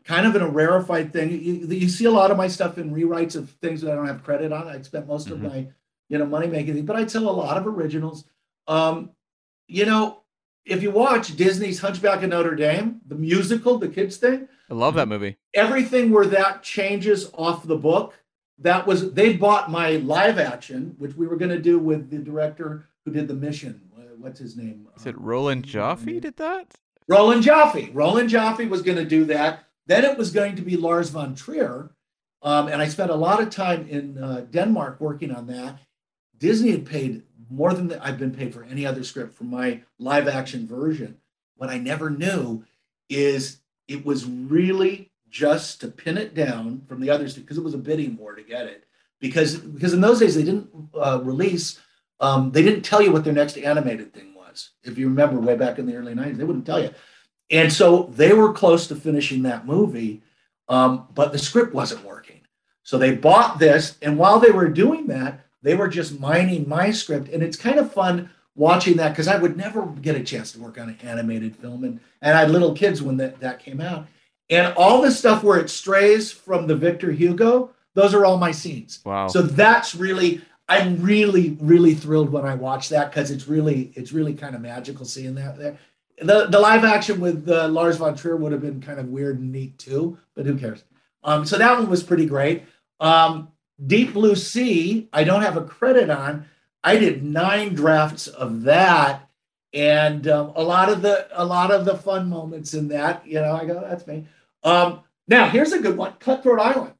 [0.04, 1.30] kind of in a rarefied thing.
[1.30, 4.06] You, you see a lot of my stuff in rewrites of things that I don't
[4.06, 4.68] have credit on.
[4.68, 5.32] I spent most Mhm.
[5.32, 5.66] of my
[6.08, 8.24] you know money making things, but I tell a lot of originals.
[8.68, 9.10] Um,
[9.66, 10.22] you know,
[10.64, 14.94] if you watch Disney's Hunchback of Notre Dame, the musical, the kids thing, I love
[14.94, 15.36] that movie.
[15.54, 18.14] everything where that changes off the book
[18.62, 22.18] that was they bought my live action which we were going to do with the
[22.18, 23.80] director who did the mission.
[24.18, 24.86] What's his name?
[24.96, 26.74] Is it Um, Roland Joffe did that?
[27.08, 27.90] Roland Joffe.
[27.92, 29.64] Roland Joffe was going to do that.
[29.86, 31.90] Then it was going to be lars von trier
[32.42, 35.78] um, and i spent a lot of time in uh, denmark working on that.
[36.38, 40.28] Disney had paid more than i've been paid for any other script for my live
[40.28, 41.18] action version.
[41.56, 42.64] What i never knew
[43.08, 43.58] is
[43.88, 47.78] it was really just to pin it down from the others because it was a
[47.78, 48.84] bidding war to get it.
[49.18, 51.80] Because because in those days they didn't uh, release
[52.20, 54.70] um, they didn't tell you what their next animated thing was.
[54.84, 56.90] If you remember way back in the early 90s they wouldn't tell you.
[57.50, 60.22] And so they were close to finishing that movie
[60.68, 62.40] um, but the script wasn't working.
[62.84, 66.90] So they bought this and while they were doing that they were just mining my
[66.90, 67.28] script.
[67.28, 70.60] And it's kind of fun watching that because i would never get a chance to
[70.60, 71.84] work on an animated film.
[71.84, 74.06] And, and i had little kids when that, that came out
[74.50, 78.52] and all the stuff where it strays from the Victor Hugo, those are all my
[78.52, 79.00] scenes.
[79.04, 79.28] Wow.
[79.28, 84.12] So that's really, I'm really, really thrilled when I watch that because it's really, it's
[84.12, 85.78] really kind of magical seeing that there.
[86.20, 89.40] The, the live action with uh, Lars von Trier would have been kind of weird
[89.40, 90.84] and neat too, but who cares?
[91.24, 92.64] Um, so that one was pretty great.
[93.00, 93.48] Um,
[93.86, 96.46] Deep Blue Sea, I don't have a credit on.
[96.84, 99.28] I did nine drafts of that,
[99.72, 103.26] and um, a lot of the a lot of the fun moments in that.
[103.26, 104.26] You know, I go, that's me.
[104.64, 106.94] Um, now here's a good one, Cutthroat Island.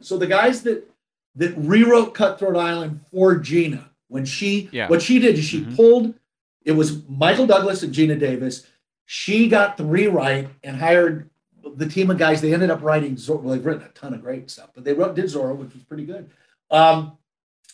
[0.00, 0.88] So the guys that
[1.36, 4.88] that rewrote Cutthroat Island for Geena when she Yeah.
[4.88, 5.76] what she did is she Mhm.
[5.76, 6.14] pulled
[6.64, 8.66] it was Michael Douglas and Geena Davis.
[9.06, 11.30] She got the rewrite and hired
[11.76, 12.42] the team of guys.
[12.42, 13.40] They ended up writing Zorro.
[13.42, 15.82] Well, they've written a ton of great stuff, but they wrote did Zorro, which was
[15.84, 16.28] pretty good.
[16.70, 17.16] Um,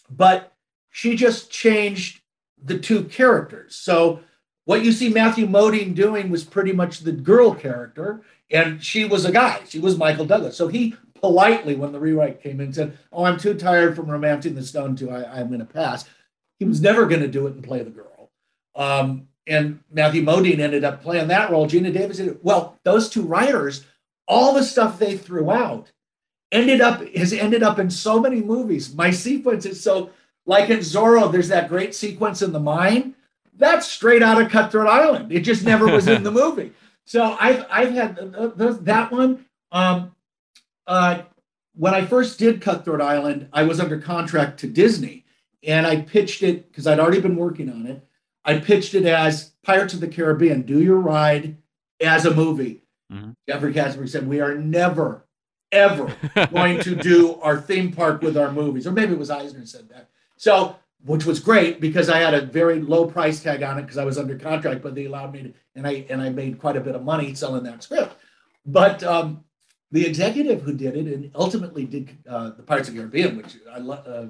[0.09, 0.53] but
[0.91, 2.21] she just changed
[2.63, 3.75] the two characters.
[3.75, 4.21] So
[4.65, 9.25] what you see Matthew Modine doing was pretty much the girl character, and she was
[9.25, 9.61] a guy.
[9.69, 10.57] She was Michael Douglas.
[10.57, 14.55] So he politely, when the rewrite came in, said, "Oh, I'm too tired from romancing
[14.55, 16.09] the stone to I, I'm going to pass."
[16.59, 18.31] he was never going to do it and play the girl.
[18.75, 21.69] Um, and Matthew Modine ended up playing that role.
[21.69, 22.45] Geena Davis did it.
[22.45, 23.85] Well, those two writers,
[24.27, 25.93] all the stuff they threw out
[26.51, 28.95] ended up has ended up in so many movies.
[28.95, 30.11] My sequence is so
[30.47, 33.14] like in Zorro, there's that great sequence in the mine.
[33.57, 35.33] That's straight out of Cutthroat Island.
[35.33, 36.73] It just never was in the movie.
[37.05, 39.45] So I've I've had that one.
[39.71, 40.15] Um,
[40.87, 41.23] uh,
[41.75, 45.25] when I first did Cutthroat Island, I was under contract to Disney,
[45.63, 48.07] and I pitched it because I'd already been working on it.
[48.45, 51.57] I pitched it as Pirates of the Caribbean, do your ride
[52.01, 52.83] as a movie.
[53.13, 53.31] Mm-hmm.
[53.49, 55.27] Jeffrey Katzenberg said, We are never,
[55.73, 56.15] ever
[56.53, 58.87] going to do our theme park with our movies.
[58.87, 60.11] Or maybe it was Eisner said that.
[60.37, 63.99] So, which was great because I had a very low price tag on it because
[63.99, 66.77] I was under contract, but they allowed me to, and I and I made quite
[66.77, 68.17] a bit of money selling that script.
[68.67, 69.45] But um,
[69.91, 73.57] the executive who did it and ultimately did uh, the Pirates of the Caribbean, which
[73.71, 74.07] I love.
[74.07, 74.27] Uh,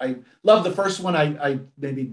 [0.00, 1.14] I love the first one.
[1.14, 2.12] I, I maybe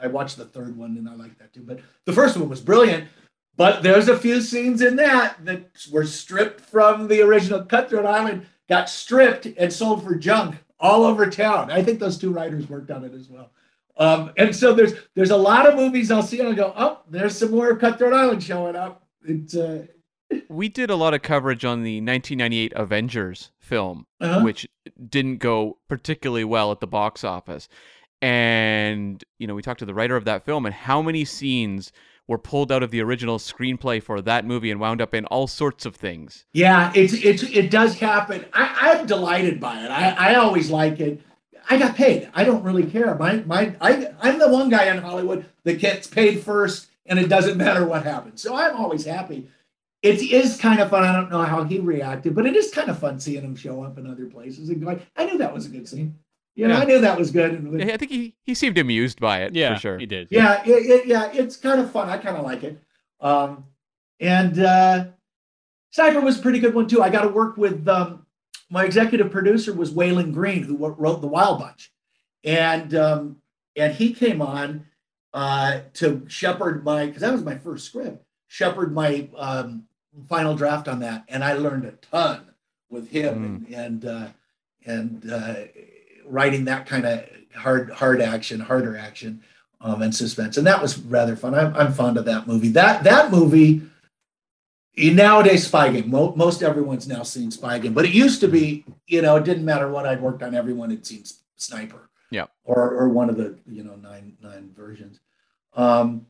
[0.00, 1.62] I watched the third one and I like that too.
[1.62, 3.08] But the first one was brilliant.
[3.56, 8.46] But there's a few scenes in that that were stripped from the original Cutthroat Island,
[8.68, 11.70] got stripped and sold for junk all over town.
[11.70, 13.50] I think those two writers worked on it as well.
[13.96, 17.00] Um, and so there's there's a lot of movies I'll see and I'll go, oh,
[17.08, 19.06] there's some more Cutthroat Island showing up.
[19.24, 19.86] It's uh,
[20.48, 24.40] we did a lot of coverage on the 1998 Avengers film, uh-huh.
[24.40, 24.66] which
[25.08, 27.68] didn't go particularly well at the box office.
[28.20, 31.92] And you know, we talked to the writer of that film and how many scenes
[32.32, 35.46] were pulled out of the original screenplay for that movie and wound up in all
[35.46, 36.46] sorts of things.
[36.54, 38.44] Yeah, it's it's it does happen.
[38.54, 39.90] I, I'm delighted by it.
[39.90, 41.20] I, I always like it.
[41.68, 42.30] I got paid.
[42.34, 43.14] I don't really care.
[43.16, 47.28] My my I I'm the one guy in Hollywood that gets paid first and it
[47.28, 48.40] doesn't matter what happens.
[48.40, 49.48] So I'm always happy.
[50.00, 51.04] It is kind of fun.
[51.04, 53.84] I don't know how he reacted, but it is kind of fun seeing him show
[53.84, 56.18] up in other places and going, I knew that was a good scene.
[56.54, 56.80] You know, yeah.
[56.80, 57.66] I knew that was good.
[57.78, 59.54] Yeah, I think he, he seemed amused by it.
[59.54, 59.98] Yeah, for sure.
[59.98, 60.28] He did.
[60.30, 61.30] Yeah, yeah, it, it, yeah.
[61.32, 62.10] It's kind of fun.
[62.10, 62.78] I kind of like it.
[63.20, 63.64] Um,
[64.20, 65.04] and uh,
[65.90, 67.02] Sniper was a pretty good one too.
[67.02, 68.26] I got to work with um,
[68.70, 71.92] my executive producer was Walon Green, who wrote The Wild Bunch,
[72.44, 73.36] and um,
[73.76, 74.86] and he came on
[75.32, 78.24] uh, to shepherd my because that was my first script.
[78.48, 79.84] Shepherd my um,
[80.28, 82.46] final draft on that, and I learned a ton
[82.90, 83.76] with him mm.
[83.76, 84.28] and and uh,
[84.84, 85.54] and uh,
[86.26, 87.24] writing that kind of
[87.54, 89.42] hard hard action, harder action,
[89.80, 91.54] um, and suspense, and that was rather fun.
[91.54, 92.68] I'm, I'm fond of that movie.
[92.68, 93.82] That that movie
[94.96, 96.10] nowadays Spy Game.
[96.10, 99.44] Mo- most everyone's now seen Spy Game, but it used to be, you know, it
[99.44, 100.54] didn't matter what I'd worked on.
[100.54, 101.24] Everyone had seen
[101.56, 102.10] Sniper.
[102.30, 102.46] Yeah.
[102.64, 105.20] Or or one of the you know nine nine versions.
[105.74, 106.26] Um,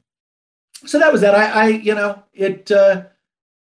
[0.84, 1.34] so that was that.
[1.34, 2.70] I I you know it.
[2.70, 3.04] Uh,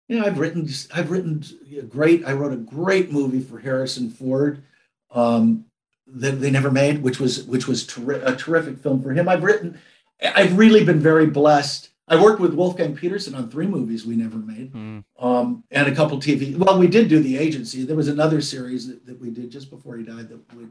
[0.08, 1.44] you know, I've written I've written
[1.90, 2.26] great.
[2.26, 4.64] I wrote a great movie for Harrison Ford.
[5.12, 5.66] Um,
[6.14, 9.28] that they never made, which was which was ter- a terrific film for him.
[9.28, 9.80] I've written,
[10.24, 11.90] I've really been very blessed.
[12.08, 15.04] I worked with Wolfgang Petersen on three movies we never made, mm.
[15.18, 16.56] um, and a couple TV.
[16.56, 17.86] Well, we did do the Agency.
[17.86, 20.66] There was another series that, that we did just before he died that we,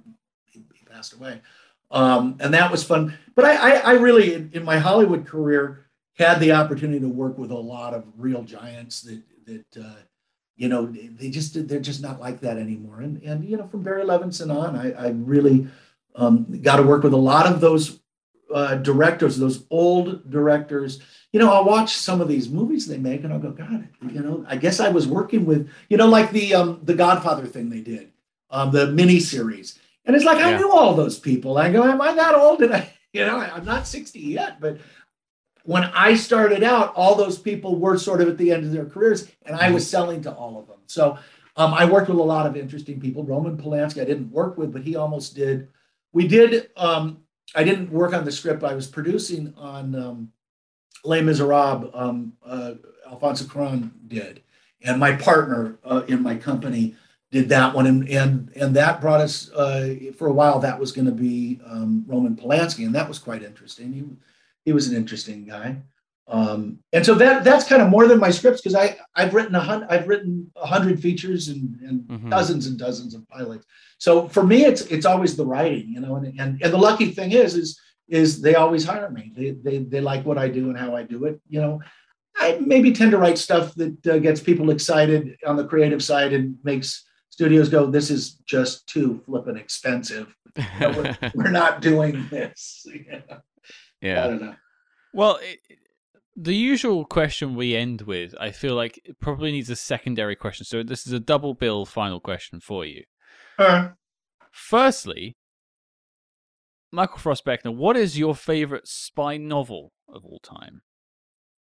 [0.45, 1.41] he, he passed away,
[1.91, 3.17] um, and that was fun.
[3.35, 5.87] But I, I, I really, in, in, my Hollywood career,
[6.19, 9.85] had the opportunity to work with a lot of real giants that that.
[9.85, 9.95] Uh,
[10.57, 13.01] you know, they just they're just not like that anymore.
[13.01, 15.67] And and you know, from Barry Levinson on, I, I really
[16.15, 18.01] um, got to work with a lot of those
[18.53, 21.01] uh, directors, those old directors.
[21.33, 24.21] You know, I'll watch some of these movies they make, and I'll go, God, you
[24.21, 27.71] know, I guess I was working with, you know, like the um, the Godfather thing
[27.71, 28.13] they did,
[28.51, 31.57] um, the mini series, and it's like I knew all those people.
[31.57, 32.63] I go, Am I that old?
[32.63, 34.79] And I, you know, I'm not 60 yet, but
[35.65, 38.87] when I started out, all those people were sort of at the end of their
[38.87, 40.79] careers, and I was selling to all of them.
[40.87, 41.19] So
[41.57, 43.25] um, I worked with a lot of interesting people.
[43.25, 45.69] Roman Polanski, I didn't work with, but he almost did.
[46.13, 46.71] We did.
[46.77, 47.19] Um,
[47.55, 48.65] I didn't work on the script.
[48.65, 50.33] I was producing on um,
[51.05, 51.91] Les Miserables.
[51.95, 52.75] Um, uh,
[53.07, 54.43] Alfonso Cuarón did,
[54.83, 56.97] and my partner uh, in my company
[57.31, 60.59] did that one, and and and that brought us uh, for a while.
[60.59, 63.93] That was going to be um, Roman Polanski, and that was quite interesting.
[63.93, 64.05] He,
[64.65, 65.83] he was an interesting guy.
[66.29, 69.55] Um, and so that that's kind of more than my scripts because I I've written
[69.55, 72.31] a hundred I've written a hundred features and, and mm-hmm.
[72.31, 73.67] dozens and dozens of pilots.
[73.99, 76.17] So for me, it's it's always the writing, you know.
[76.17, 77.79] And and, and the lucky thing is is
[78.09, 79.33] is they always hire me.
[79.35, 81.41] They, they they like what I do and how I do it.
[81.49, 81.81] You know,
[82.37, 86.33] I maybe tend to write stuff that uh, gets people excited on the creative side
[86.33, 90.35] and makes studios go, "This is just too flippin' expensive.
[90.57, 93.39] You know, we're, we're, not doing this." Yeah.
[94.03, 94.55] I don't know.
[95.15, 95.59] Well, it,
[96.37, 100.65] the usual question we end with, I feel like it probably needs a secondary question.
[100.65, 103.05] So this is a double bill final question for you.
[103.59, 103.91] Uh,
[104.51, 105.37] Firstly,
[106.91, 110.83] Michael Frost Beckner, what is your favorite spy novel of all time?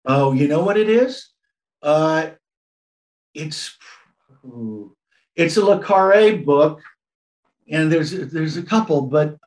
[0.05, 1.29] Oh, you know what it is?
[1.81, 2.31] Uh,
[3.33, 3.75] it's
[5.35, 6.81] it's a le Carre book,
[7.69, 9.37] and there's there's a couple, but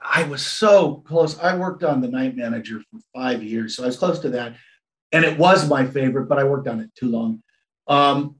[0.00, 1.38] I was so close.
[1.38, 4.54] I worked on the Night Manager for five years, so I was close to that,
[5.12, 7.42] and it was my favorite, but I worked on it too long.
[7.86, 8.36] Um,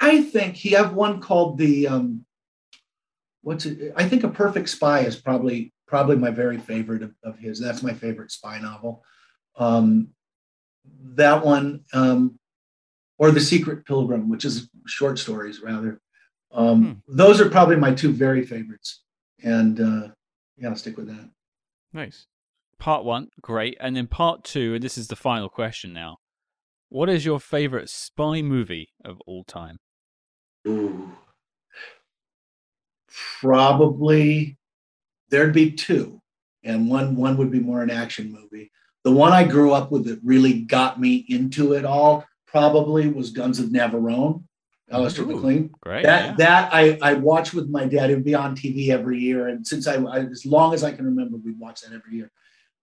[0.00, 2.24] I think he have one called the um,
[3.42, 3.92] what's it?
[3.96, 7.60] I think A Perfect Spy is probably probably my very favorite of, of his.
[7.60, 9.04] That's my favorite spy novel.
[9.56, 10.08] Um,
[11.14, 12.38] that one, um,
[13.18, 16.00] or The Secret Pilgrim, which is short stories rather.
[16.52, 17.16] Um, hmm.
[17.16, 19.02] Those are probably my two very favorites,
[19.42, 20.08] and uh,
[20.56, 21.30] yeah, I'll stick with that.
[21.92, 22.26] Nice.
[22.78, 26.18] Part one, great, and then part two, and this is the final question now.
[26.88, 29.78] What is your favorite spy movie of all time?
[30.66, 31.12] Ooh.
[33.40, 34.56] Probably
[35.30, 36.20] there'd be two,
[36.62, 38.70] and one one would be more an action movie.
[39.04, 43.30] The one I grew up with that really got me into it all probably was
[43.30, 44.42] Guns of Navarone.
[44.90, 45.70] Alistair MacLean.
[45.80, 46.04] Great.
[46.04, 46.34] That yeah.
[46.36, 48.10] that I I watched with my dad.
[48.10, 50.92] It would be on TV every year, and since I, I as long as I
[50.92, 52.30] can remember, we'd watch that every year.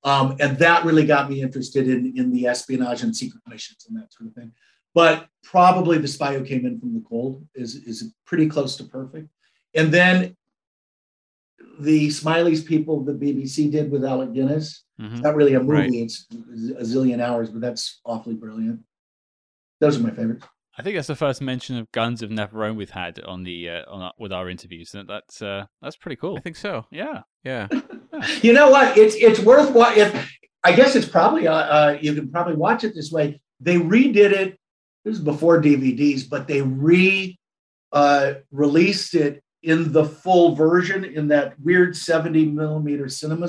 [0.04, 3.98] Um, and that really got me interested in in the espionage and secret missions and
[3.98, 4.52] that sort of thing.
[4.94, 8.84] But probably the spy who came in from the cold is is pretty close to
[8.84, 9.30] perfect.
[9.76, 10.36] And then
[11.80, 14.84] the Smiley's people, the BBC did with Alec Guinness.
[15.00, 15.14] Mm-hmm.
[15.14, 15.94] It's not really a movie; right.
[15.94, 18.82] it's a zillion hours, but that's awfully brilliant.
[19.80, 20.46] Those are my favorites.
[20.78, 23.84] I think that's the first mention of Guns of Navarone we've had on the uh,
[23.92, 24.94] on our, with our interviews.
[24.94, 26.38] and That's uh, that's pretty cool.
[26.38, 26.86] I think so.
[26.92, 27.68] Yeah, yeah.
[28.42, 28.98] you know what?
[28.98, 30.32] It's it's worth what if
[30.64, 33.42] I guess it's probably uh, uh, you can probably watch it this way.
[33.60, 34.58] They redid it.
[35.04, 37.38] This is before DVDs, but they re
[37.92, 43.48] uh, released it in the full version in that weird 70 millimeter cinema,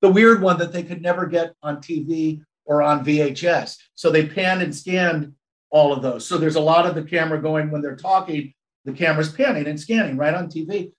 [0.00, 3.76] the weird one that they could never get on TV or on VHS.
[3.94, 5.34] So they panned and scanned
[5.72, 6.26] all of those.
[6.26, 8.52] So there's a lot of the camera going when they're talking,
[8.84, 10.92] the camera's panning and scanning right on TV.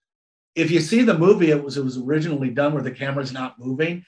[0.56, 3.58] If you see the movie, it was it was originally done where the camera's not
[3.60, 4.04] moving.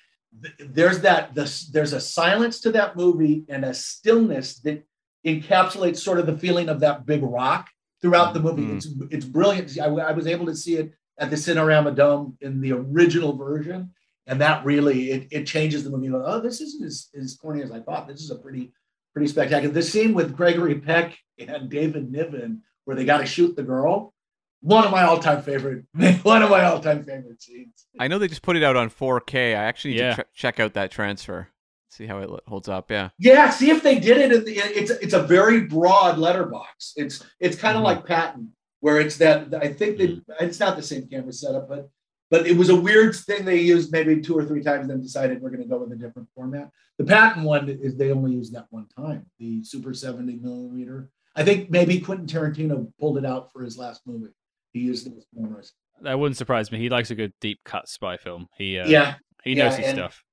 [0.59, 4.83] There's that this, there's a silence to that movie and a stillness that
[5.25, 7.69] encapsulates sort of the feeling of that big rock
[8.01, 8.63] throughout the movie.
[8.63, 8.77] Mm-hmm.
[8.77, 9.79] It's it's brilliant.
[9.79, 13.91] I, I was able to see it at the Cinerama Dome in the original version,
[14.27, 16.09] and that really it, it changes the movie.
[16.09, 18.07] Like, oh, this isn't as, as corny as I thought.
[18.07, 18.71] This is a pretty
[19.15, 19.73] pretty spectacular.
[19.73, 24.13] The scene with Gregory Peck and David Niven, where they got to shoot the girl,
[24.59, 25.85] one of my all-time favorite,
[26.23, 27.87] one of my all-time favorite scenes.
[27.97, 29.51] I know they just put it out on 4K.
[29.51, 30.15] I actually need yeah.
[30.15, 31.47] to check out that transfer,
[31.87, 32.91] see how it holds up.
[32.91, 33.49] Yeah, yeah.
[33.51, 34.45] See if they did it.
[34.45, 36.93] The, it's it's a very broad letterbox.
[36.97, 37.97] It's it's kind of mm-hmm.
[37.99, 38.51] like Patton,
[38.81, 40.45] where it's that I think that mm-hmm.
[40.45, 41.89] it's not the same camera setup, but
[42.29, 45.41] but it was a weird thing they used maybe two or three times, then decided
[45.41, 46.69] we're going to go with a different format.
[46.97, 51.09] The Patton one is they only used that one time, the Super 70 millimeter.
[51.35, 54.33] I think maybe Quentin Tarantino pulled it out for his last movie.
[54.73, 55.73] He used those cameras.
[56.01, 56.79] That wouldn't surprise me.
[56.79, 58.47] He likes a good deep cut spy film.
[58.57, 60.23] He uh, yeah, he knows yeah, his and, stuff.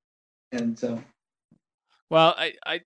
[0.52, 1.02] And so,
[2.10, 2.80] well, I, I,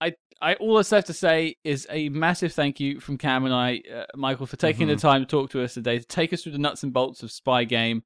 [0.00, 3.54] I, I all that's left to say is a massive thank you from Cam and
[3.54, 4.96] I, uh, Michael, for taking mm-hmm.
[4.96, 7.22] the time to talk to us today, to take us through the nuts and bolts
[7.22, 8.02] of Spy Game.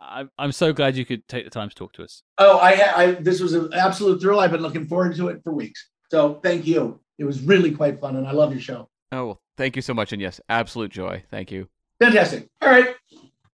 [0.00, 2.22] I'm I'm so glad you could take the time to talk to us.
[2.38, 4.40] Oh, I, I this was an absolute thrill.
[4.40, 5.88] I've been looking forward to it for weeks.
[6.10, 7.00] So thank you.
[7.18, 8.88] It was really quite fun, and I love your show.
[9.10, 11.22] Oh, well, thank you so much, and yes, absolute joy.
[11.30, 11.68] Thank you.
[12.00, 12.48] Fantastic.
[12.62, 12.94] All right,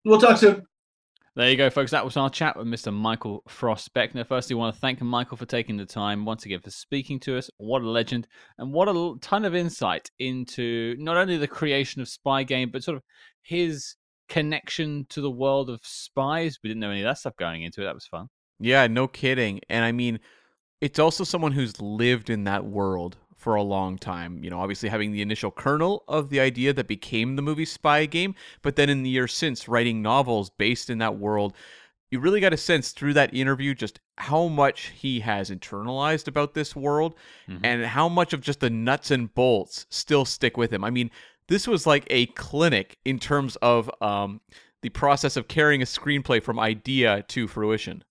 [0.04, 0.66] we'll talk soon.
[1.34, 1.92] There you go, folks.
[1.92, 2.94] That was our chat with Mr.
[2.94, 4.28] Michael Frost Beckner.
[4.28, 7.38] Firstly, I want to thank Michael for taking the time once again for speaking to
[7.38, 7.50] us.
[7.58, 8.28] What a legend,
[8.58, 12.84] and what a ton of insight into not only the creation of Spy Game, but
[12.84, 13.04] sort of
[13.44, 13.96] his
[14.32, 16.58] connection to the world of spies.
[16.64, 17.84] We didn't know any of that stuff going into it.
[17.84, 18.30] That was fun.
[18.62, 19.60] Yeah, no kidding.
[19.70, 20.20] And I mean,
[20.80, 24.42] it's also someone who's lived in that world for a long time.
[24.42, 28.06] You know, obviously having the initial kernel of the idea that became the movie Spy
[28.06, 31.54] Game, but then in the years since writing novels based in that world.
[32.10, 36.54] You really got a sense through that interview just how much he has internalized about
[36.54, 37.16] this world
[37.50, 37.64] mm-hmm.
[37.64, 40.84] and how much of just the nuts and bolts still stick with him.
[40.84, 41.10] I mean,
[41.52, 44.40] this was like a clinic in terms of um,
[44.84, 48.06] the process of carrying a screenplay from idea to fruition.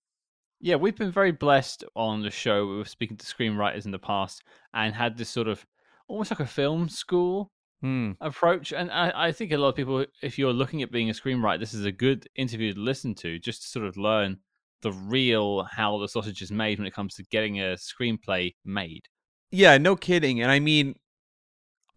[0.59, 2.67] Yeah, we've been very blessed on the show.
[2.67, 4.43] We were speaking to screenwriters in the past
[4.75, 5.65] and had this sort of
[6.07, 7.51] almost like a film school
[7.81, 8.11] hmm.
[8.21, 8.73] approach.
[8.73, 11.59] And I, I, think a lot of people, if you're looking at being a screenwriter,
[11.59, 14.37] this is a good interview to listen to just to sort of learn
[14.83, 19.07] the real how the sausage is made when it comes to getting a screenplay made.
[19.49, 20.41] Yeah, no kidding.
[20.41, 20.95] And I mean,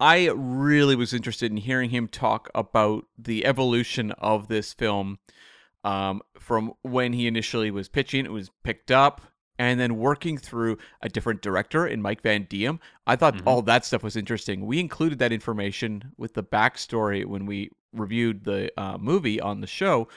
[0.01, 5.19] I really was interested in hearing him talk about the evolution of this film
[5.85, 9.21] Um, from when he initially was pitching, it was picked up,
[9.59, 12.81] and then working through a different director in Mike Van Diem.
[13.07, 13.43] I thought Mhm.
[13.45, 14.65] all that stuff was interesting.
[14.65, 19.67] We included that information with the backstory when we reviewed the uh, movie on the
[19.67, 20.09] show.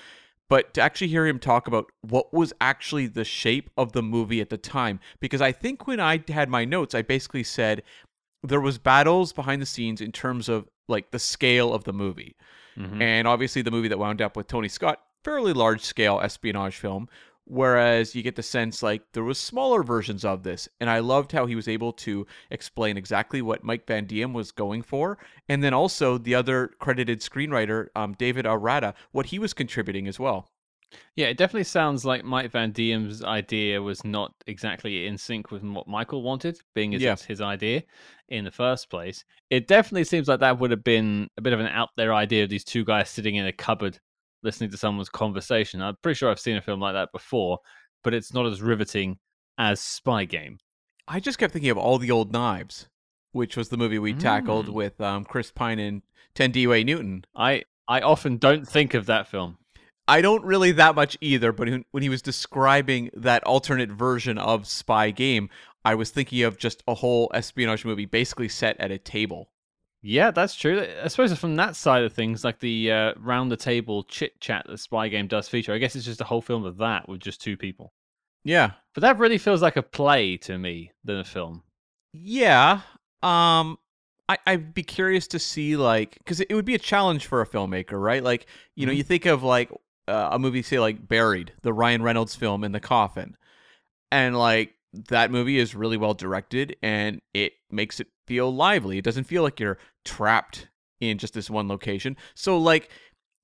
[0.50, 4.40] But to actually hear him talk about what was actually the shape of the movie
[4.40, 7.84] at the time, because I think when I had my notes, I basically said
[8.48, 12.36] there was battles behind the scenes in terms of like the scale of the movie.
[12.78, 13.02] Mhm.
[13.02, 17.10] And obviously, the movie that wound up with Tony Scott, fairly large scale espionage film.
[17.50, 21.32] Whereas you get the sense like there was smaller versions of this, and I loved
[21.32, 25.18] how he was able to explain exactly what Mike Van Diem was going for,
[25.48, 30.20] and then also the other credited screenwriter, um, David Arata, what he was contributing as
[30.20, 30.50] well.
[31.16, 35.64] Yeah, it definitely sounds like Mike Van Diem's idea was not exactly in sync with
[35.64, 37.14] what Michael wanted, being as Yeah.
[37.14, 37.84] it's his idea
[38.30, 39.24] in the first place.
[39.50, 42.44] It definitely seems like that would have been a bit of an out there idea
[42.44, 44.00] of these two guys sitting in a cupboard
[44.44, 45.82] listening to someone's conversation.
[45.82, 47.60] I'm pretty sure I've seen a film like that before,
[48.04, 49.18] but it's not as riveting
[49.58, 50.58] as Spy Game.
[51.08, 52.88] I just kept thinking of All the Old Knives,
[53.32, 54.74] which was the movie we tackled Mm.
[54.74, 56.02] with um, Chris Pine and
[56.36, 57.26] Thandiwe Newton.
[57.36, 59.58] I I often don't think of that film.
[60.08, 64.38] I don't really that much either, but when- when he was describing that alternate version
[64.38, 65.50] of Spy Game,
[65.84, 69.50] I was thinking of just a whole espionage movie basically set at a table.
[70.02, 70.86] Yeah, that's true.
[71.04, 74.66] I suppose from that side of things, like the uh, round the table chit chat
[74.68, 77.20] that Spy Game does feature, I guess it's just a whole film of that with
[77.20, 77.92] just two people.
[78.44, 78.72] Yeah.
[78.94, 81.64] But that really feels like a play to me than a film.
[82.14, 82.82] Yeah.
[83.24, 83.78] Um
[84.30, 87.48] I, I'd be curious to see like because it would be a challenge for a
[87.48, 88.22] filmmaker, right?
[88.24, 88.98] Like, you know, Mhm.
[88.98, 89.72] you think of like
[90.08, 93.36] uh, a movie, say like Buried, the Ryan Reynolds film in the coffin.
[94.12, 94.74] And like
[95.10, 98.98] that movie is really well directed and it makes it feel lively.
[98.98, 100.70] It doesn't feel like you're trapped
[101.00, 102.16] in just this one location.
[102.36, 102.90] So like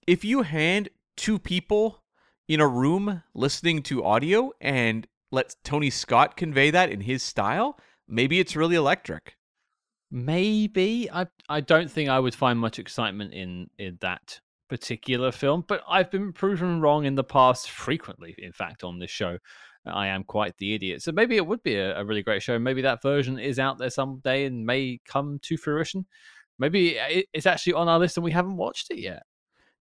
[0.07, 2.03] if you hand two people
[2.47, 7.77] in a room listening to audio and let Tony Scott convey that in his style,
[8.07, 9.35] maybe it's really electric.
[10.11, 15.63] Maybe I I don't think I would find much excitement in in that particular film,
[15.67, 18.35] but I've been proven wrong in the past frequently.
[18.37, 19.37] In fact, on this show,
[19.85, 21.01] I am quite the idiot.
[21.01, 22.57] So maybe it would be a, a really great show.
[22.57, 26.05] Maybe that version is out there someday and may come to fruition.
[26.59, 26.97] Maybe
[27.33, 29.23] it's actually on our list and we haven't watched it yet.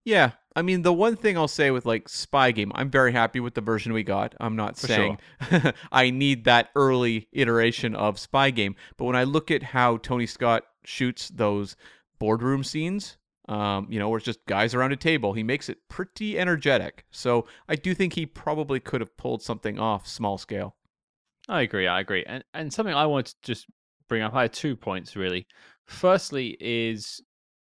[0.05, 3.39] Yeah, I mean the one thing I'll say with like Spy Game, I'm very happy
[3.39, 4.35] with the version we got.
[4.39, 5.19] I'm not For saying
[5.91, 10.25] I need that early iteration of Spy Game, but when I look at how Tony
[10.25, 11.77] Scott shoots those
[12.19, 13.17] boardroom scenes,
[13.49, 17.05] um, you know, where it's just guys around a table, he makes it pretty energetic.
[17.11, 20.75] So I do think he probably could have pulled something off small scale.
[21.49, 21.87] I agree.
[21.87, 22.23] I agree.
[22.25, 23.67] And and something I wanted to just
[24.07, 24.33] bring up.
[24.33, 25.45] I had two points really.
[25.85, 27.21] Firstly, is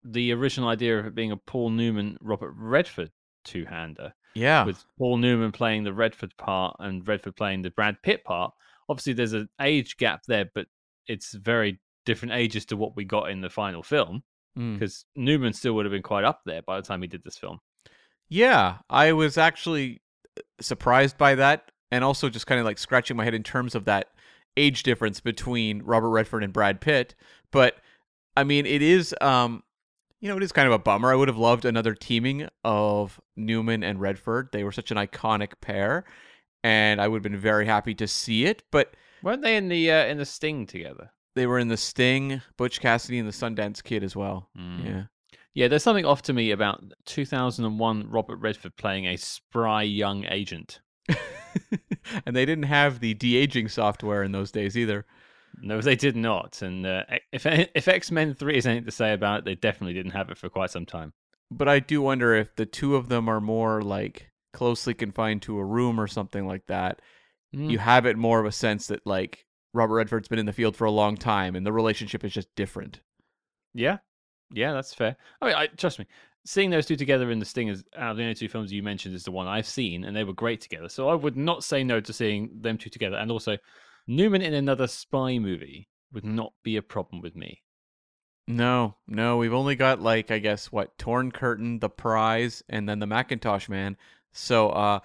[0.05, 3.11] the original idea of it being a Paul Newman Robert Redford
[3.44, 7.97] two hander Yeah, with Paul Newman playing the Redford part and Redford playing the Brad
[8.03, 8.53] Pitt part.
[8.89, 10.66] Obviously, there's an age gap there, but
[11.07, 14.23] it's very different ages to what we got in the final film
[14.59, 14.79] Mm.
[14.79, 17.39] because Newman still would have been quite up there by the time he did this
[17.39, 17.61] film.
[18.29, 20.03] Yeah, I was actually
[20.37, 23.74] uh, surprised by that and also just kind of like scratching my head in terms
[23.74, 24.09] of that
[24.57, 27.15] age difference between Robert Redford and Brad Pitt.
[27.51, 27.77] But
[28.37, 29.62] I mean, it is um
[30.20, 31.11] you know, it is kind of a bummer.
[31.12, 34.51] I would have loved another teaming of Newman and Redford.
[34.53, 36.05] They were such an iconic pair
[36.62, 39.91] and I would have been very happy to see it, but Weren't they in the
[39.91, 41.11] uh, in the Sting together?
[41.34, 44.48] They were in The Sting, Butch Cassidy and the Sundance Kid as well.
[44.59, 44.84] Mm.
[44.84, 45.02] Yeah.
[45.54, 50.80] Yeah, there's something off to me about 2001 Robert Redford playing a spry young agent.
[52.26, 55.04] and they didn't have the de-aging software in those days either.
[55.60, 56.62] No, they did not.
[56.62, 59.92] And uh, if if X Men Three is anything to say about it, they definitely
[59.92, 61.12] didn't have it for quite some time.
[61.50, 65.59] But I do wonder if the two of them are more like closely confined to
[65.59, 67.02] a room or something like that.
[67.54, 67.70] Mm.
[67.70, 69.44] You have it more of a sense that like
[69.74, 72.55] Robert Redford's been in the field for a long time and the relationship is just
[72.55, 73.01] different.
[73.74, 73.99] Yeah,
[74.53, 75.16] yeah, that's fair.
[75.40, 76.07] I mean, I, trust me,
[76.44, 78.82] seeing those two together in the Sting is out of the only two films you
[78.82, 80.89] mentioned is the one I've seen, and they were great together.
[80.89, 83.16] So I would not say no to seeing them two together.
[83.16, 83.57] And also,
[84.07, 87.62] Newman in another spy movie would not be a problem with me.
[88.49, 92.99] No, no, we've only got like I guess what Torn Curtain, The Prize, and then
[92.99, 93.97] The Mackintosh Man.
[94.32, 95.01] So uh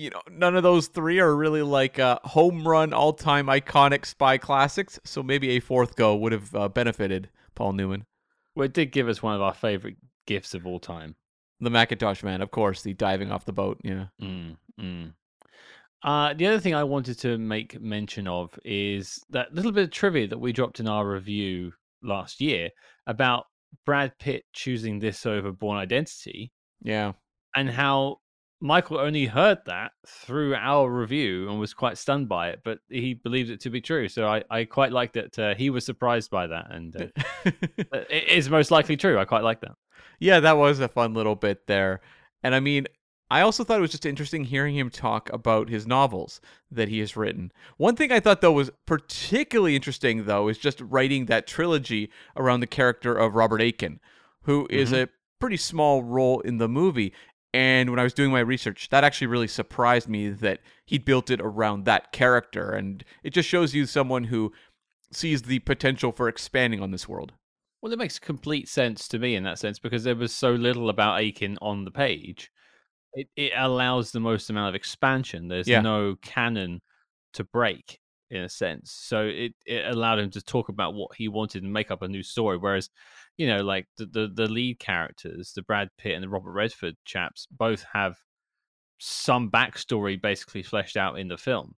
[0.00, 4.06] you know, none of those three are really like uh, home run, all time iconic
[4.06, 4.98] spy classics.
[5.04, 8.06] So maybe a fourth go would have uh, benefited Paul Newman.
[8.54, 9.96] Well, it did give us one of our favorite
[10.26, 11.16] gifts of all time.
[11.60, 13.78] The Mackintosh Man, of course, the diving off the boat.
[13.84, 14.06] Yeah.
[14.22, 15.12] Mm, mm.
[16.02, 19.90] Uh, the other thing I wanted to make mention of is that little bit of
[19.90, 21.72] trivia that we dropped in our review
[22.02, 22.70] last year
[23.06, 23.44] about
[23.84, 26.52] Brad Pitt choosing this over Born Identity
[26.82, 27.12] Yeah.
[27.54, 28.20] and how
[28.60, 33.14] Michael only heard that through our review and was quite stunned by it, but he
[33.14, 34.08] believed it to be true.
[34.08, 37.06] So I, I quite liked that uh, he was surprised by that, and uh,
[38.10, 39.18] it is most likely true.
[39.18, 39.72] I quite like that.
[40.18, 42.00] yeah, that was a fun little bit there.
[42.42, 42.86] And I mean,
[43.30, 46.98] I also thought it was just interesting hearing him talk about his novels that he
[46.98, 47.52] has written.
[47.76, 52.60] One thing I thought though was particularly interesting though is just writing that trilogy around
[52.60, 54.00] the character of Robert Aiken,
[54.42, 55.04] who is Mhm.
[55.04, 55.08] a
[55.38, 57.12] pretty small role in the movie.
[57.52, 61.30] And when I was doing my research, that actually really surprised me that he built
[61.30, 62.70] it around that character.
[62.70, 64.52] And it just shows you someone who
[65.12, 67.32] sees the potential for expanding on this world.
[67.82, 70.90] Well, it makes complete sense to me in that sense because there was so little
[70.90, 72.50] about Aiken on the page.
[73.14, 75.48] It it allows the most amount of expansion.
[75.48, 75.80] There's Yeah.
[75.80, 76.82] no canon
[77.32, 77.99] to break
[78.30, 81.72] in a sense, so it it allowed him to talk about what he wanted and
[81.72, 82.56] make up a new story.
[82.56, 82.90] Whereas,
[83.36, 86.96] you know, like the the, the lead characters, the Brad Pitt and the Robert Redford
[87.04, 88.16] chaps, both have
[88.98, 91.74] some backstory basically fleshed out in the film.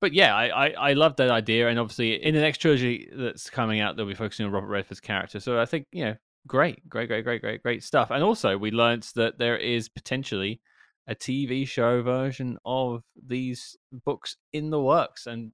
[0.00, 3.48] But yeah, I, I, I love that idea, and obviously in the next trilogy that's
[3.48, 5.40] coming out, they'll be focusing on Robert Redford's character.
[5.40, 6.16] So I think you know,
[6.46, 8.10] great, great, great, great, great, great stuff.
[8.10, 10.60] And also, we learnt that there is potentially
[11.08, 15.52] a TV show version of these books in the works, and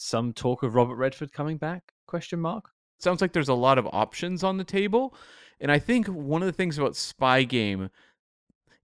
[0.00, 1.92] some talk of Robert Redford coming back?
[2.06, 2.70] Question mark.
[2.98, 5.14] sounds like there's a lot of options on the table.
[5.60, 7.90] And I think one of the things about Spy Game,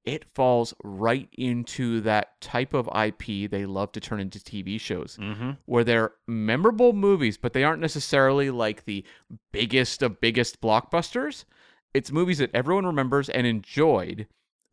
[0.04, 5.16] it falls right into that type of IP they love to turn into TV shows,
[5.20, 5.52] Mm-hmm.
[5.64, 9.04] where they're memorable movies, but they aren't necessarily like the
[9.52, 11.44] biggest of biggest blockbusters.
[11.94, 14.26] It's movies that everyone remembers and enjoyed,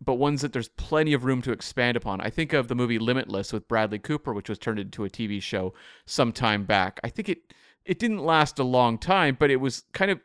[0.03, 2.21] but ones that there's plenty of room to expand upon.
[2.21, 5.41] I think of the movie Limitless with Bradley Cooper, which was turned into a TV
[5.41, 5.73] show
[6.05, 6.99] some time back.
[7.03, 7.53] I think it
[7.85, 10.19] it didn't last a long time, but it was kind of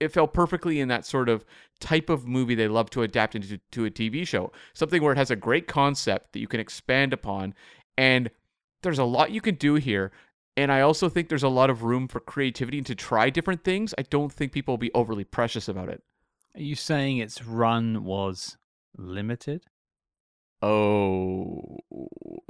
[0.00, 1.44] it fell perfectly in that sort of
[1.80, 4.52] type of movie they love to adapt into to a TV show.
[4.74, 7.54] Something where it has a great concept that you can expand upon
[7.96, 8.30] and
[8.82, 10.10] there's a lot you can do here.
[10.56, 13.64] And I also think there's a lot of room for creativity and to try different
[13.64, 13.94] things.
[13.96, 16.02] I don't think people will be overly precious about it.
[16.54, 18.58] Are you saying its run was
[18.96, 19.64] limited?
[20.62, 21.78] Oh,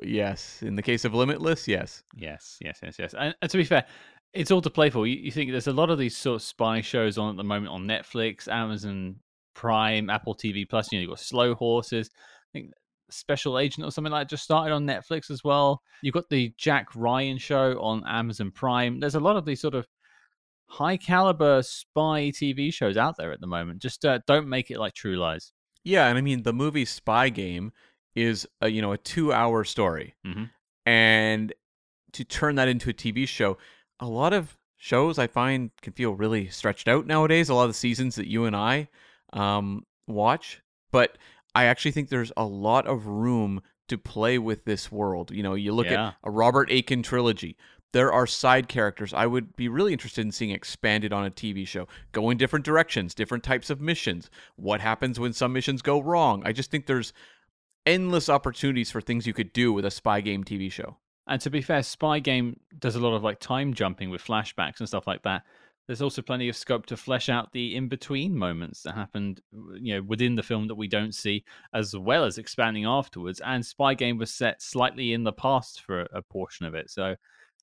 [0.03, 0.63] yes.
[0.63, 2.03] In the case of Limitless, yes.
[2.15, 3.15] Yes, yes, yes, yes.
[3.19, 3.87] And, and to be fair,
[4.35, 5.07] it's all to play for.
[5.07, 7.45] You, you think there's a lot of these sort of spy shows on at the
[7.45, 9.17] moment on Netflix, Amazon
[9.55, 10.93] Prime, Apple TV Plus.
[10.93, 12.11] You know, you've got Slow Horses.
[12.15, 12.73] I think
[13.11, 15.81] Special Agent or something like that just started on Netflix as well.
[16.03, 19.01] You've got the Jack Ryan show on Amazon Prime.
[19.01, 19.87] There's a lot of these sort of
[20.67, 23.81] high caliber spy TV shows out there at the moment.
[23.81, 25.53] Just uh, don't make it like True Lies.
[25.85, 27.73] Yeah, and I mean the movie Spy Game
[28.15, 30.15] is a, you know a 2-hour story.
[30.27, 30.51] Mhm.
[30.87, 31.53] And
[32.13, 33.57] to turn that into a TV show,
[34.01, 37.49] a lot of shows I find can feel really stretched out nowadays.
[37.49, 38.89] A lot of the seasons that you and I
[39.33, 40.61] um, watch,
[40.91, 41.17] but
[41.55, 45.31] I actually think there's a lot of room to play with this world.
[45.31, 46.09] You know, you look Yeah.
[46.09, 47.57] at a Robert Aiken trilogy.
[47.93, 51.67] There are side characters I would be really interested in seeing expanded on a TV
[51.67, 51.87] show.
[52.13, 54.31] Go in different directions, different types of missions.
[54.57, 56.43] What happens when some missions go wrong?
[56.45, 57.13] I just think there's
[57.85, 60.97] endless opportunities for things you could do with a spy game TV show.
[61.27, 64.81] And to be fair, Spy Game does a lot of like time jumping with flashbacks
[64.81, 65.43] and stuff like that.
[65.87, 69.41] There's also plenty of scope to flesh out the in between moments that happened,
[69.75, 71.45] you know, within the film that we don't see,
[71.75, 73.41] as well as expanding afterwards.
[73.45, 77.17] And Spy Game was set slightly in the past for a portion of it, so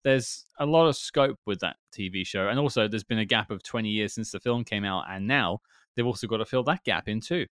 [0.03, 2.47] there's a lot of scope with that TV show.
[2.47, 5.27] And also, there's been a gap of 20 years since the film came out, and
[5.27, 5.59] now
[5.95, 7.45] they've also got to fill that gap in too.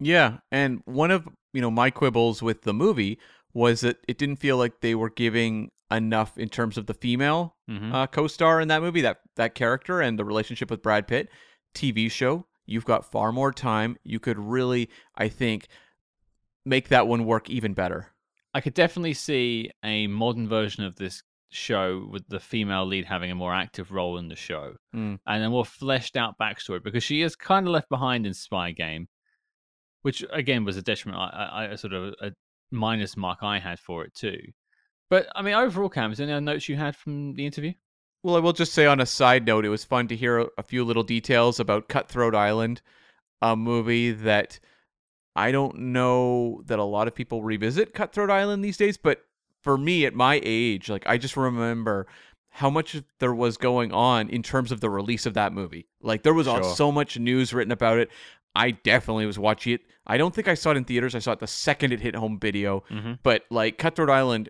[0.00, 3.18] Yeah, and one of you know my quibbles with the movie
[3.52, 7.56] was that it didn't feel like they were giving enough in terms of the female
[7.68, 7.92] Mhm.
[7.94, 11.28] uh, co-star in that movie, that that character and the relationship with Brad Pitt.
[11.74, 13.96] TV show, you've got far more time.
[14.04, 15.66] You could really, I think,
[16.64, 18.08] make that one work even better.
[18.54, 23.30] I could definitely see a modern version of this show with the female lead having
[23.30, 25.18] a more active role in the show Mm.
[25.26, 28.72] and a more fleshed out backstory because she is kind of left behind in Spy
[28.72, 29.08] Game,
[30.02, 31.20] which again was a detriment.
[31.20, 32.32] I, I, I sort of a
[32.70, 34.38] minus mark I had for it too.
[35.10, 37.72] But I mean, overall, Cam, is there any notes you had from the interview?
[38.22, 40.46] Well, I will just say on a side note, it was fun to hear a,
[40.58, 42.82] a few little details about Cutthroat Island,
[43.40, 44.58] a movie that
[45.34, 49.22] I don't know that a lot of people revisit Cutthroat Island these days, but
[49.62, 52.06] for me at my age, like I just remember
[52.50, 55.86] how much there was going on in terms of the release of that movie.
[56.02, 56.64] Like there was Sure.
[56.64, 58.10] so much news written about it.
[58.54, 59.82] I definitely was watching it.
[60.06, 61.14] I don't think I saw it in theaters.
[61.14, 62.82] I saw it the second it hit home video.
[62.90, 63.12] Mm-hmm.
[63.22, 64.48] But like Cutthroat Island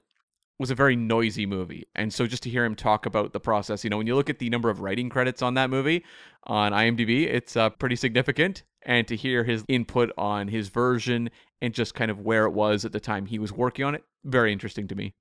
[0.59, 1.87] was a very noisy movie.
[1.95, 4.31] And so just to hear him talk about the process, you know, when you look
[4.31, 6.05] at the number of writing credits on that movie
[6.45, 8.63] on IMDb, it's uh, pretty significant.
[8.83, 11.31] And to hear his input on his version
[11.61, 14.05] and just kind of where it was at the time he was working on it.
[14.25, 15.15] Very interesting to me.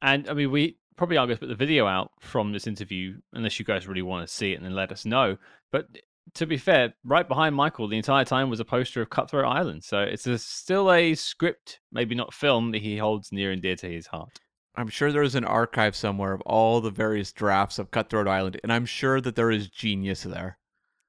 [0.00, 3.16] And I mean, we probably aren't going to put the video out from this interview
[3.32, 5.36] unless you guys really want to see it and then let us know.
[5.70, 5.86] But
[6.34, 9.84] to be fair, right behind Michael the entire time was a poster of Cutthroat Island.
[9.84, 13.76] So it's a, still a script, maybe not film, that he holds near and dear
[13.76, 14.38] to his heart.
[14.74, 18.58] I'm sure there is an archive somewhere of all the various drafts of Cutthroat Island,
[18.62, 20.58] and I'm sure that there is genius there.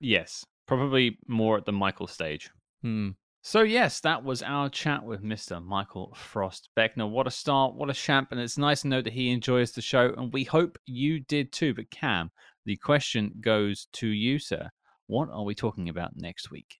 [0.02, 2.50] Yes, probably more at the Michael stage.
[2.82, 3.12] Hmm.
[3.46, 5.62] So yes, that was our chat with Mr.
[5.62, 7.10] Michael Frost Beckner.
[7.10, 9.82] What a start, what a champ, and it's nice to know that he enjoys the
[9.82, 11.74] show, and we hope you did too.
[11.74, 12.32] But Cam,
[12.66, 14.70] the question goes to you, sir.
[15.08, 16.80] What are we talking about next week?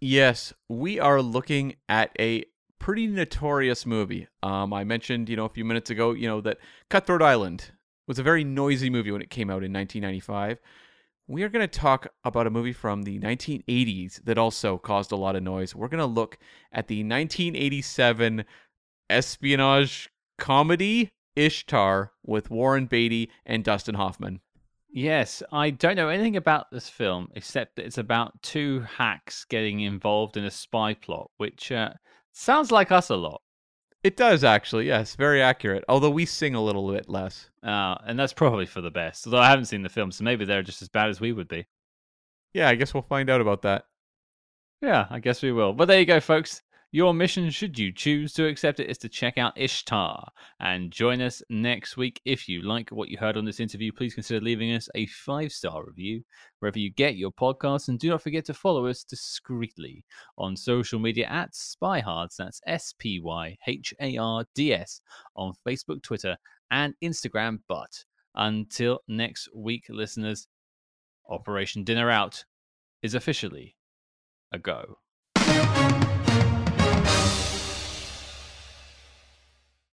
[0.00, 2.44] Yes, we are looking at a
[2.78, 4.28] pretty notorious movie.
[4.44, 6.58] Um, I mentioned, you know, a few minutes ago, you know, that
[6.88, 7.72] Cutthroat Island
[8.06, 10.58] was a very noisy movie when it came out in 1995.
[11.28, 15.16] We are going to talk about a movie from the 1980s that also caused a
[15.16, 15.74] lot of noise.
[15.74, 16.38] We're going to look
[16.70, 18.44] at the 1987
[19.10, 20.08] espionage
[20.38, 24.40] comedy Ishtar with Warren Beatty and Dustin Hoffman.
[24.88, 29.80] Yes, I don't know anything about this film except that it's about two hacks getting
[29.80, 31.90] involved in a spy plot, which uh,
[32.32, 33.42] sounds like us a lot.
[34.02, 35.84] It does actually, yes, very accurate.
[35.88, 37.50] Although we sing a little bit less.
[37.62, 39.26] Uh, and that's probably for the best.
[39.26, 41.48] Although I haven't seen the film, so maybe they're just as bad as we would
[41.48, 41.66] be.
[42.54, 43.86] Yeah, I guess we'll find out about that.
[44.80, 45.72] Yeah, I guess we will.
[45.72, 46.62] But there you go, folks.
[46.92, 50.28] Your mission, should you choose to accept it, is to check out Ishtar
[50.60, 52.20] and join us next week.
[52.24, 55.50] If you like what you heard on this interview, please consider leaving us a five
[55.50, 56.22] star review
[56.60, 57.88] wherever you get your podcasts.
[57.88, 60.04] And do not forget to follow us discreetly
[60.38, 62.36] on social media at Spyhards.
[62.36, 65.00] That's S P Y H A R D S
[65.34, 66.36] on Facebook, Twitter,
[66.70, 67.58] and Instagram.
[67.68, 68.04] But
[68.36, 70.46] until next week, listeners,
[71.28, 72.44] Operation Dinner Out
[73.02, 73.76] is officially
[74.52, 74.98] a go.